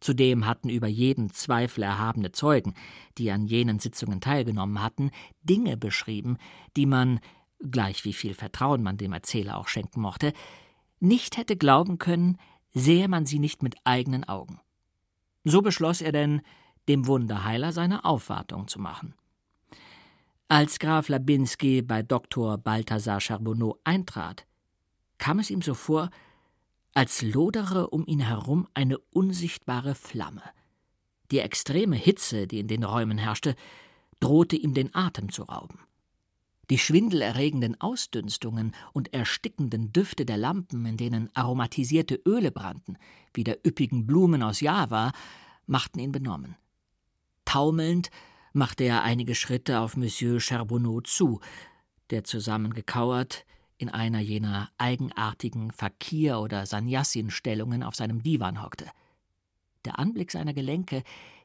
Zudem 0.00 0.46
hatten 0.46 0.68
über 0.68 0.86
jeden 0.86 1.30
Zweifel 1.32 1.82
erhabene 1.82 2.32
Zeugen, 2.32 2.74
die 3.16 3.30
an 3.30 3.46
jenen 3.46 3.78
Sitzungen 3.78 4.20
teilgenommen 4.20 4.82
hatten, 4.82 5.10
Dinge 5.42 5.76
beschrieben, 5.78 6.36
die 6.76 6.84
man, 6.84 7.20
gleich 7.70 8.04
wie 8.04 8.12
viel 8.12 8.34
Vertrauen 8.34 8.82
man 8.82 8.98
dem 8.98 9.12
Erzähler 9.12 9.56
auch 9.56 9.68
schenken 9.68 10.00
mochte, 10.00 10.34
nicht 11.00 11.38
hätte 11.38 11.56
glauben 11.56 11.98
können, 11.98 12.38
sähe 12.72 13.08
man 13.08 13.24
sie 13.24 13.38
nicht 13.38 13.62
mit 13.62 13.76
eigenen 13.84 14.24
Augen. 14.24 14.60
So 15.44 15.62
beschloss 15.62 16.00
er 16.00 16.12
denn, 16.12 16.42
dem 16.88 17.06
Wunderheiler 17.06 17.72
seine 17.72 18.04
Aufwartung 18.04 18.68
zu 18.68 18.80
machen. 18.80 19.14
Als 20.48 20.78
Graf 20.78 21.08
Labinski 21.08 21.82
bei 21.82 22.02
Dr. 22.02 22.58
Balthasar 22.58 23.20
Charbonneau 23.20 23.78
eintrat, 23.84 24.46
kam 25.18 25.38
es 25.38 25.50
ihm 25.50 25.62
so 25.62 25.74
vor, 25.74 26.10
als 26.92 27.22
lodere 27.22 27.88
um 27.90 28.06
ihn 28.06 28.20
herum 28.20 28.68
eine 28.74 28.98
unsichtbare 28.98 29.94
Flamme. 29.94 30.42
Die 31.30 31.40
extreme 31.40 31.96
Hitze, 31.96 32.46
die 32.46 32.60
in 32.60 32.68
den 32.68 32.84
Räumen 32.84 33.18
herrschte, 33.18 33.56
drohte 34.20 34.56
ihm 34.56 34.74
den 34.74 34.94
Atem 34.94 35.30
zu 35.30 35.42
rauben. 35.44 35.80
Die 36.70 36.78
schwindelerregenden 36.78 37.80
Ausdünstungen 37.80 38.72
und 38.92 39.12
erstickenden 39.12 39.92
Düfte 39.92 40.24
der 40.24 40.38
Lampen, 40.38 40.86
in 40.86 40.96
denen 40.96 41.30
aromatisierte 41.34 42.20
Öle 42.26 42.50
brannten, 42.50 42.96
wie 43.34 43.44
der 43.44 43.58
üppigen 43.66 44.06
Blumen 44.06 44.42
aus 44.42 44.60
Java, 44.60 45.12
machten 45.66 45.98
ihn 45.98 46.12
benommen. 46.12 46.56
Taumelnd 47.44 48.10
machte 48.52 48.84
er 48.84 49.02
einige 49.02 49.34
Schritte 49.34 49.80
auf 49.80 49.96
Monsieur 49.96 50.40
Charbonneau 50.40 51.00
zu, 51.00 51.40
der 52.10 52.24
zusammengekauert 52.24 53.44
in 53.76 53.88
einer 53.88 54.20
jener 54.20 54.70
eigenartigen 54.78 55.70
Fakir- 55.72 56.40
oder 56.40 56.64
Sannyasin-Stellungen 56.64 57.82
auf 57.82 57.94
seinem 57.96 58.22
Divan 58.22 58.62
hockte. 58.62 58.86
Der 59.84 59.98
Anblick 59.98 60.30
seiner 60.30 60.54
Gelenke, 60.54 61.02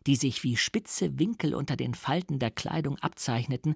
die 0.07 0.15
sich 0.15 0.43
wie 0.43 0.55
spitze 0.55 1.19
Winkel 1.19 1.53
unter 1.53 1.75
den 1.75 1.93
Falten 1.93 2.39
der 2.39 2.51
Kleidung 2.51 2.97
abzeichneten, 2.99 3.75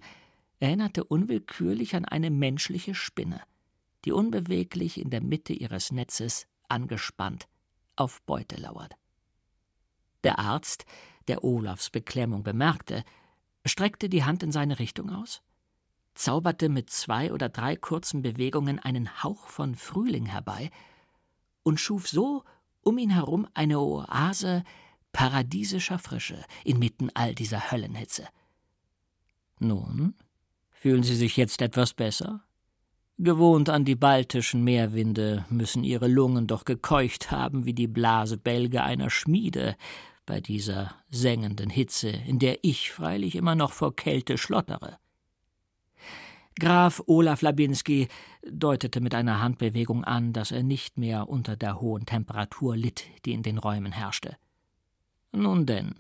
erinnerte 0.64 1.04
unwillkürlich 1.04 1.94
an 1.94 2.06
eine 2.06 2.32
menschliche 2.32 2.96
Spinne, 2.96 3.42
die 4.06 4.14
unbeweglich 4.14 4.98
in 4.98 5.10
der 5.10 5.22
Mitte 5.22 5.52
ihres 5.52 5.92
Netzes 5.92 6.48
angespannt 6.70 7.50
auf 7.98 8.22
Beute 8.22 8.56
lauert. 8.56 8.96
Der 10.24 10.40
Arzt, 10.40 10.86
der 11.28 11.44
Olafs 11.44 11.90
Beklemmung 11.90 12.44
bemerkte, 12.44 13.04
streckte 13.66 14.08
die 14.08 14.24
Hand 14.24 14.42
in 14.42 14.54
seine 14.54 14.80
Richtung 14.80 15.10
aus, 15.10 15.42
zauberte 16.16 16.70
mit 16.70 16.90
zwei 16.90 17.34
oder 17.34 17.50
drei 17.50 17.76
kurzen 17.76 18.22
Bewegungen 18.22 18.80
einen 18.80 19.22
Hauch 19.22 19.48
von 19.48 19.76
Frühling 19.76 20.28
herbei 20.28 20.72
und 21.64 21.78
schuf 21.78 22.08
so 22.08 22.46
um 22.80 22.98
ihn 22.98 23.10
herum 23.10 23.50
eine 23.54 23.82
Oase 23.82 24.64
paradiesischer 25.12 26.00
Frische 26.00 26.42
inmitten 26.64 27.10
all 27.16 27.36
dieser 27.36 27.70
Höllenhitze. 27.70 28.30
Nun, 29.60 30.16
Fühlen 30.84 31.04
Sie 31.04 31.16
sich 31.16 31.38
jetzt 31.38 31.62
etwas 31.62 31.94
besser? 31.94 32.42
Gewohnt 33.18 33.70
an 33.70 33.86
die 33.86 33.96
baltischen 33.96 34.66
Meerwinde 34.66 35.46
müssen 35.50 35.86
Ihre 35.86 36.10
Lungen 36.10 36.46
doch 36.46 36.66
gekeucht 36.66 37.32
haben 37.32 37.64
wie 37.64 37.72
die 37.72 37.88
Blasebälge 37.88 38.84
einer 38.84 39.10
Schmiede 39.10 39.78
bei 40.26 40.42
dieser 40.42 40.94
sengenden 41.10 41.70
Hitze, 41.70 42.10
in 42.10 42.38
der 42.38 42.66
ich 42.66 42.92
freilich 42.92 43.36
immer 43.36 43.56
noch 43.56 43.72
vor 43.72 43.96
Kälte 43.96 44.38
schlottere. 44.38 44.98
Graf 46.60 47.02
Olaf 47.06 47.42
Labinski 47.42 48.10
deutete 48.46 49.00
mit 49.00 49.16
einer 49.16 49.40
Handbewegung 49.40 50.04
an, 50.04 50.34
dass 50.34 50.52
er 50.52 50.64
nicht 50.64 50.98
mehr 50.98 51.30
unter 51.30 51.56
der 51.56 51.80
hohen 51.80 52.06
Temperatur 52.06 52.76
litt, 52.76 53.06
die 53.24 53.32
in 53.32 53.44
den 53.44 53.58
Räumen 53.58 53.94
herrschte. 53.94 54.36
Nun 55.32 55.66
denn, 55.66 55.96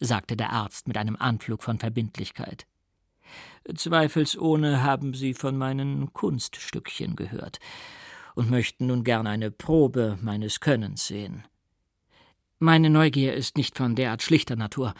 sagte 0.00 0.36
der 0.36 0.50
Arzt 0.50 0.88
mit 0.88 0.96
einem 0.96 1.14
Anflug 1.14 1.62
von 1.62 1.78
Verbindlichkeit. 1.78 2.66
Zweifelsohne 3.74 4.82
haben 4.82 5.14
Sie 5.14 5.34
von 5.34 5.56
meinen 5.56 6.12
Kunststückchen 6.12 7.16
gehört 7.16 7.58
und 8.34 8.50
möchten 8.50 8.86
nun 8.86 9.04
gern 9.04 9.26
eine 9.26 9.50
Probe 9.50 10.18
meines 10.22 10.60
Könnens 10.60 11.06
sehen. 11.06 11.44
Meine 12.60 12.90
Neugier 12.90 13.34
ist 13.34 13.56
nicht 13.56 13.76
von 13.76 13.94
derart 13.94 14.22
schlichter 14.22 14.56
Natur, 14.56 14.94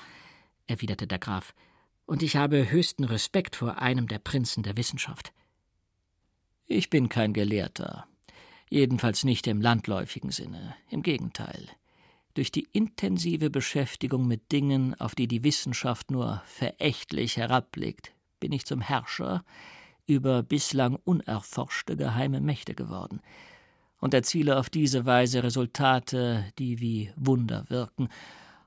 erwiderte 0.66 1.06
der 1.06 1.18
Graf, 1.18 1.54
und 2.06 2.22
ich 2.22 2.36
habe 2.36 2.70
höchsten 2.70 3.04
Respekt 3.04 3.56
vor 3.56 3.78
einem 3.78 4.08
der 4.08 4.18
Prinzen 4.18 4.62
der 4.62 4.76
Wissenschaft. 4.76 5.32
Ich 6.66 6.90
bin 6.90 7.08
kein 7.08 7.32
Gelehrter, 7.32 8.06
jedenfalls 8.68 9.24
nicht 9.24 9.46
im 9.46 9.60
landläufigen 9.60 10.30
Sinne, 10.30 10.74
im 10.90 11.02
Gegenteil. 11.02 11.68
Durch 12.34 12.52
die 12.52 12.68
intensive 12.72 13.50
Beschäftigung 13.50 14.26
mit 14.26 14.52
Dingen, 14.52 14.94
auf 15.00 15.14
die 15.14 15.26
die 15.26 15.42
Wissenschaft 15.42 16.10
nur 16.10 16.42
verächtlich 16.46 17.36
herabblickt, 17.36 18.12
bin 18.40 18.52
ich 18.52 18.64
zum 18.64 18.80
Herrscher 18.80 19.44
über 20.06 20.42
bislang 20.42 20.96
unerforschte 21.04 21.96
geheime 21.96 22.40
Mächte 22.40 22.74
geworden 22.74 23.20
und 24.00 24.14
erziele 24.14 24.58
auf 24.58 24.70
diese 24.70 25.06
Weise 25.06 25.42
Resultate, 25.42 26.52
die 26.58 26.80
wie 26.80 27.12
Wunder 27.16 27.64
wirken, 27.68 28.08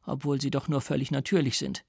obwohl 0.06 0.42
sie 0.42 0.52
doch 0.52 0.68
nur 0.68 0.82
völlig 0.82 1.12
natürlich 1.12 1.58
sind. 1.58 1.84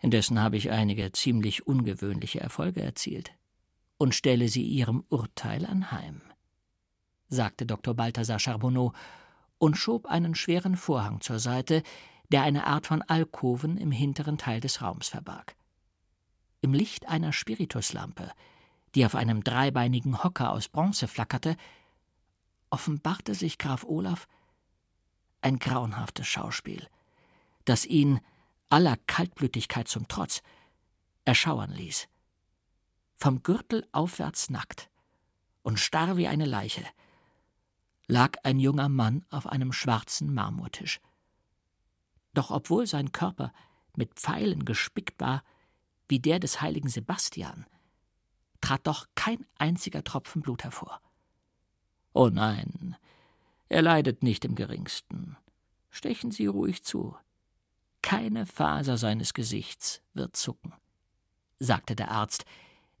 Indessen 0.00 0.40
habe 0.40 0.56
ich 0.56 0.70
einige 0.70 1.12
ziemlich 1.12 1.66
ungewöhnliche 1.66 2.40
Erfolge 2.40 2.82
erzielt 2.82 3.32
und 3.98 4.14
stelle 4.14 4.48
sie 4.48 4.62
ihrem 4.62 5.04
Urteil 5.10 5.66
anheim, 5.66 6.22
sagte 7.28 7.66
Dr. 7.66 7.94
Balthasar 7.94 8.38
Charbonneau 8.38 8.92
und 9.58 9.76
schob 9.76 10.06
einen 10.06 10.34
schweren 10.34 10.76
Vorhang 10.76 11.20
zur 11.20 11.38
Seite, 11.38 11.82
der 12.32 12.42
eine 12.42 12.66
Art 12.66 12.86
von 12.86 13.02
Alkoven 13.02 13.76
im 13.76 13.90
hinteren 13.90 14.38
Teil 14.38 14.60
des 14.60 14.80
Raums 14.80 15.08
verbarg. 15.08 15.54
Im 16.60 16.74
Licht 16.74 17.08
einer 17.08 17.32
Spirituslampe, 17.32 18.32
die 18.94 19.06
auf 19.06 19.14
einem 19.14 19.42
dreibeinigen 19.42 20.22
Hocker 20.22 20.52
aus 20.52 20.68
Bronze 20.68 21.08
flackerte, 21.08 21.56
offenbarte 22.70 23.34
sich 23.34 23.58
Graf 23.58 23.84
Olaf 23.84 24.28
ein 25.40 25.58
grauenhaftes 25.58 26.26
Schauspiel, 26.26 26.86
das 27.64 27.86
ihn 27.86 28.20
aller 28.68 28.96
Kaltblütigkeit 29.06 29.88
zum 29.88 30.06
Trotz 30.06 30.42
erschauern 31.24 31.72
ließ. 31.72 32.08
Vom 33.16 33.42
Gürtel 33.42 33.86
aufwärts 33.92 34.50
nackt 34.50 34.90
und 35.62 35.78
starr 35.78 36.16
wie 36.16 36.28
eine 36.28 36.46
Leiche 36.46 36.84
lag 38.06 38.38
ein 38.42 38.58
junger 38.58 38.88
Mann 38.88 39.24
auf 39.30 39.46
einem 39.46 39.72
schwarzen 39.72 40.34
Marmortisch. 40.34 41.00
Doch 42.34 42.50
obwohl 42.50 42.86
sein 42.86 43.12
Körper 43.12 43.52
mit 43.94 44.14
Pfeilen 44.14 44.64
gespickt 44.64 45.20
war, 45.20 45.42
wie 46.10 46.20
der 46.20 46.38
des 46.40 46.60
heiligen 46.60 46.88
Sebastian, 46.88 47.66
trat 48.60 48.86
doch 48.86 49.06
kein 49.14 49.46
einziger 49.58 50.04
Tropfen 50.04 50.42
Blut 50.42 50.64
hervor. 50.64 51.00
Oh 52.12 52.28
nein, 52.28 52.96
er 53.68 53.82
leidet 53.82 54.22
nicht 54.22 54.44
im 54.44 54.54
geringsten. 54.54 55.36
Stechen 55.90 56.30
Sie 56.30 56.46
ruhig 56.46 56.82
zu. 56.82 57.16
Keine 58.02 58.46
Faser 58.46 58.96
seines 58.96 59.34
Gesichts 59.34 60.02
wird 60.14 60.36
zucken, 60.36 60.72
sagte 61.58 61.94
der 61.94 62.10
Arzt, 62.10 62.44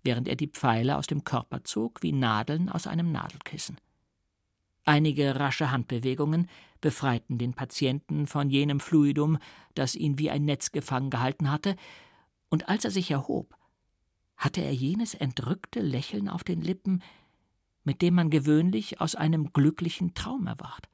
während 0.02 0.28
er 0.28 0.36
die 0.36 0.48
Pfeile 0.48 0.96
aus 0.96 1.06
dem 1.06 1.24
Körper 1.24 1.64
zog 1.64 2.02
wie 2.02 2.12
Nadeln 2.12 2.68
aus 2.68 2.86
einem 2.86 3.10
Nadelkissen. 3.12 3.78
Einige 4.84 5.38
rasche 5.38 5.70
Handbewegungen 5.70 6.48
befreiten 6.80 7.38
den 7.38 7.54
Patienten 7.54 8.26
von 8.26 8.50
jenem 8.50 8.80
Fluidum, 8.80 9.38
das 9.74 9.94
ihn 9.94 10.18
wie 10.18 10.30
ein 10.30 10.44
Netz 10.44 10.72
gefangen 10.72 11.10
gehalten 11.10 11.50
hatte, 11.50 11.76
und 12.50 12.68
als 12.68 12.84
er 12.84 12.90
sich 12.90 13.10
erhob, 13.10 13.56
hatte 14.36 14.60
er 14.60 14.74
jenes 14.74 15.14
entrückte 15.14 15.80
Lächeln 15.80 16.28
auf 16.28 16.44
den 16.44 16.60
Lippen, 16.60 17.02
mit 17.84 18.02
dem 18.02 18.14
man 18.14 18.30
gewöhnlich 18.30 19.00
aus 19.00 19.14
einem 19.14 19.52
glücklichen 19.52 20.14
Traum 20.14 20.46
erwacht. 20.46 20.88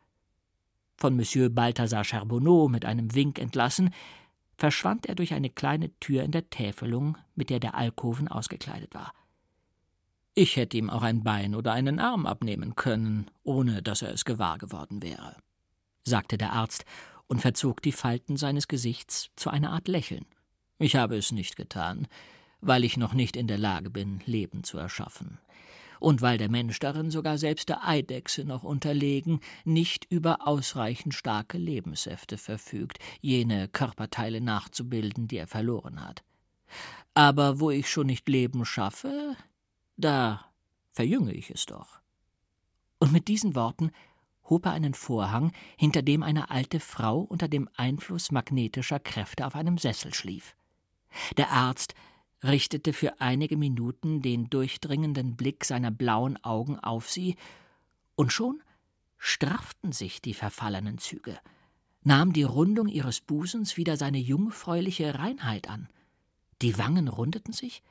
Von 0.96 1.16
Monsieur 1.16 1.50
Balthasar 1.50 2.04
Charbonneau 2.04 2.68
mit 2.68 2.84
einem 2.84 3.14
Wink 3.14 3.38
entlassen, 3.38 3.92
verschwand 4.56 5.06
er 5.06 5.14
durch 5.14 5.34
eine 5.34 5.50
kleine 5.50 5.90
Tür 6.00 6.22
in 6.22 6.32
der 6.32 6.48
Täfelung, 6.48 7.18
mit 7.34 7.50
der 7.50 7.60
der 7.60 7.74
Alkoven 7.74 8.28
ausgekleidet 8.28 8.94
war. 8.94 9.12
Ich 10.34 10.56
hätte 10.56 10.76
ihm 10.76 10.90
auch 10.90 11.02
ein 11.02 11.22
Bein 11.22 11.54
oder 11.54 11.72
einen 11.72 11.98
Arm 11.98 12.26
abnehmen 12.26 12.76
können, 12.76 13.30
ohne 13.42 13.82
dass 13.82 14.02
er 14.02 14.12
es 14.12 14.24
gewahr 14.24 14.58
geworden 14.58 15.02
wäre, 15.02 15.36
sagte 16.04 16.36
der 16.36 16.52
Arzt 16.52 16.84
und 17.26 17.40
verzog 17.40 17.80
die 17.82 17.92
Falten 17.92 18.36
seines 18.36 18.68
Gesichts 18.68 19.30
zu 19.36 19.50
einer 19.50 19.72
Art 19.72 19.88
Lächeln. 19.88 20.26
Ich 20.78 20.94
habe 20.96 21.16
es 21.16 21.32
nicht 21.32 21.56
getan, 21.56 22.06
weil 22.60 22.84
ich 22.84 22.96
noch 22.96 23.14
nicht 23.14 23.36
in 23.36 23.46
der 23.46 23.56
Lage 23.56 23.88
bin, 23.88 24.20
Leben 24.26 24.62
zu 24.62 24.76
erschaffen. 24.76 25.38
Und 26.00 26.20
weil 26.20 26.36
der 26.36 26.50
Mensch 26.50 26.78
darin 26.78 27.10
sogar 27.10 27.38
selbst 27.38 27.70
der 27.70 27.86
Eidechse 27.86 28.44
noch 28.44 28.62
unterlegen 28.62 29.40
nicht 29.64 30.04
über 30.10 30.46
ausreichend 30.46 31.14
starke 31.14 31.56
Lebenssäfte 31.56 32.36
verfügt, 32.36 32.98
jene 33.22 33.68
Körperteile 33.68 34.42
nachzubilden, 34.42 35.28
die 35.28 35.38
er 35.38 35.46
verloren 35.46 36.06
hat. 36.06 36.22
Aber 37.14 37.60
wo 37.60 37.70
ich 37.70 37.88
schon 37.88 38.08
nicht 38.08 38.28
Leben 38.28 38.66
schaffe, 38.66 39.36
da 39.96 40.44
verjünge 40.92 41.32
ich 41.32 41.50
es 41.50 41.64
doch. 41.64 42.00
Und 42.98 43.12
mit 43.12 43.28
diesen 43.28 43.54
Worten 43.54 43.90
hob 44.44 44.66
er 44.66 44.72
einen 44.72 44.94
Vorhang, 44.94 45.52
hinter 45.78 46.02
dem 46.02 46.22
eine 46.22 46.50
alte 46.50 46.80
Frau 46.80 47.20
unter 47.20 47.48
dem 47.48 47.68
Einfluss 47.76 48.30
magnetischer 48.30 49.00
Kräfte 49.00 49.46
auf 49.46 49.54
einem 49.54 49.78
Sessel 49.78 50.12
schlief. 50.12 50.55
Der 51.36 51.50
Arzt 51.50 51.94
richtete 52.42 52.92
für 52.92 53.20
einige 53.20 53.56
Minuten 53.56 54.22
den 54.22 54.50
durchdringenden 54.50 55.36
Blick 55.36 55.64
seiner 55.64 55.90
blauen 55.90 56.42
Augen 56.44 56.78
auf 56.78 57.10
sie, 57.10 57.36
und 58.14 58.32
schon 58.32 58.62
strafften 59.18 59.92
sich 59.92 60.22
die 60.22 60.34
verfallenen 60.34 60.98
Züge, 60.98 61.38
nahm 62.02 62.32
die 62.32 62.44
Rundung 62.44 62.88
ihres 62.88 63.20
Busens 63.20 63.76
wieder 63.76 63.96
seine 63.96 64.18
jungfräuliche 64.18 65.18
Reinheit 65.18 65.68
an, 65.68 65.88
die 66.62 66.78
Wangen 66.78 67.08
rundeten 67.08 67.52
sich, 67.52 67.82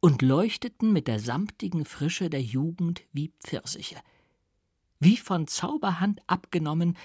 und 0.00 0.20
leuchteten 0.20 0.92
mit 0.92 1.06
der 1.06 1.20
samtigen 1.20 1.84
Frische 1.84 2.28
der 2.28 2.42
Jugend 2.42 3.02
wie 3.12 3.32
Pfirsiche. 3.38 3.96
Wie 4.98 5.16
von 5.16 5.46
Zauberhand 5.46 6.20
abgenommen, 6.26 6.96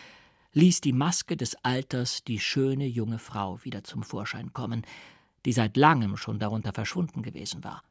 ließ 0.53 0.81
die 0.81 0.93
Maske 0.93 1.37
des 1.37 1.55
Alters 1.63 2.23
die 2.23 2.39
schöne 2.39 2.87
junge 2.87 3.19
Frau 3.19 3.63
wieder 3.63 3.83
zum 3.83 4.01
Vorschein 4.01 4.53
kommen, 4.53 4.83
die 5.45 5.53
seit 5.53 5.77
langem 5.77 6.17
schon 6.17 6.39
darunter 6.39 6.73
verschwunden 6.73 7.21
gewesen 7.21 7.63
war. 7.63 7.83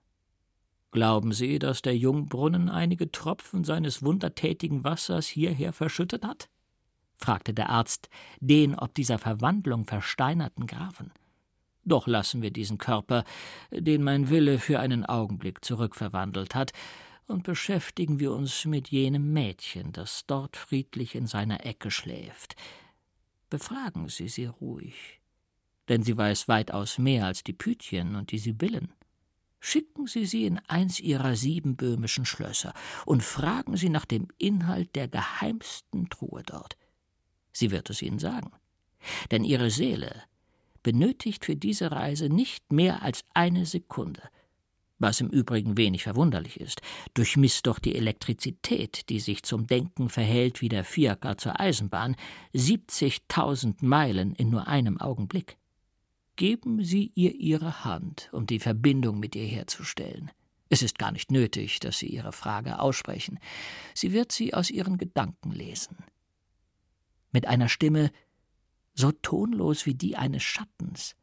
Glauben 0.90 1.32
Sie, 1.32 1.58
dass 1.58 1.82
der 1.82 1.96
Jungbrunnen 1.96 2.68
einige 2.68 3.10
Tropfen 3.10 3.64
seines 3.64 4.02
wundertätigen 4.02 4.84
Wassers 4.84 5.26
hierher 5.26 5.72
verschüttet 5.72 6.24
hat? 6.24 6.48
fragte 7.18 7.54
der 7.54 7.70
Arzt 7.70 8.08
den 8.40 8.74
ob 8.74 8.94
dieser 8.94 9.18
Verwandlung 9.18 9.86
versteinerten 9.86 10.66
Grafen. 10.66 11.12
Doch 11.84 12.06
lassen 12.06 12.42
wir 12.42 12.50
diesen 12.50 12.78
Körper, 12.78 13.24
den 13.70 14.02
mein 14.02 14.28
Wille 14.28 14.58
für 14.58 14.80
einen 14.80 15.06
Augenblick 15.06 15.64
zurückverwandelt 15.64 16.54
hat, 16.54 16.72
und 17.28 17.42
beschäftigen 17.42 18.20
wir 18.20 18.32
uns 18.32 18.64
mit 18.64 18.88
jenem 18.88 19.32
Mädchen, 19.32 19.92
das 19.92 20.26
dort 20.26 20.56
friedlich 20.56 21.14
in 21.14 21.26
seiner 21.26 21.66
Ecke 21.66 21.90
schläft. 21.90 22.54
Befragen 23.50 24.08
Sie 24.08 24.28
sie 24.28 24.46
ruhig, 24.46 25.20
denn 25.88 26.02
sie 26.02 26.16
weiß 26.16 26.48
weitaus 26.48 26.98
mehr 26.98 27.26
als 27.26 27.44
die 27.44 27.52
Pythien 27.52 28.16
und 28.16 28.32
die 28.32 28.38
Sibyllen. 28.38 28.92
Schicken 29.60 30.06
Sie 30.06 30.26
sie 30.26 30.44
in 30.44 30.58
eins 30.68 31.00
ihrer 31.00 31.34
sieben 31.34 31.76
böhmischen 31.76 32.24
Schlösser 32.24 32.72
und 33.04 33.22
fragen 33.22 33.76
Sie 33.76 33.88
nach 33.88 34.04
dem 34.04 34.28
Inhalt 34.38 34.94
der 34.94 35.08
geheimsten 35.08 36.08
Truhe 36.08 36.42
dort. 36.44 36.76
Sie 37.52 37.70
wird 37.70 37.90
es 37.90 38.02
Ihnen 38.02 38.18
sagen. 38.18 38.52
Denn 39.30 39.44
ihre 39.44 39.70
Seele 39.70 40.22
benötigt 40.82 41.44
für 41.44 41.56
diese 41.56 41.90
Reise 41.90 42.28
nicht 42.28 42.72
mehr 42.72 43.02
als 43.02 43.24
eine 43.34 43.66
Sekunde. 43.66 44.22
Was 44.98 45.20
im 45.20 45.28
Übrigen 45.28 45.76
wenig 45.76 46.04
verwunderlich 46.04 46.60
ist, 46.60 46.80
durchmisst 47.14 47.66
doch 47.66 47.78
die 47.78 47.96
Elektrizität, 47.96 49.08
die 49.08 49.20
sich 49.20 49.42
zum 49.42 49.66
Denken 49.66 50.08
verhält 50.08 50.62
wie 50.62 50.68
der 50.68 50.84
Fiaker 50.84 51.36
zur 51.36 51.60
Eisenbahn, 51.60 52.16
70.000 52.54 53.84
Meilen 53.84 54.34
in 54.34 54.48
nur 54.48 54.68
einem 54.68 55.00
Augenblick. 55.00 55.58
Geben 56.36 56.84
Sie 56.84 57.12
ihr 57.14 57.34
Ihre 57.34 57.84
Hand, 57.84 58.28
um 58.32 58.46
die 58.46 58.60
Verbindung 58.60 59.18
mit 59.18 59.34
ihr 59.34 59.46
herzustellen. 59.46 60.30
Es 60.68 60.82
ist 60.82 60.98
gar 60.98 61.10
nicht 61.10 61.30
nötig, 61.30 61.80
dass 61.80 61.98
Sie 61.98 62.08
Ihre 62.08 62.32
Frage 62.32 62.78
aussprechen. 62.78 63.38
Sie 63.94 64.12
wird 64.12 64.32
sie 64.32 64.52
aus 64.52 64.70
Ihren 64.70 64.98
Gedanken 64.98 65.50
lesen. 65.50 65.96
Mit 67.32 67.46
einer 67.46 67.70
Stimme, 67.70 68.10
so 68.94 69.12
tonlos 69.12 69.86
wie 69.86 69.94
die 69.94 70.16
eines 70.16 70.42
Schattens, 70.42 71.16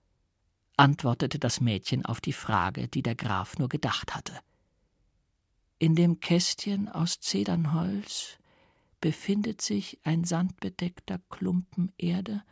antwortete 0.78 1.38
das 1.38 1.62
Mädchen 1.62 2.06
auf 2.06 2.20
die 2.20 2.34
Frage, 2.34 2.88
die 2.88 3.04
der 3.04 3.16
Graf 3.16 3.60
nur 3.60 3.70
gedacht 3.70 4.16
hatte. 4.16 4.40
In 5.78 5.96
dem 5.96 6.22
Kästchen 6.22 6.90
aus 6.90 7.20
Zedernholz 7.20 8.40
befindet 9.02 9.62
sich 9.62 10.00
ein 10.04 10.24
sandbedeckter 10.24 11.20
Klumpen 11.30 11.92
Erde 11.98 12.44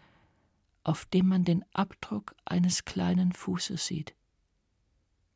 auf 0.83 1.05
dem 1.05 1.27
man 1.27 1.43
den 1.43 1.63
Abdruck 1.73 2.35
eines 2.45 2.85
kleinen 2.85 3.31
Fußes 3.31 3.85
sieht. 3.85 4.15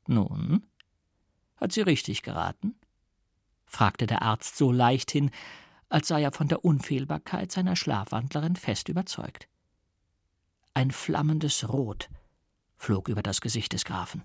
Nun, 0.08 0.66
hat 1.58 1.72
sie 1.72 1.82
richtig 1.82 2.22
geraten? 2.22 2.76
fragte 3.66 4.08
der 4.08 4.22
Arzt 4.22 4.58
so 4.58 4.72
leichthin, 4.72 5.32
als 5.90 6.08
sei 6.08 6.22
er 6.22 6.32
von 6.32 6.48
der 6.48 6.64
Unfehlbarkeit 6.64 7.52
seiner 7.52 7.76
Schlafwandlerin 7.76 8.56
fest 8.56 8.90
überzeugt. 8.90 9.48
Ein 10.74 10.92
flammendes 10.92 11.70
Rot 11.70 12.10
flog 12.78 13.08
über 13.08 13.24
das 13.24 13.42
Gesicht 13.42 13.74
des 13.74 13.86
Grafen. 13.86 14.24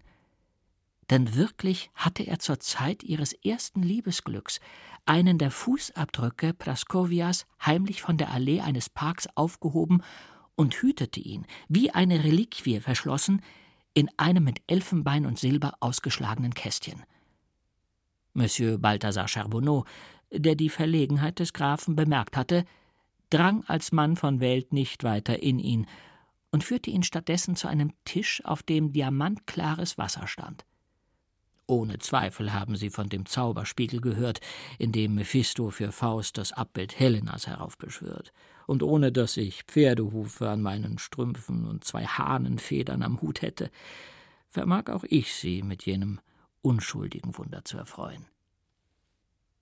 Denn 1.10 1.34
wirklich 1.34 1.90
hatte 1.94 2.22
er 2.22 2.38
zur 2.38 2.60
Zeit 2.60 3.02
ihres 3.02 3.32
ersten 3.32 3.82
Liebesglücks 3.82 4.60
einen 5.06 5.38
der 5.38 5.50
Fußabdrücke 5.50 6.54
Praskovias 6.54 7.46
heimlich 7.64 8.02
von 8.02 8.16
der 8.16 8.30
Allee 8.30 8.60
eines 8.60 8.88
Parks 8.88 9.28
aufgehoben 9.34 10.02
und 10.60 10.74
hütete 10.74 11.20
ihn, 11.20 11.46
wie 11.70 11.90
eine 11.90 12.22
Reliquie 12.22 12.80
verschlossen, 12.80 13.40
in 13.94 14.10
einem 14.18 14.44
mit 14.44 14.60
Elfenbein 14.66 15.24
und 15.24 15.38
Silber 15.38 15.72
ausgeschlagenen 15.80 16.52
Kästchen. 16.52 17.02
Monsieur 18.34 18.76
Balthasar 18.76 19.26
Charbonneau, 19.26 19.86
der 20.30 20.56
die 20.56 20.68
Verlegenheit 20.68 21.38
des 21.38 21.54
Grafen 21.54 21.96
bemerkt 21.96 22.36
hatte, 22.36 22.66
drang 23.30 23.64
als 23.68 23.90
Mann 23.90 24.16
von 24.16 24.40
Welt 24.40 24.74
nicht 24.74 25.02
weiter 25.02 25.42
in 25.42 25.58
ihn 25.58 25.86
und 26.50 26.62
führte 26.62 26.90
ihn 26.90 27.04
stattdessen 27.04 27.56
zu 27.56 27.66
einem 27.66 27.94
Tisch, 28.04 28.44
auf 28.44 28.62
dem 28.62 28.92
diamantklares 28.92 29.96
Wasser 29.96 30.26
stand. 30.26 30.66
Ohne 31.66 31.98
Zweifel 32.00 32.52
haben 32.52 32.76
Sie 32.76 32.90
von 32.90 33.08
dem 33.08 33.24
Zauberspiegel 33.24 34.02
gehört, 34.02 34.40
in 34.78 34.92
dem 34.92 35.14
Mephisto 35.14 35.70
für 35.70 35.90
Faust 35.90 36.36
das 36.36 36.52
Abbild 36.52 37.00
Helenas 37.00 37.46
heraufbeschwört, 37.46 38.34
und 38.70 38.84
ohne 38.84 39.10
dass 39.10 39.36
ich 39.36 39.64
Pferdehufe 39.64 40.48
an 40.48 40.62
meinen 40.62 41.00
Strümpfen 41.00 41.66
und 41.66 41.82
zwei 41.82 42.04
Hahnenfedern 42.06 43.02
am 43.02 43.20
Hut 43.20 43.42
hätte, 43.42 43.68
vermag 44.48 44.88
auch 44.90 45.02
ich 45.02 45.34
Sie 45.34 45.64
mit 45.64 45.86
jenem 45.86 46.20
unschuldigen 46.62 47.36
Wunder 47.36 47.64
zu 47.64 47.78
erfreuen. 47.78 48.26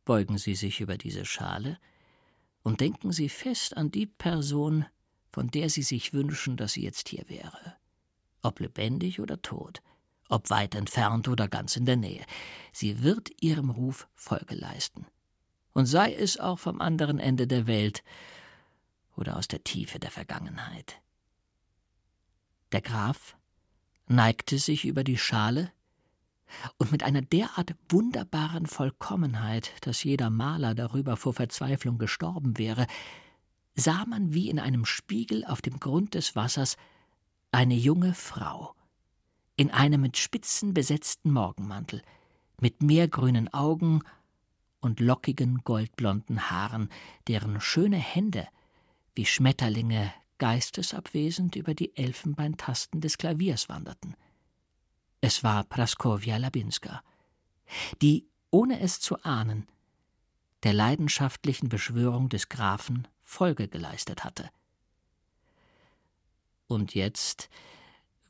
Beugen 0.05 0.37
Sie 0.37 0.55
sich 0.55 0.83
über 0.83 0.99
diese 0.99 1.25
Schale 1.25 1.79
und 2.63 2.83
denken 2.83 3.11
Sie 3.11 3.31
fest 3.31 3.79
an 3.79 3.91
die 3.91 4.05
Person, 4.05 4.85
von 5.33 5.51
der 5.51 5.71
Sie 5.71 5.83
sich 5.83 6.13
wünschen, 6.13 6.59
dass 6.59 6.73
sie 6.73 6.83
jetzt 6.83 7.09
hier 7.09 7.25
wäre. 7.29 7.77
Ob 8.43 8.61
lebendig 8.61 9.21
oder 9.21 9.41
tot, 9.41 9.81
ob 10.29 10.51
weit 10.51 10.75
entfernt 10.75 11.29
oder 11.29 11.49
ganz 11.49 11.77
in 11.77 11.87
der 11.87 11.97
Nähe. 11.97 12.27
Sie 12.75 13.03
wird 13.03 13.31
ihrem 13.41 13.71
Ruf 13.71 14.07
Folge 14.15 14.55
leisten. 14.55 15.07
Und 15.73 15.87
sei 15.87 16.13
es 16.13 16.39
auch 16.39 16.59
vom 16.59 16.83
anderen 16.83 17.19
Ende 17.19 17.47
der 17.47 17.67
Welt 17.67 18.03
oder 19.19 19.37
aus 19.37 19.49
der 19.49 19.65
Tiefe 19.65 19.99
der 19.99 20.11
Vergangenheit. 20.11 21.01
Der 22.73 22.81
Graf 22.81 23.37
neigte 24.07 24.59
sich 24.59 24.85
über 24.85 25.05
die 25.05 25.19
Schale 25.19 25.73
und 26.79 26.93
mit 26.93 27.03
einer 27.03 27.23
derart 27.23 27.75
wunderbaren 27.89 28.67
Vollkommenheit, 28.67 29.73
dass 29.83 30.05
jeder 30.05 30.31
Maler 30.31 30.75
darüber 30.75 31.17
vor 31.17 31.35
Verzweiflung 31.35 31.99
gestorben 31.99 32.57
wäre, 32.57 32.87
sah 33.75 34.05
man 34.07 34.33
wie 34.35 34.49
in 34.49 34.59
einem 34.59 34.85
Spiegel 34.85 35.45
auf 35.45 35.61
dem 35.61 35.79
Grund 35.79 36.15
des 36.15 36.35
Wassers 36.37 36.77
eine 37.53 37.75
junge 37.75 38.15
Frau, 38.15 38.75
in 39.57 39.71
einem 39.71 40.01
mit 40.01 40.17
Spitzen 40.17 40.75
besetzten 40.75 41.33
Morgenmantel, 41.33 42.03
mit 42.61 42.83
meergrünen 42.83 43.53
Augen 43.53 44.03
und 44.81 45.01
lockigen 45.01 45.59
goldblonden 45.65 46.51
Haaren, 46.51 46.89
deren 47.27 47.61
schöne 47.61 47.97
Hände 47.97 48.49
wie 49.19 49.27
Schmetterlinge 49.27 50.15
geistesabwesend 50.39 51.57
über 51.57 51.75
die 51.75 51.97
Elfenbeintasten 51.97 53.01
des 53.01 53.19
Klaviers 53.19 53.69
wanderten. 53.69 54.15
Es 55.21 55.43
war 55.43 55.65
Praskowja 55.65 56.37
Labinska, 56.37 57.03
die, 58.01 58.29
ohne 58.53 58.79
es 58.79 59.01
zu 59.01 59.21
ahnen, 59.25 59.67
der 60.63 60.73
leidenschaftlichen 60.73 61.69
Beschwörung 61.69 62.29
des 62.29 62.49
Grafen 62.49 63.09
Folge 63.25 63.67
geleistet 63.67 64.23
hatte. 64.23 64.49
Und 66.69 66.95
jetzt 66.95 67.49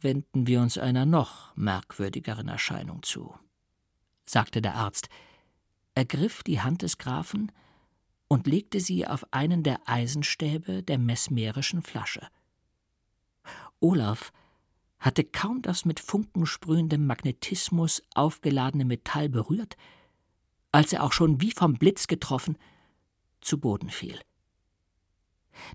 wenden 0.00 0.46
wir 0.46 0.62
uns 0.62 0.78
einer 0.78 1.04
noch 1.04 1.54
merkwürdigeren 1.54 2.48
Erscheinung 2.48 3.02
zu, 3.02 3.38
sagte 4.24 4.62
der 4.62 4.76
Arzt, 4.76 5.10
ergriff 5.94 6.42
die 6.42 6.62
Hand 6.62 6.80
des 6.80 6.96
Grafen 6.96 7.52
und 8.28 8.46
legte 8.46 8.80
sie 8.80 9.06
auf 9.06 9.32
einen 9.32 9.62
der 9.62 9.80
Eisenstäbe 9.88 10.82
der 10.82 10.98
mesmerischen 10.98 11.82
Flasche. 11.82 12.28
Olaf 13.80 14.32
hatte 14.98 15.24
kaum 15.24 15.62
das 15.62 15.84
mit 15.84 16.00
funkensprühendem 16.00 17.06
Magnetismus 17.06 18.02
aufgeladene 18.14 18.84
Metall 18.84 19.28
berührt, 19.28 19.76
als 20.72 20.92
er 20.92 21.02
auch 21.02 21.12
schon 21.12 21.40
wie 21.40 21.52
vom 21.52 21.74
Blitz 21.74 22.06
getroffen 22.06 22.58
zu 23.40 23.58
Boden 23.58 23.90
fiel. 23.90 24.20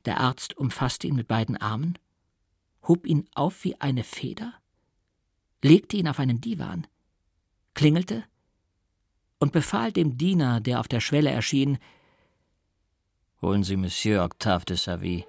Der 0.06 0.20
Arzt 0.20 0.56
umfasste 0.58 1.08
ihn 1.08 1.16
mit 1.16 1.28
beiden 1.28 1.58
Armen 1.58 1.98
hob 2.88 3.06
ihn 3.08 3.28
auf 3.34 3.64
wie 3.64 3.80
eine 3.80 4.04
Feder, 4.04 4.54
legte 5.64 5.98
ihn 5.98 6.08
auf 6.08 6.20
einen 6.20 6.42
Divan, 6.42 6.88
klingelte 7.74 8.24
und 9.40 9.52
befahl 9.52 9.92
dem 9.92 10.18
Diener, 10.18 10.60
der 10.60 10.80
auf 10.80 10.88
der 10.88 11.00
Schwelle 11.00 11.32
erschien, 11.32 11.78
Holen 13.44 13.62
Sie 13.62 13.76
Monsieur 13.76 14.24
Octave 14.24 14.64
de 14.64 14.78
Savy. 14.78 15.26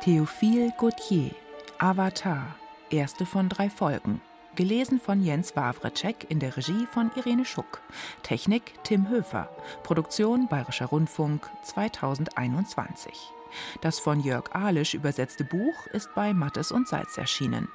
Théophile 0.00 0.72
Gautier, 0.78 1.32
Avatar, 1.78 2.56
erste 2.88 3.26
von 3.26 3.50
drei 3.50 3.68
Folgen. 3.68 4.22
Gelesen 4.56 4.98
von 4.98 5.22
Jens 5.22 5.54
Wawrecek 5.54 6.30
in 6.30 6.38
der 6.38 6.56
Regie 6.56 6.86
von 6.86 7.10
Irene 7.14 7.44
Schuck. 7.44 7.82
Technik 8.22 8.72
Tim 8.84 9.10
Höfer. 9.10 9.50
Produktion 9.82 10.48
Bayerischer 10.48 10.86
Rundfunk 10.86 11.46
2021. 11.62 13.12
Das 13.80 13.98
von 13.98 14.20
Jörg 14.20 14.54
Ahlisch 14.54 14.94
übersetzte 14.94 15.44
Buch 15.44 15.86
ist 15.92 16.14
bei 16.14 16.32
Mattes 16.32 16.72
und 16.72 16.88
Salz 16.88 17.16
erschienen. 17.18 17.68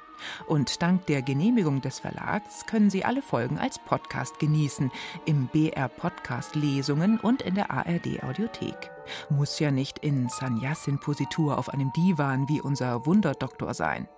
Und 0.46 0.82
dank 0.82 1.06
der 1.06 1.22
Genehmigung 1.22 1.80
des 1.80 2.00
Verlags 2.00 2.66
können 2.66 2.90
Sie 2.90 3.04
alle 3.04 3.22
Folgen 3.22 3.58
als 3.58 3.78
Podcast 3.78 4.38
genießen, 4.38 4.90
im 5.26 5.46
BR 5.48 5.88
Podcast 5.88 6.54
Lesungen 6.54 7.18
und 7.20 7.42
in 7.42 7.54
der 7.54 7.70
ARD 7.70 8.22
Audiothek. 8.22 8.90
Muss 9.30 9.58
ja 9.58 9.70
nicht 9.70 9.98
in 10.00 10.28
Sannyasin-Positur 10.28 11.56
auf 11.56 11.68
einem 11.70 11.92
Divan 11.92 12.48
wie 12.48 12.60
unser 12.60 13.06
Wunderdoktor 13.06 13.74
sein. 13.74 14.08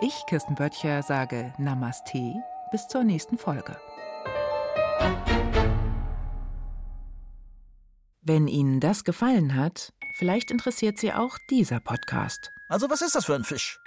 Ich, 0.00 0.24
Kirsten 0.26 0.54
Böttcher, 0.54 1.02
sage 1.02 1.52
Namaste, 1.58 2.34
bis 2.70 2.88
zur 2.88 3.04
nächsten 3.04 3.38
Folge. 3.38 3.76
Wenn 8.26 8.48
Ihnen 8.48 8.80
das 8.80 9.04
gefallen 9.04 9.54
hat, 9.54 9.92
Vielleicht 10.16 10.52
interessiert 10.52 10.96
Sie 10.96 11.12
auch 11.12 11.38
dieser 11.50 11.80
Podcast. 11.80 12.52
Also 12.68 12.88
was 12.88 13.02
ist 13.02 13.16
das 13.16 13.24
für 13.24 13.34
ein 13.34 13.42
Fisch? 13.42 13.80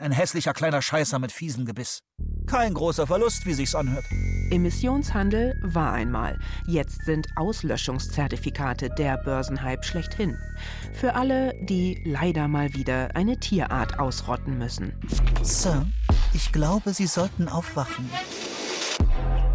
Ein 0.00 0.10
hässlicher 0.10 0.52
kleiner 0.52 0.82
Scheißer 0.82 1.20
mit 1.20 1.30
fiesem 1.30 1.64
Gebiss. 1.64 2.00
Kein 2.46 2.74
großer 2.74 3.06
Verlust, 3.06 3.46
wie 3.46 3.54
sich's 3.54 3.76
anhört. 3.76 4.04
Emissionshandel 4.50 5.56
war 5.62 5.92
einmal. 5.92 6.40
Jetzt 6.66 7.04
sind 7.04 7.28
Auslöschungszertifikate 7.36 8.90
der 8.90 9.16
Börsenhype 9.18 9.84
schlechthin. 9.84 10.36
Für 10.92 11.14
alle, 11.14 11.54
die 11.62 12.02
leider 12.04 12.48
mal 12.48 12.74
wieder 12.74 13.14
eine 13.14 13.38
Tierart 13.38 14.00
ausrotten 14.00 14.58
müssen. 14.58 14.94
Sir, 15.42 15.86
ich 16.32 16.50
glaube, 16.50 16.92
Sie 16.92 17.06
sollten 17.06 17.48
aufwachen. 17.48 18.10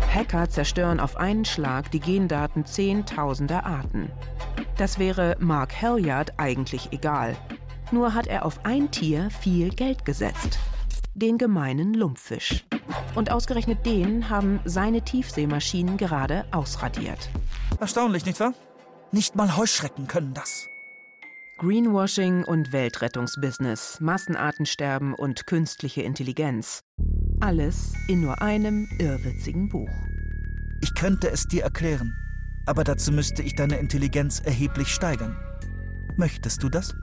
Hacker 0.10 0.50
zerstören 0.50 1.00
auf 1.00 1.18
einen 1.18 1.46
Schlag 1.46 1.92
die 1.92 2.00
Gendaten 2.00 2.66
zehntausender 2.66 3.66
Arten. 3.66 4.12
Das 4.78 4.98
wäre 4.98 5.38
Mark 5.40 5.82
Halliard 5.82 6.34
eigentlich 6.38 6.92
egal. 6.92 7.38
Nur 7.92 8.14
hat 8.14 8.28
er 8.28 8.46
auf 8.46 8.66
ein 8.66 8.92
Tier 8.92 9.30
viel 9.30 9.70
Geld 9.70 10.06
gesetzt. 10.06 10.58
Den 11.14 11.38
gemeinen 11.38 11.94
Lumpfisch. 11.94 12.66
Und 13.14 13.32
ausgerechnet 13.32 13.86
den 13.86 14.30
haben 14.30 14.60
seine 14.66 15.04
Tiefseemaschinen 15.04 15.98
gerade 15.98 16.46
ausradiert. 16.52 17.30
Erstaunlich, 17.80 18.26
nicht 18.26 18.40
wahr? 18.40 18.54
Nicht 19.12 19.36
mal 19.36 19.58
Heuschrecken 19.58 20.08
können 20.08 20.34
das. 20.34 20.70
Greenwashing 21.58 22.46
und 22.46 22.72
Weltrettungsbusiness, 22.72 24.00
Massenartensterben 24.00 25.14
und 25.14 25.46
künstliche 25.46 26.02
Intelligenz. 26.02 26.84
Alles 27.40 27.94
in 28.08 28.22
nur 28.22 28.42
einem 28.42 28.88
irrwitzigen 29.00 29.70
Buch. 29.70 29.90
Ich 30.82 30.94
könnte 30.96 31.30
es 31.30 31.46
dir 31.48 31.64
erklären 31.64 32.14
aber 32.70 32.84
dazu 32.84 33.12
müsste 33.12 33.42
ich 33.42 33.56
deine 33.56 33.78
Intelligenz 33.80 34.42
erheblich 34.42 34.90
steigern. 34.90 35.36
Möchtest 36.18 36.62
du 36.62 36.70
das? 36.70 36.94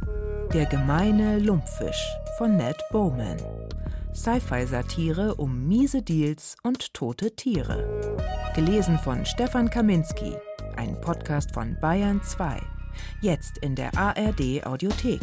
Der 0.52 0.64
gemeine 0.66 1.40
Lumpfisch 1.40 2.06
von 2.38 2.56
Ned 2.56 2.76
Bowman. 2.92 3.36
Sci-Fi-Satire 4.14 5.34
um 5.34 5.66
miese 5.66 6.02
Deals 6.02 6.54
und 6.62 6.94
tote 6.94 7.34
Tiere. 7.34 8.16
Gelesen 8.54 8.96
von 9.00 9.26
Stefan 9.26 9.68
Kaminski. 9.68 10.36
Ein 10.76 11.00
Podcast 11.00 11.52
von 11.52 11.76
Bayern 11.80 12.22
2. 12.22 12.62
Jetzt 13.20 13.58
in 13.58 13.74
der 13.74 13.90
ARD 13.98 14.64
Audiothek. 14.64 15.20